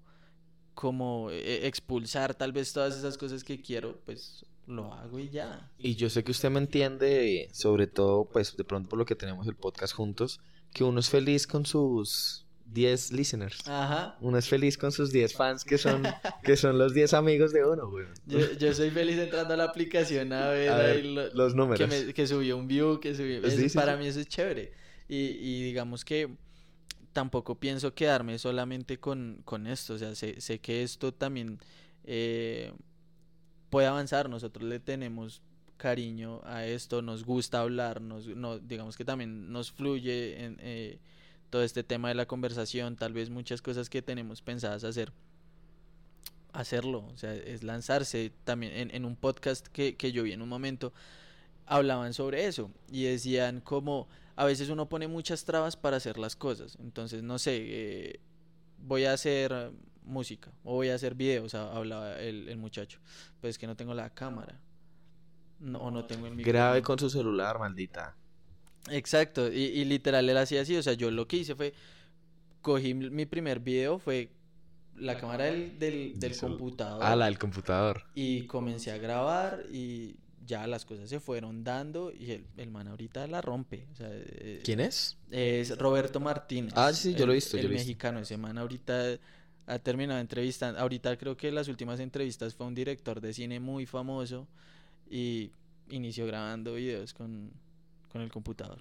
como 0.77 1.31
eh, 1.31 1.67
expulsar 1.67 2.35
tal 2.35 2.53
vez 2.53 2.73
todas 2.75 2.97
esas 2.97 3.17
cosas 3.17 3.43
que 3.43 3.63
quiero, 3.63 3.99
pues 4.05 4.45
lo 4.67 4.93
hago 4.93 5.19
y 5.19 5.31
ya. 5.31 5.73
Y 5.79 5.97
yo 5.97 6.11
sé 6.11 6.23
que 6.23 6.33
usted 6.33 6.51
me 6.51 6.59
entiende, 6.59 7.49
sobre 7.53 7.87
todo 7.87 8.27
pues 8.27 8.57
de 8.59 8.63
pronto 8.63 8.91
por 8.91 8.99
lo 8.99 9.07
que 9.07 9.17
tenemos 9.17 9.49
el 9.49 9.57
podcast 9.57 9.95
juntos, 9.95 10.39
que 10.75 10.85
uno 10.85 11.01
es 11.01 11.09
feliz 11.09 11.47
con 11.47 11.65
sus 11.65 12.45
10 12.67 13.13
listeners. 13.13 13.67
Ajá. 13.67 14.19
Uno 14.21 14.37
es 14.37 14.49
feliz 14.49 14.77
con 14.77 14.93
sus 14.93 15.11
10 15.13 15.33
fans 15.33 15.65
que 15.65 15.79
son, 15.79 16.03
que 16.45 16.59
son 16.59 16.77
los 16.79 16.93
10 16.93 17.15
amigos 17.15 17.55
de 17.55 17.65
uno, 17.65 17.89
güey. 17.89 18.05
Yo, 18.27 18.53
yo, 18.53 18.75
soy 18.75 18.91
feliz 18.91 19.17
entrando 19.17 19.55
a 19.55 19.57
la 19.57 19.65
aplicación 19.65 20.31
a 20.35 20.51
ver, 20.51 21.07
los 21.07 21.55
números. 21.55 21.89
Que, 21.89 22.13
que, 22.13 22.27
subió 22.27 22.59
un 22.59 22.69
view, 22.69 23.01
que 23.01 23.15
subió... 23.15 23.41
para 23.73 23.97
mí 23.97 24.09
eso 24.09 24.21
es 24.21 24.29
chévere. 24.29 24.75
Y, 25.09 25.17
y 25.17 25.63
digamos 25.63 26.05
que 26.05 26.37
tampoco 27.17 27.55
pienso 27.55 27.95
quedarme 27.95 28.39
solamente 28.39 29.01
con, 29.01 29.41
con 29.47 29.67
esto. 29.67 29.95
O 29.95 29.99
sea, 29.99 30.15
sé, 30.15 30.39
sé 30.39 30.59
que 30.59 30.83
esto 30.83 31.15
también 31.15 31.59
eh, 32.05 32.75
puede 33.71 33.87
avanzar. 33.87 34.29
Nosotros 34.29 34.69
le 34.69 34.81
tenemos 34.81 35.41
cariño 35.79 36.43
a 36.45 36.67
esto, 36.67 37.01
nos 37.01 37.25
gusta 37.25 37.61
hablar, 37.61 38.03
nos, 38.03 38.27
no, 38.27 38.59
digamos 38.59 38.99
que 38.99 39.07
también 39.07 39.51
nos 39.51 39.73
fluye 39.73 40.45
en 40.45 40.59
eh, 40.61 40.99
todo 41.49 41.63
este 41.63 41.83
tema 41.83 42.09
de 42.09 42.17
la 42.17 42.27
conversación, 42.27 42.97
tal 42.97 43.15
vez 43.15 43.31
muchas 43.31 43.63
cosas 43.63 43.89
que 43.89 44.03
tenemos 44.03 44.43
pensadas 44.43 44.85
hacer, 44.85 45.11
hacerlo, 46.53 47.07
o 47.13 47.17
sea, 47.17 47.35
es 47.35 47.63
lanzarse 47.63 48.31
también 48.45 48.73
en, 48.75 48.95
en 48.95 49.05
un 49.07 49.17
podcast 49.17 49.69
que, 49.69 49.97
que 49.97 50.13
yo 50.13 50.23
vi 50.23 50.33
en 50.33 50.43
un 50.43 50.49
momento, 50.49 50.93
hablaban 51.67 52.15
sobre 52.15 52.47
eso 52.47 52.71
y 52.91 53.05
decían 53.05 53.61
como 53.61 54.09
a 54.37 54.45
veces 54.45 54.69
uno 54.69 54.89
pone 54.89 55.09
muchas 55.09 55.45
trabas 55.45 55.77
para 55.77 55.97
hacer 55.97 56.19
las 56.19 56.37
cosas. 56.37 56.77
Entonces, 56.81 57.23
no 57.23 57.39
sé, 57.39 57.57
eh, 57.59 58.21
voy 58.79 59.05
a 59.05 59.13
hacer 59.13 59.73
música 60.05 60.53
o 60.63 60.75
voy 60.75 60.91
a 60.91 60.95
hacer 60.95 61.15
videos, 61.15 61.55
hablaba 61.55 62.21
el, 62.21 62.49
el 62.49 62.57
muchacho. 62.59 63.01
Pues 63.41 63.59
que 63.59 63.67
no 63.67 63.77
tengo 63.77 63.95
la 63.95 64.11
cámara. 64.11 64.61
o 65.81 65.91
no 65.91 66.05
tengo 66.05 66.27
el 66.27 66.35
micrófono. 66.35 66.53
Grave 66.59 66.83
con 66.83 66.99
su 66.99 67.09
celular, 67.11 67.59
maldita. 67.59 68.15
Exacto, 68.91 69.51
y, 69.53 69.57
y 69.65 69.85
literal 69.85 70.29
él 70.29 70.37
hacía 70.37 70.61
así, 70.61 70.77
o 70.77 70.83
sea, 70.83 70.93
yo 70.93 71.11
lo 71.11 71.27
que 71.27 71.39
hice 71.39 71.57
fue, 71.57 71.75
cogí 72.63 72.95
mi 72.95 73.27
primer 73.27 73.59
video, 73.59 73.99
fue 73.99 74.31
la 74.95 75.19
cámara 75.19 75.45
del, 75.47 75.79
del, 75.79 76.19
del 76.21 76.39
computador. 76.39 77.01
Ah, 77.03 77.17
la 77.17 77.25
del 77.25 77.39
computador. 77.39 78.05
Y 78.15 78.47
comencé 78.47 78.93
a 78.93 78.99
grabar 78.99 79.65
y 79.73 80.17
ya 80.47 80.67
las 80.67 80.85
cosas 80.85 81.09
se 81.09 81.21
fueron 81.21 81.65
dando 81.65 82.13
y 82.13 82.33
el, 82.33 82.47
el 82.57 82.71
man 82.71 82.89
ahorita 82.89 83.27
la 83.27 83.41
rompe. 83.41 83.87
Eh, 83.99 84.61
¿Quién 84.65 84.81
es? 84.81 85.17
Es 85.31 85.77
Roberto 85.79 86.21
Martínez. 86.21 86.73
Ah, 86.77 86.93
sí, 86.93 87.15
yo 87.15 87.27
lo 87.27 87.33
he 87.33 87.37
visto. 87.37 87.57
El, 87.57 87.69
mexicano, 87.69 88.21
ese 88.21 88.37
man 88.37 88.57
ahorita 88.59 89.19
ha 89.67 89.79
terminado 89.79 90.21
entrevistando. 90.21 90.81
Ahorita 90.81 91.17
creo 91.17 91.37
que 91.37 91.51
las 91.51 91.69
últimas 91.69 92.01
entrevistas 92.01 92.55
fue 92.55 92.67
un 92.67 92.75
director 92.75 93.21
de 93.21 93.33
cine 93.33 93.61
muy 93.61 93.87
famoso 93.87 94.47
y 95.11 95.51
inició 95.91 96.27
grabando 96.27 96.75
videos 96.75 97.13
con, 97.13 97.51
con 98.11 98.23
el 98.23 98.31
computador. 98.31 98.81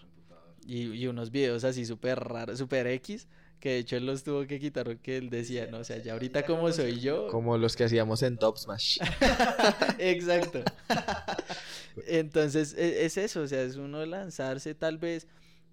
Y, 0.66 0.92
y 0.94 1.08
unos 1.08 1.32
videos 1.32 1.64
así 1.64 1.86
súper 1.86 2.20
raros, 2.20 2.58
súper 2.58 2.88
X 2.88 3.28
que 3.60 3.70
de 3.70 3.78
hecho 3.80 3.98
él 3.98 4.06
los 4.06 4.24
tuvo 4.24 4.46
que 4.46 4.60
quitar 4.60 4.86
porque 4.86 5.18
él 5.18 5.30
decía, 5.30 5.68
no, 5.68 5.80
o 5.80 5.84
sea, 5.84 5.98
ya 5.98 6.14
ahorita 6.14 6.46
como 6.46 6.72
soy 6.72 7.00
yo. 7.00 7.28
Como 7.30 7.58
los 7.58 7.76
que 7.76 7.86
hacíamos 7.86 8.22
en 8.24 8.38
Top 8.38 8.58
Smash. 8.58 9.00
Exacto. 10.00 10.64
Entonces, 12.08 12.74
e, 12.78 13.06
es, 13.06 13.18
eso, 13.18 13.42
o 13.42 13.48
sea, 13.48 13.62
es 13.62 13.76
uno 13.76 14.06
lanzarse, 14.06 14.76
tal 14.76 14.98
vez, 14.98 15.28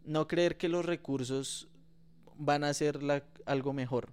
no 0.04 0.28
creer 0.28 0.56
que 0.56 0.68
los 0.68 0.84
recursos 0.84 1.68
van 2.36 2.64
a 2.64 2.74
ser 2.74 3.02
la, 3.02 3.24
algo 3.46 3.72
mejor. 3.72 4.10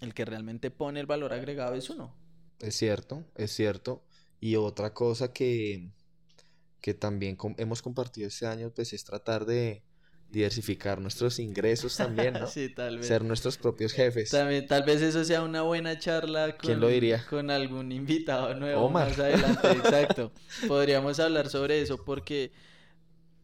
El 0.00 0.14
que 0.14 0.24
realmente 0.24 0.70
pone 0.70 1.00
el 1.00 1.06
valor 1.06 1.32
agregado 1.32 1.74
es 1.74 1.90
uno. 1.90 2.14
Es 2.60 2.76
cierto, 2.76 3.24
es 3.34 3.52
cierto. 3.52 4.04
Y 4.40 4.56
otra 4.56 4.94
cosa 4.94 5.32
que, 5.32 5.90
que 6.80 6.94
también 6.94 7.36
hemos 7.56 7.82
compartido 7.82 8.28
este 8.28 8.46
año, 8.46 8.70
pues 8.72 8.92
es 8.92 9.04
tratar 9.04 9.44
de, 9.44 9.82
diversificar 10.30 11.00
nuestros 11.00 11.38
ingresos 11.38 11.96
también, 11.96 12.34
¿no? 12.34 12.46
sí, 12.46 12.68
tal 12.68 12.98
vez. 12.98 13.06
Ser 13.06 13.24
nuestros 13.24 13.56
propios 13.56 13.92
jefes. 13.92 14.30
También, 14.30 14.66
tal 14.66 14.82
vez 14.82 15.00
eso 15.00 15.24
sea 15.24 15.42
una 15.42 15.62
buena 15.62 15.98
charla 15.98 16.52
con, 16.52 16.60
¿Quién 16.60 16.80
lo 16.80 16.88
diría? 16.88 17.24
con 17.28 17.50
algún 17.50 17.92
invitado 17.92 18.54
nuevo 18.54 18.88
más 18.90 19.18
adelante. 19.18 19.68
Exacto. 19.72 20.32
Podríamos 20.66 21.18
hablar 21.18 21.48
sobre 21.48 21.80
eso 21.80 22.04
porque 22.04 22.52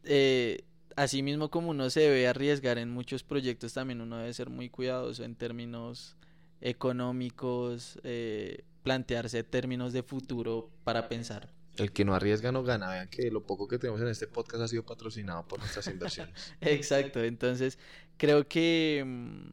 eh, 0.05 0.65
así 0.97 1.23
mismo 1.23 1.51
como 1.51 1.71
uno 1.71 1.89
se 1.91 2.01
debe 2.01 2.29
arriesgar 2.29 2.79
en 2.79 2.91
muchos 2.91 3.23
proyectos, 3.23 3.73
también 3.73 4.01
uno 4.01 4.19
debe 4.19 4.33
ser 4.35 4.51
muy 4.51 4.69
cuidadoso 4.69 5.25
en 5.25 5.37
términos 5.37 6.17
económicos, 6.61 7.99
eh, 8.05 8.65
plantearse 8.83 9.43
términos 9.43 9.93
de 9.93 10.03
futuro 10.03 10.71
para 10.85 11.09
pensar 11.09 11.51
el 11.77 11.93
que 11.93 12.05
no 12.05 12.15
arriesga 12.15 12.53
no 12.53 12.63
gana. 12.63 12.89
Vean 12.89 13.09
que 13.09 13.31
lo 13.31 13.43
poco 13.43 13.69
que 13.69 13.79
tenemos 13.79 14.01
en 14.01 14.09
este 14.09 14.27
podcast 14.27 14.63
ha 14.63 14.69
sido 14.69 14.85
patrocinado 14.85 15.47
por 15.47 15.59
nuestras 15.59 15.87
inversiones. 15.89 16.55
Exacto, 16.61 17.23
entonces 17.23 17.79
creo 18.17 18.47
que 18.47 19.03
mm, 19.05 19.53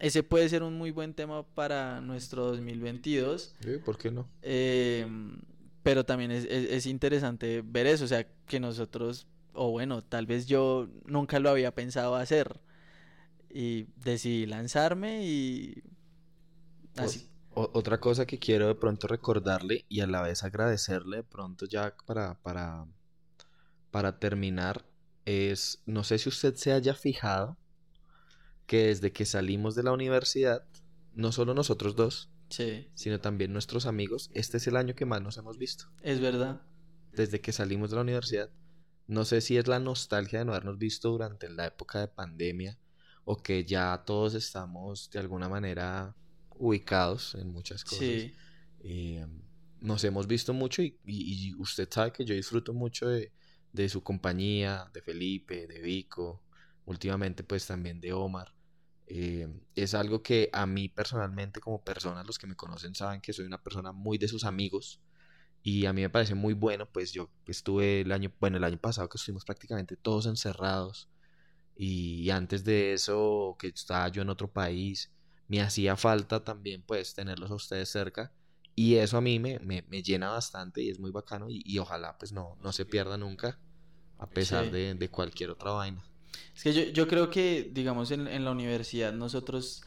ese 0.00 0.22
puede 0.22 0.48
ser 0.48 0.62
un 0.62 0.74
muy 0.74 0.90
buen 0.90 1.14
tema 1.14 1.46
para 1.46 2.00
nuestro 2.00 2.46
2022. 2.46 3.54
Sí, 3.60 3.70
¿Por 3.84 3.98
qué 3.98 4.10
no? 4.10 4.28
Eh, 4.42 5.06
pero 5.82 6.04
también 6.04 6.30
es, 6.30 6.44
es, 6.44 6.86
interesante 6.86 7.62
ver 7.64 7.86
eso, 7.86 8.04
o 8.04 8.08
sea, 8.08 8.26
que 8.46 8.58
nosotros, 8.58 9.26
o 9.52 9.70
bueno, 9.70 10.02
tal 10.02 10.26
vez 10.26 10.46
yo 10.46 10.88
nunca 11.04 11.38
lo 11.38 11.50
había 11.50 11.74
pensado 11.74 12.16
hacer. 12.16 12.60
Y 13.56 13.86
decidí 13.96 14.46
lanzarme 14.46 15.24
y 15.24 15.84
así 16.96 17.28
otra 17.54 18.00
cosa 18.00 18.26
que 18.26 18.38
quiero 18.38 18.68
de 18.68 18.74
pronto 18.74 19.06
recordarle 19.06 19.84
y 19.88 20.00
a 20.00 20.06
la 20.06 20.22
vez 20.22 20.42
agradecerle 20.42 21.18
de 21.18 21.22
pronto 21.22 21.66
ya 21.66 21.94
para, 22.06 22.34
para, 22.42 22.86
para 23.90 24.18
terminar 24.18 24.84
es, 25.24 25.82
no 25.86 26.04
sé 26.04 26.18
si 26.18 26.28
usted 26.28 26.54
se 26.54 26.72
haya 26.72 26.94
fijado 26.94 27.56
que 28.66 28.86
desde 28.86 29.12
que 29.12 29.24
salimos 29.24 29.74
de 29.74 29.82
la 29.82 29.92
universidad, 29.92 30.64
no 31.12 31.32
solo 31.32 31.54
nosotros 31.54 31.96
dos, 31.96 32.30
sino 32.48 33.20
también 33.20 33.52
nuestros 33.52 33.86
amigos, 33.86 34.30
este 34.32 34.58
es 34.58 34.66
el 34.66 34.76
año 34.76 34.94
que 34.94 35.06
más 35.06 35.22
nos 35.22 35.36
hemos 35.38 35.58
visto. 35.58 35.86
Es 36.02 36.20
verdad. 36.20 36.62
Desde 37.12 37.40
que 37.40 37.52
salimos 37.52 37.90
de 37.90 37.96
la 37.96 38.02
universidad. 38.02 38.50
No 39.06 39.24
sé 39.24 39.40
si 39.40 39.56
es 39.56 39.66
la 39.66 39.80
nostalgia 39.80 40.38
de 40.38 40.44
no 40.44 40.52
habernos 40.52 40.78
visto 40.78 41.10
durante 41.10 41.48
la 41.48 41.66
época 41.66 42.00
de 42.00 42.08
pandemia 42.08 42.78
o 43.24 43.36
que 43.36 43.64
ya 43.64 44.02
todos 44.06 44.34
estamos 44.34 45.10
de 45.10 45.18
alguna 45.18 45.48
manera 45.48 46.14
ubicados 46.58 47.34
en 47.34 47.52
muchas 47.52 47.84
cosas. 47.84 47.98
Sí. 47.98 48.34
Eh, 48.80 49.26
nos 49.80 50.02
hemos 50.04 50.26
visto 50.26 50.54
mucho 50.54 50.82
y, 50.82 51.54
usted 51.58 51.88
sabe 51.90 52.12
que 52.12 52.24
yo 52.24 52.34
disfruto 52.34 52.72
mucho 52.72 53.08
de, 53.08 53.32
de, 53.72 53.88
su 53.88 54.02
compañía, 54.02 54.90
de 54.94 55.02
Felipe, 55.02 55.66
de 55.66 55.80
Vico, 55.82 56.42
últimamente 56.86 57.44
pues 57.44 57.66
también 57.66 58.00
de 58.00 58.12
Omar. 58.12 58.54
Eh, 59.06 59.48
es 59.74 59.94
algo 59.94 60.22
que 60.22 60.48
a 60.52 60.64
mí 60.66 60.88
personalmente 60.88 61.60
como 61.60 61.82
persona, 61.82 62.24
los 62.24 62.38
que 62.38 62.46
me 62.46 62.56
conocen 62.56 62.94
saben 62.94 63.20
que 63.20 63.34
soy 63.34 63.44
una 63.44 63.62
persona 63.62 63.92
muy 63.92 64.16
de 64.16 64.28
sus 64.28 64.44
amigos 64.44 65.02
y 65.62 65.86
a 65.86 65.92
mí 65.92 66.02
me 66.02 66.10
parece 66.10 66.34
muy 66.34 66.54
bueno, 66.54 66.86
pues 66.90 67.12
yo 67.12 67.30
estuve 67.46 68.02
el 68.02 68.12
año, 68.12 68.32
bueno, 68.40 68.56
el 68.56 68.64
año 68.64 68.78
pasado 68.78 69.08
que 69.08 69.18
estuvimos 69.18 69.44
prácticamente 69.44 69.96
todos 69.96 70.26
encerrados 70.26 71.10
y 71.76 72.30
antes 72.30 72.64
de 72.64 72.92
eso 72.92 73.56
que 73.58 73.68
estaba 73.68 74.08
yo 74.08 74.22
en 74.22 74.30
otro 74.30 74.52
país, 74.52 75.10
me 75.54 75.62
hacía 75.62 75.96
falta 75.96 76.42
también 76.42 76.82
pues 76.82 77.14
tenerlos 77.14 77.50
a 77.50 77.54
ustedes 77.54 77.88
cerca 77.88 78.32
y 78.74 78.96
eso 78.96 79.16
a 79.16 79.20
mí 79.20 79.38
me, 79.38 79.60
me, 79.60 80.02
llena 80.02 80.30
bastante 80.30 80.82
y 80.82 80.90
es 80.90 80.98
muy 80.98 81.12
bacano 81.12 81.46
y, 81.48 81.78
ojalá 81.78 82.18
pues 82.18 82.32
no, 82.32 82.56
no 82.62 82.72
se 82.72 82.84
pierda 82.84 83.16
nunca 83.16 83.58
a 84.18 84.28
pesar 84.28 84.70
de, 84.70 84.94
de, 84.94 85.08
cualquier 85.08 85.50
otra 85.50 85.72
vaina. 85.72 86.02
Es 86.56 86.62
que 86.62 86.72
yo, 86.72 86.82
yo 86.84 87.06
creo 87.06 87.30
que, 87.30 87.70
digamos, 87.72 88.10
en, 88.10 88.26
en 88.26 88.44
la 88.44 88.50
universidad 88.50 89.12
nosotros 89.12 89.82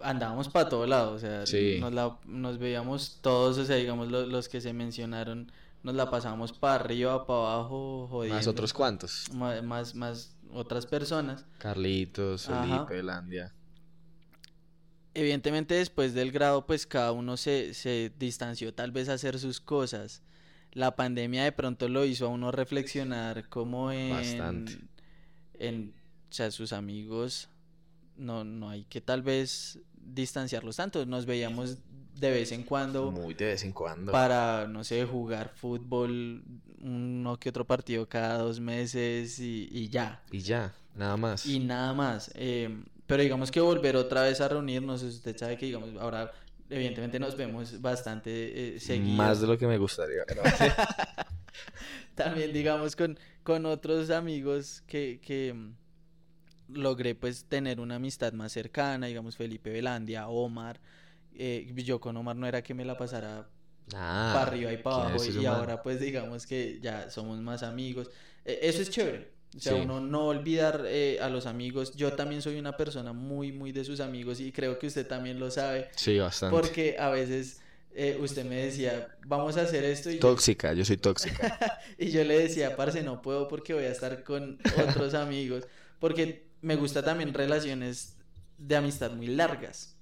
andábamos 0.00 0.48
para 0.48 0.68
todo 0.68 0.86
lado, 0.86 1.12
o 1.12 1.18
sea, 1.18 1.44
nos, 1.80 1.92
la, 1.92 2.18
nos 2.26 2.58
veíamos 2.58 3.20
todos, 3.22 3.56
o 3.56 3.64
sea, 3.64 3.76
digamos, 3.76 4.08
los 4.08 4.48
que 4.48 4.60
se 4.60 4.72
mencionaron, 4.74 5.50
nos 5.82 5.94
la 5.94 6.10
pasábamos 6.10 6.52
para 6.52 6.74
arriba, 6.74 7.26
para 7.26 7.54
abajo, 7.54 8.08
jodiendo. 8.10 8.36
Más 8.36 8.46
otros 8.46 8.74
cuantos. 8.74 9.30
Más, 9.32 9.62
más, 9.62 9.94
más 9.94 10.36
otras 10.52 10.84
personas. 10.84 11.46
Carlitos, 11.58 12.46
Felipe, 12.46 13.02
Landia 13.02 13.54
evidentemente 15.16 15.74
después 15.74 16.12
del 16.12 16.30
grado 16.30 16.66
pues 16.66 16.86
cada 16.86 17.10
uno 17.12 17.36
se, 17.36 17.72
se 17.74 18.12
distanció 18.18 18.74
tal 18.74 18.92
vez 18.92 19.08
a 19.08 19.14
hacer 19.14 19.38
sus 19.38 19.60
cosas. 19.60 20.22
La 20.72 20.94
pandemia 20.94 21.42
de 21.42 21.52
pronto 21.52 21.88
lo 21.88 22.04
hizo 22.04 22.26
a 22.26 22.28
uno 22.28 22.52
reflexionar 22.52 23.48
como 23.48 23.90
en... 23.90 24.10
Bastante. 24.10 24.78
En, 25.58 25.94
o 26.28 26.32
sea, 26.32 26.50
sus 26.50 26.74
amigos, 26.74 27.48
no, 28.16 28.44
no 28.44 28.68
hay 28.68 28.84
que 28.84 29.00
tal 29.00 29.22
vez 29.22 29.78
distanciarlos 29.94 30.76
tanto. 30.76 31.06
Nos 31.06 31.24
veíamos 31.24 31.78
de 32.20 32.30
vez 32.30 32.52
en 32.52 32.62
cuando. 32.62 33.10
Muy 33.10 33.32
de 33.32 33.46
vez 33.46 33.64
en 33.64 33.72
cuando. 33.72 34.12
Para, 34.12 34.66
no 34.68 34.84
sé, 34.84 35.06
jugar 35.06 35.52
fútbol, 35.54 36.44
uno 36.82 37.38
que 37.38 37.48
otro 37.48 37.66
partido 37.66 38.06
cada 38.06 38.36
dos 38.36 38.60
meses 38.60 39.38
y, 39.38 39.68
y 39.72 39.88
ya. 39.88 40.22
Y 40.30 40.40
ya, 40.40 40.74
nada 40.94 41.16
más. 41.16 41.46
Y 41.46 41.58
nada 41.58 41.94
más. 41.94 42.30
Eh, 42.34 42.68
pero 43.06 43.22
digamos 43.22 43.50
que 43.50 43.60
volver 43.60 43.96
otra 43.96 44.22
vez 44.22 44.40
a 44.40 44.48
reunirnos, 44.48 45.02
usted 45.02 45.36
sabe 45.36 45.56
que 45.56 45.66
digamos 45.66 45.90
ahora 46.00 46.32
evidentemente 46.68 47.18
nos 47.18 47.36
vemos 47.36 47.80
bastante 47.80 48.76
eh, 48.76 49.00
Más 49.00 49.40
de 49.40 49.46
lo 49.46 49.56
que 49.56 49.66
me 49.66 49.78
gustaría. 49.78 50.24
También 52.14 52.52
digamos 52.52 52.96
con, 52.96 53.18
con 53.42 53.66
otros 53.66 54.10
amigos 54.10 54.82
que, 54.86 55.20
que 55.22 55.54
mm, 55.54 55.74
logré 56.78 57.14
pues 57.14 57.44
tener 57.44 57.80
una 57.80 57.96
amistad 57.96 58.32
más 58.32 58.52
cercana, 58.52 59.06
digamos 59.06 59.36
Felipe 59.36 59.70
Velandia, 59.70 60.28
Omar. 60.28 60.80
Eh, 61.34 61.70
yo 61.76 62.00
con 62.00 62.16
Omar 62.16 62.34
no 62.36 62.46
era 62.46 62.62
que 62.62 62.74
me 62.74 62.84
la 62.84 62.96
pasara 62.96 63.48
ah, 63.94 64.32
para 64.34 64.46
arriba 64.46 64.72
y 64.72 64.78
para 64.78 64.96
abajo 64.96 65.24
y 65.24 65.44
ahora 65.44 65.82
pues 65.82 66.00
digamos 66.00 66.46
que 66.46 66.80
ya 66.80 67.10
somos 67.10 67.38
más 67.40 67.62
amigos. 67.62 68.10
E, 68.44 68.58
eso 68.62 68.82
es 68.82 68.90
chévere. 68.90 69.35
O 69.56 69.60
sea, 69.60 69.74
uno 69.74 70.00
no 70.00 70.26
olvidar 70.26 70.84
eh, 70.86 71.18
a 71.20 71.30
los 71.30 71.46
amigos. 71.46 71.94
Yo 71.96 72.12
también 72.12 72.42
soy 72.42 72.58
una 72.58 72.76
persona 72.76 73.12
muy, 73.12 73.52
muy 73.52 73.72
de 73.72 73.84
sus 73.84 74.00
amigos 74.00 74.38
y 74.38 74.52
creo 74.52 74.78
que 74.78 74.86
usted 74.86 75.06
también 75.06 75.40
lo 75.40 75.50
sabe. 75.50 75.88
Sí, 75.96 76.18
bastante. 76.18 76.54
Porque 76.54 76.96
a 76.98 77.08
veces 77.08 77.60
eh, 77.94 78.18
usted 78.20 78.44
me 78.44 78.56
decía, 78.56 79.08
vamos 79.26 79.56
a 79.56 79.62
hacer 79.62 79.82
esto. 79.84 80.10
Y 80.10 80.18
tóxica, 80.18 80.74
yo, 80.74 80.84
soy 80.84 80.98
tóxica. 80.98 81.80
y 81.98 82.10
yo 82.10 82.22
le 82.24 82.38
decía, 82.38 82.76
parce, 82.76 83.02
no 83.02 83.22
puedo 83.22 83.48
porque 83.48 83.72
voy 83.72 83.84
a 83.84 83.90
estar 83.90 84.22
con 84.22 84.58
otros 84.88 85.14
amigos. 85.14 85.64
Porque 85.98 86.48
me 86.60 86.76
gusta 86.76 87.02
también 87.02 87.32
relaciones 87.32 88.16
de 88.58 88.76
amistad 88.76 89.12
muy 89.12 89.28
largas. 89.28 89.96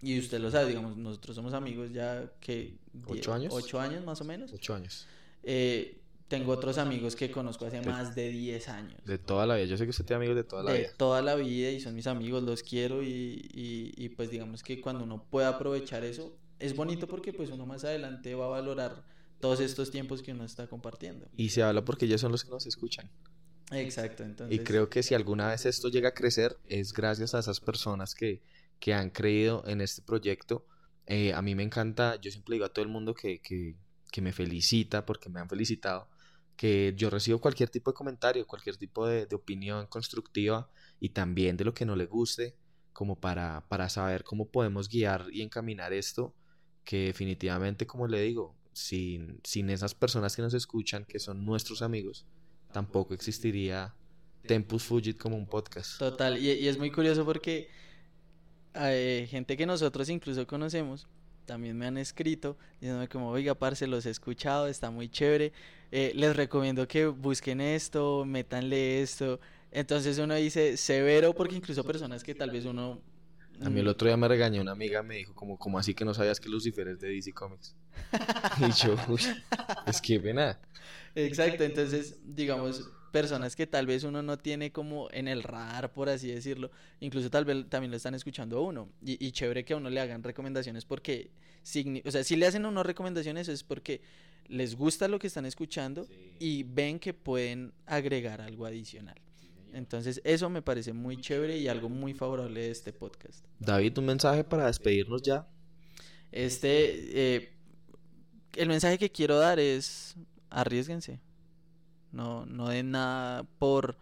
Y 0.00 0.18
usted 0.18 0.40
lo 0.40 0.50
sabe, 0.50 0.68
digamos, 0.68 0.96
nosotros 0.96 1.36
somos 1.36 1.52
amigos 1.52 1.92
ya 1.92 2.30
que... 2.40 2.78
¿Ocho 3.06 3.34
años? 3.34 3.52
Ocho 3.52 3.78
años 3.78 4.02
más 4.04 4.20
o 4.22 4.24
menos. 4.24 4.52
Ocho 4.54 4.74
años. 4.74 5.06
Eh, 5.42 6.00
tengo 6.28 6.52
otros 6.52 6.78
amigos 6.78 7.14
que 7.14 7.30
conozco 7.30 7.66
hace 7.66 7.80
más 7.82 8.14
de 8.14 8.30
10 8.30 8.68
años. 8.68 9.04
De 9.04 9.18
toda 9.18 9.46
la 9.46 9.54
vida. 9.54 9.66
Yo 9.66 9.76
sé 9.76 9.84
que 9.84 9.90
usted 9.90 10.04
tiene 10.04 10.18
amigos 10.18 10.36
de 10.36 10.44
toda 10.44 10.64
la 10.64 10.72
vida. 10.72 10.88
De 10.88 10.94
toda 10.94 11.22
la 11.22 11.36
vida 11.36 11.70
y 11.70 11.80
son 11.80 11.94
mis 11.94 12.06
amigos, 12.06 12.42
los 12.42 12.62
quiero 12.62 13.02
y, 13.02 13.48
y, 13.52 14.08
pues 14.10 14.30
digamos 14.30 14.62
que 14.62 14.80
cuando 14.80 15.04
uno 15.04 15.24
pueda 15.30 15.48
aprovechar 15.48 16.04
eso, 16.04 16.36
es 16.58 16.74
bonito 16.74 17.06
porque 17.06 17.32
pues 17.32 17.50
uno 17.50 17.64
más 17.66 17.84
adelante 17.84 18.34
va 18.34 18.46
a 18.46 18.48
valorar 18.48 19.04
todos 19.40 19.60
estos 19.60 19.90
tiempos 19.90 20.22
que 20.22 20.32
uno 20.32 20.44
está 20.44 20.66
compartiendo. 20.66 21.28
Y 21.36 21.50
se 21.50 21.62
habla 21.62 21.84
porque 21.84 22.06
ellos 22.06 22.20
son 22.20 22.32
los 22.32 22.44
que 22.44 22.50
nos 22.50 22.66
escuchan. 22.66 23.08
Exacto, 23.70 24.24
entonces... 24.24 24.58
Y 24.58 24.64
creo 24.64 24.88
que 24.88 25.02
si 25.02 25.14
alguna 25.14 25.48
vez 25.48 25.66
esto 25.66 25.88
llega 25.88 26.10
a 26.10 26.14
crecer 26.14 26.56
es 26.68 26.92
gracias 26.92 27.34
a 27.34 27.40
esas 27.40 27.60
personas 27.60 28.14
que, 28.14 28.42
que 28.80 28.94
han 28.94 29.10
creído 29.10 29.62
en 29.66 29.80
este 29.80 30.02
proyecto. 30.02 30.66
Eh, 31.06 31.32
a 31.34 31.42
mí 31.42 31.54
me 31.54 31.62
encanta, 31.62 32.16
yo 32.20 32.32
siempre 32.32 32.54
digo 32.54 32.64
a 32.64 32.72
todo 32.72 32.84
el 32.84 32.90
mundo 32.90 33.14
que, 33.14 33.40
que, 33.40 33.76
que 34.10 34.22
me 34.22 34.32
felicita 34.32 35.06
porque 35.06 35.28
me 35.28 35.38
han 35.38 35.48
felicitado 35.48 36.08
que 36.56 36.94
yo 36.96 37.10
recibo 37.10 37.40
cualquier 37.40 37.68
tipo 37.68 37.90
de 37.90 37.94
comentario, 37.94 38.46
cualquier 38.46 38.76
tipo 38.76 39.06
de, 39.06 39.28
opinión 39.34 39.86
constructiva 39.86 40.70
y 40.98 41.10
también 41.10 41.56
de 41.56 41.64
lo 41.64 41.74
que 41.74 41.84
no 41.84 41.96
le 41.96 42.06
guste, 42.06 42.56
como 42.92 43.20
para, 43.20 43.66
para 43.68 43.88
saber 43.88 44.24
cómo 44.24 44.48
podemos 44.48 44.88
guiar 44.88 45.26
y 45.30 45.42
encaminar 45.42 45.92
esto, 45.92 46.34
que 46.84 47.06
definitivamente, 47.06 47.86
como 47.86 48.06
le 48.06 48.22
digo, 48.22 48.56
sin, 48.72 49.40
sin 49.44 49.68
esas 49.70 49.94
personas 49.94 50.34
que 50.34 50.42
nos 50.42 50.54
escuchan, 50.54 51.04
que 51.04 51.18
son 51.18 51.44
nuestros 51.44 51.82
amigos, 51.82 52.26
tampoco 52.72 53.12
existiría 53.12 53.94
Tempus 54.46 54.84
Fugit 54.84 55.18
como 55.18 55.36
un 55.36 55.46
podcast. 55.46 55.98
Total, 55.98 56.38
y, 56.38 56.52
y 56.52 56.68
es 56.68 56.78
muy 56.78 56.90
curioso 56.90 57.24
porque 57.24 57.68
hay 58.72 59.26
gente 59.26 59.56
que 59.56 59.66
nosotros 59.66 60.08
incluso 60.08 60.46
conocemos, 60.46 61.06
también 61.46 61.78
me 61.78 61.86
han 61.86 61.96
escrito 61.96 62.56
diciéndome 62.80 63.08
como, 63.08 63.30
oiga, 63.30 63.54
parce, 63.54 63.86
los 63.86 64.04
he 64.04 64.10
escuchado, 64.10 64.66
está 64.66 64.90
muy 64.90 65.08
chévere, 65.08 65.52
eh, 65.90 66.12
les 66.14 66.36
recomiendo 66.36 66.86
que 66.86 67.06
busquen 67.06 67.60
esto, 67.60 68.24
métanle 68.26 69.00
esto. 69.02 69.40
Entonces 69.70 70.18
uno 70.18 70.34
dice 70.34 70.76
severo 70.76 71.34
porque 71.34 71.56
incluso 71.56 71.84
personas 71.84 72.22
que 72.22 72.34
tal 72.34 72.50
vez 72.50 72.64
uno... 72.64 73.00
A 73.62 73.70
mí 73.70 73.80
el 73.80 73.88
otro 73.88 74.06
día 74.06 74.18
me 74.18 74.28
regañó 74.28 74.60
una 74.60 74.72
amiga, 74.72 75.02
me 75.02 75.16
dijo 75.16 75.34
como, 75.34 75.58
como 75.58 75.78
así 75.78 75.94
que 75.94 76.04
no 76.04 76.12
sabías 76.12 76.38
que 76.38 76.50
Lucifer 76.50 76.88
es 76.88 77.00
de 77.00 77.08
DC 77.08 77.32
Comics. 77.32 77.74
y 78.60 78.70
yo, 78.72 78.96
es 79.86 80.02
que 80.02 80.20
pena. 80.20 80.60
Exacto, 81.14 81.64
entonces 81.64 82.18
digamos, 82.22 82.90
personas 83.12 83.56
que 83.56 83.66
tal 83.66 83.86
vez 83.86 84.04
uno 84.04 84.22
no 84.22 84.36
tiene 84.36 84.72
como 84.72 85.08
en 85.12 85.28
el 85.28 85.42
radar, 85.42 85.92
por 85.92 86.08
así 86.08 86.28
decirlo, 86.28 86.70
incluso 87.00 87.30
tal 87.30 87.44
vez 87.44 87.68
también 87.68 87.90
lo 87.90 87.96
están 87.96 88.14
escuchando 88.14 88.58
a 88.58 88.62
uno. 88.62 88.88
Y, 89.04 89.24
y 89.24 89.32
chévere 89.32 89.64
que 89.64 89.74
a 89.74 89.76
uno 89.76 89.90
le 89.90 90.00
hagan 90.00 90.22
recomendaciones 90.22 90.84
porque, 90.84 91.30
o 92.04 92.10
sea, 92.10 92.24
si 92.24 92.36
le 92.36 92.46
hacen 92.46 92.64
a 92.64 92.68
uno 92.68 92.82
recomendaciones 92.82 93.48
es 93.48 93.62
porque 93.62 94.00
les 94.48 94.76
gusta 94.76 95.08
lo 95.08 95.18
que 95.18 95.26
están 95.26 95.46
escuchando 95.46 96.06
y 96.38 96.62
ven 96.62 96.98
que 96.98 97.14
pueden 97.14 97.72
agregar 97.86 98.40
algo 98.40 98.66
adicional. 98.66 99.16
Entonces 99.72 100.20
eso 100.24 100.48
me 100.48 100.62
parece 100.62 100.92
muy 100.92 101.20
chévere 101.20 101.58
y 101.58 101.68
algo 101.68 101.88
muy 101.88 102.14
favorable 102.14 102.60
de 102.60 102.70
este 102.70 102.92
podcast. 102.92 103.44
David, 103.58 103.98
un 103.98 104.06
mensaje 104.06 104.42
para 104.44 104.66
despedirnos 104.66 105.22
ya. 105.22 105.46
Este, 106.32 107.36
eh, 107.36 107.52
el 108.54 108.68
mensaje 108.68 108.98
que 108.98 109.10
quiero 109.10 109.38
dar 109.38 109.58
es 109.58 110.14
arriesguense. 110.50 111.20
No, 112.16 112.46
no 112.46 112.68
den 112.68 112.92
nada 112.92 113.44
por, 113.58 113.98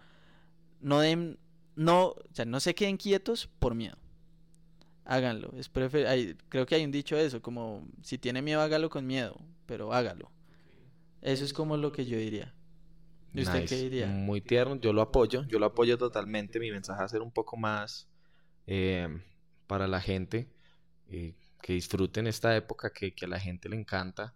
no 0.81 1.01
den, 1.01 1.39
no, 1.75 2.11
o 2.11 2.25
sea, 2.33 2.45
no 2.45 2.61
se 2.61 2.75
queden 2.75 2.97
quietos 2.97 3.49
por 3.59 3.75
miedo. 3.75 3.97
Háganlo. 5.05 5.53
Es 5.57 5.69
creo 5.69 6.67
que 6.67 6.75
hay 6.75 6.85
un 6.85 6.93
dicho 6.93 7.17
de 7.17 7.27
eso, 7.27 7.43
como 7.43 7.87
si 8.03 8.17
tiene 8.17 8.41
miedo 8.41 8.61
hágalo 8.61 8.89
con 8.89 9.07
miedo, 9.07 9.39
pero 9.67 9.93
hágalo. 9.93 10.31
Eso 11.21 11.45
es 11.45 11.53
como 11.53 11.77
lo 11.77 11.91
que 11.91 12.07
yo 12.07 12.17
diría. 12.17 12.55
¿Y 13.35 13.43
usted 13.43 13.67
qué 13.67 13.77
diría? 13.77 14.07
Muy 14.07 14.41
tierno, 14.41 14.77
yo 14.77 14.93
lo 14.93 15.03
apoyo, 15.03 15.45
yo 15.49 15.59
lo 15.59 15.67
apoyo 15.67 15.99
totalmente. 15.99 16.61
Mi 16.61 16.71
mensaje 16.71 17.01
va 17.01 17.05
a 17.05 17.09
ser 17.09 17.21
un 17.21 17.33
poco 17.33 17.57
más 17.57 18.09
eh, 18.69 19.09
para 19.67 19.89
la 19.89 20.01
gente, 20.01 20.49
eh, 21.09 21.35
que 21.61 21.73
disfruten 21.73 22.27
esta 22.27 22.55
época 22.57 22.93
que, 22.93 23.13
a 23.23 23.27
la 23.27 23.41
gente 23.41 23.69
le 23.69 23.77
encanta, 23.77 24.35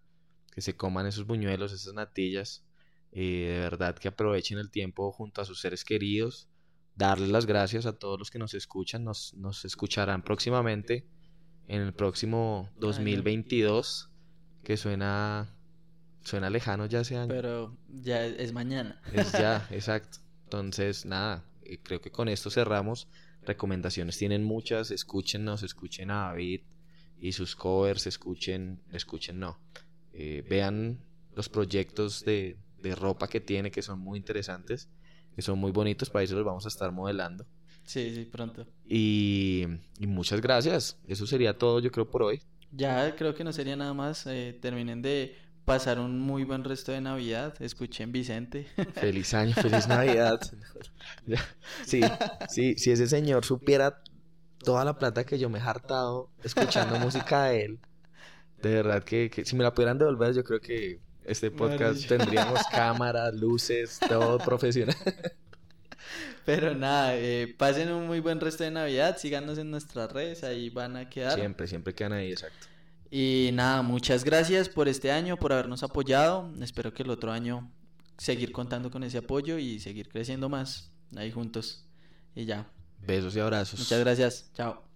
que 0.50 0.60
se 0.60 0.76
coman 0.76 1.06
esos 1.06 1.26
buñuelos, 1.26 1.72
esas 1.72 1.94
natillas, 1.94 2.64
eh, 3.12 3.52
de 3.52 3.60
verdad 3.60 3.96
que 3.96 4.08
aprovechen 4.08 4.58
el 4.58 4.70
tiempo 4.70 5.12
junto 5.12 5.40
a 5.40 5.44
sus 5.44 5.60
seres 5.60 5.84
queridos, 5.84 6.48
darles 6.94 7.30
las 7.30 7.46
gracias 7.46 7.86
a 7.86 7.92
todos 7.92 8.18
los 8.18 8.30
que 8.30 8.38
nos 8.38 8.54
escuchan. 8.54 9.04
Nos, 9.04 9.34
nos 9.34 9.64
escucharán 9.64 10.22
próximamente 10.22 11.06
en 11.68 11.82
el 11.82 11.94
próximo 11.94 12.70
2022, 12.80 14.10
que 14.64 14.76
suena, 14.76 15.54
suena 16.22 16.50
lejano 16.50 16.86
ya 16.86 17.00
ese 17.00 17.16
año. 17.16 17.28
Pero 17.28 17.76
ya 17.88 18.24
es 18.24 18.52
mañana. 18.52 19.00
Es 19.12 19.32
ya, 19.32 19.66
exacto. 19.70 20.18
Entonces, 20.44 21.06
nada, 21.06 21.44
eh, 21.62 21.78
creo 21.82 22.00
que 22.00 22.10
con 22.10 22.28
esto 22.28 22.50
cerramos. 22.50 23.08
Recomendaciones 23.42 24.18
tienen 24.18 24.44
muchas, 24.44 24.90
escúchenos, 24.90 25.62
escuchen 25.62 26.10
a 26.10 26.28
David 26.28 26.62
y 27.20 27.32
sus 27.32 27.54
covers, 27.56 28.06
escuchen, 28.06 28.82
escuchen 28.92 29.38
no. 29.38 29.58
Eh, 30.12 30.44
vean 30.48 31.00
los 31.34 31.48
proyectos 31.48 32.24
de, 32.24 32.58
de 32.82 32.94
ropa 32.94 33.28
que 33.28 33.40
tiene 33.40 33.70
que 33.70 33.82
son 33.82 33.98
muy 33.98 34.18
interesantes, 34.18 34.88
que 35.34 35.42
son 35.42 35.58
muy 35.58 35.72
bonitos, 35.72 36.10
para 36.10 36.24
eso 36.24 36.36
los 36.36 36.44
vamos 36.44 36.64
a 36.64 36.68
estar 36.68 36.92
modelando. 36.92 37.46
Sí, 37.88 38.14
sí, 38.14 38.26
pronto. 38.26 38.66
Y, 38.86 39.64
muchas 40.00 40.42
gracias. 40.42 40.98
Eso 41.06 41.26
sería 41.26 41.56
todo, 41.56 41.80
yo 41.80 41.90
creo, 41.90 42.10
por 42.10 42.22
hoy. 42.22 42.42
Ya 42.70 43.16
creo 43.16 43.34
que 43.34 43.44
no 43.44 43.52
sería 43.52 43.76
nada 43.76 43.94
más. 43.94 44.26
Eh, 44.26 44.58
terminen 44.60 45.00
de 45.00 45.34
pasar 45.64 45.98
un 45.98 46.20
muy 46.20 46.44
buen 46.44 46.64
resto 46.64 46.92
de 46.92 47.00
Navidad. 47.00 47.54
Escuchen 47.62 48.12
Vicente. 48.12 48.66
Feliz 48.94 49.32
año, 49.32 49.54
feliz 49.54 49.88
Navidad. 49.88 50.38
sí, 51.86 52.02
sí, 52.50 52.74
si 52.76 52.90
ese 52.90 53.06
señor 53.06 53.46
supiera 53.46 54.02
toda 54.58 54.84
la 54.84 54.98
plata 54.98 55.24
que 55.24 55.38
yo 55.38 55.48
me 55.48 55.58
he 55.58 55.62
hartado 55.62 56.30
escuchando 56.42 56.98
música 56.98 57.44
de 57.44 57.64
él, 57.64 57.78
de 58.60 58.74
verdad 58.74 59.02
que, 59.02 59.30
que 59.30 59.46
si 59.46 59.56
me 59.56 59.64
la 59.64 59.72
pudieran 59.72 59.96
devolver, 59.96 60.34
yo 60.34 60.44
creo 60.44 60.60
que 60.60 61.00
este 61.28 61.50
podcast 61.50 62.06
tendríamos 62.06 62.60
cámaras, 62.70 63.34
luces, 63.34 63.98
todo 64.08 64.38
profesional. 64.38 64.96
Pero 66.44 66.74
nada, 66.74 67.14
eh, 67.16 67.54
pasen 67.58 67.92
un 67.92 68.06
muy 68.06 68.20
buen 68.20 68.40
resto 68.40 68.64
de 68.64 68.70
Navidad, 68.70 69.18
síganos 69.18 69.58
en 69.58 69.70
nuestras 69.70 70.10
redes, 70.10 70.44
ahí 70.44 70.70
van 70.70 70.96
a 70.96 71.08
quedar. 71.08 71.34
Siempre, 71.34 71.66
siempre 71.66 71.94
quedan 71.94 72.14
ahí, 72.14 72.32
exacto. 72.32 72.66
Y 73.10 73.50
nada, 73.52 73.82
muchas 73.82 74.24
gracias 74.24 74.68
por 74.68 74.88
este 74.88 75.10
año, 75.12 75.36
por 75.36 75.52
habernos 75.52 75.82
apoyado. 75.82 76.50
Espero 76.60 76.92
que 76.92 77.02
el 77.02 77.10
otro 77.10 77.32
año 77.32 77.70
seguir 78.18 78.52
contando 78.52 78.90
con 78.90 79.02
ese 79.04 79.18
apoyo 79.18 79.58
y 79.58 79.80
seguir 79.80 80.08
creciendo 80.08 80.48
más 80.48 80.90
ahí 81.16 81.30
juntos. 81.30 81.84
Y 82.34 82.44
ya. 82.44 82.70
Besos 83.06 83.34
y 83.36 83.40
abrazos. 83.40 83.80
Muchas 83.80 84.00
gracias. 84.00 84.50
Chao. 84.54 84.87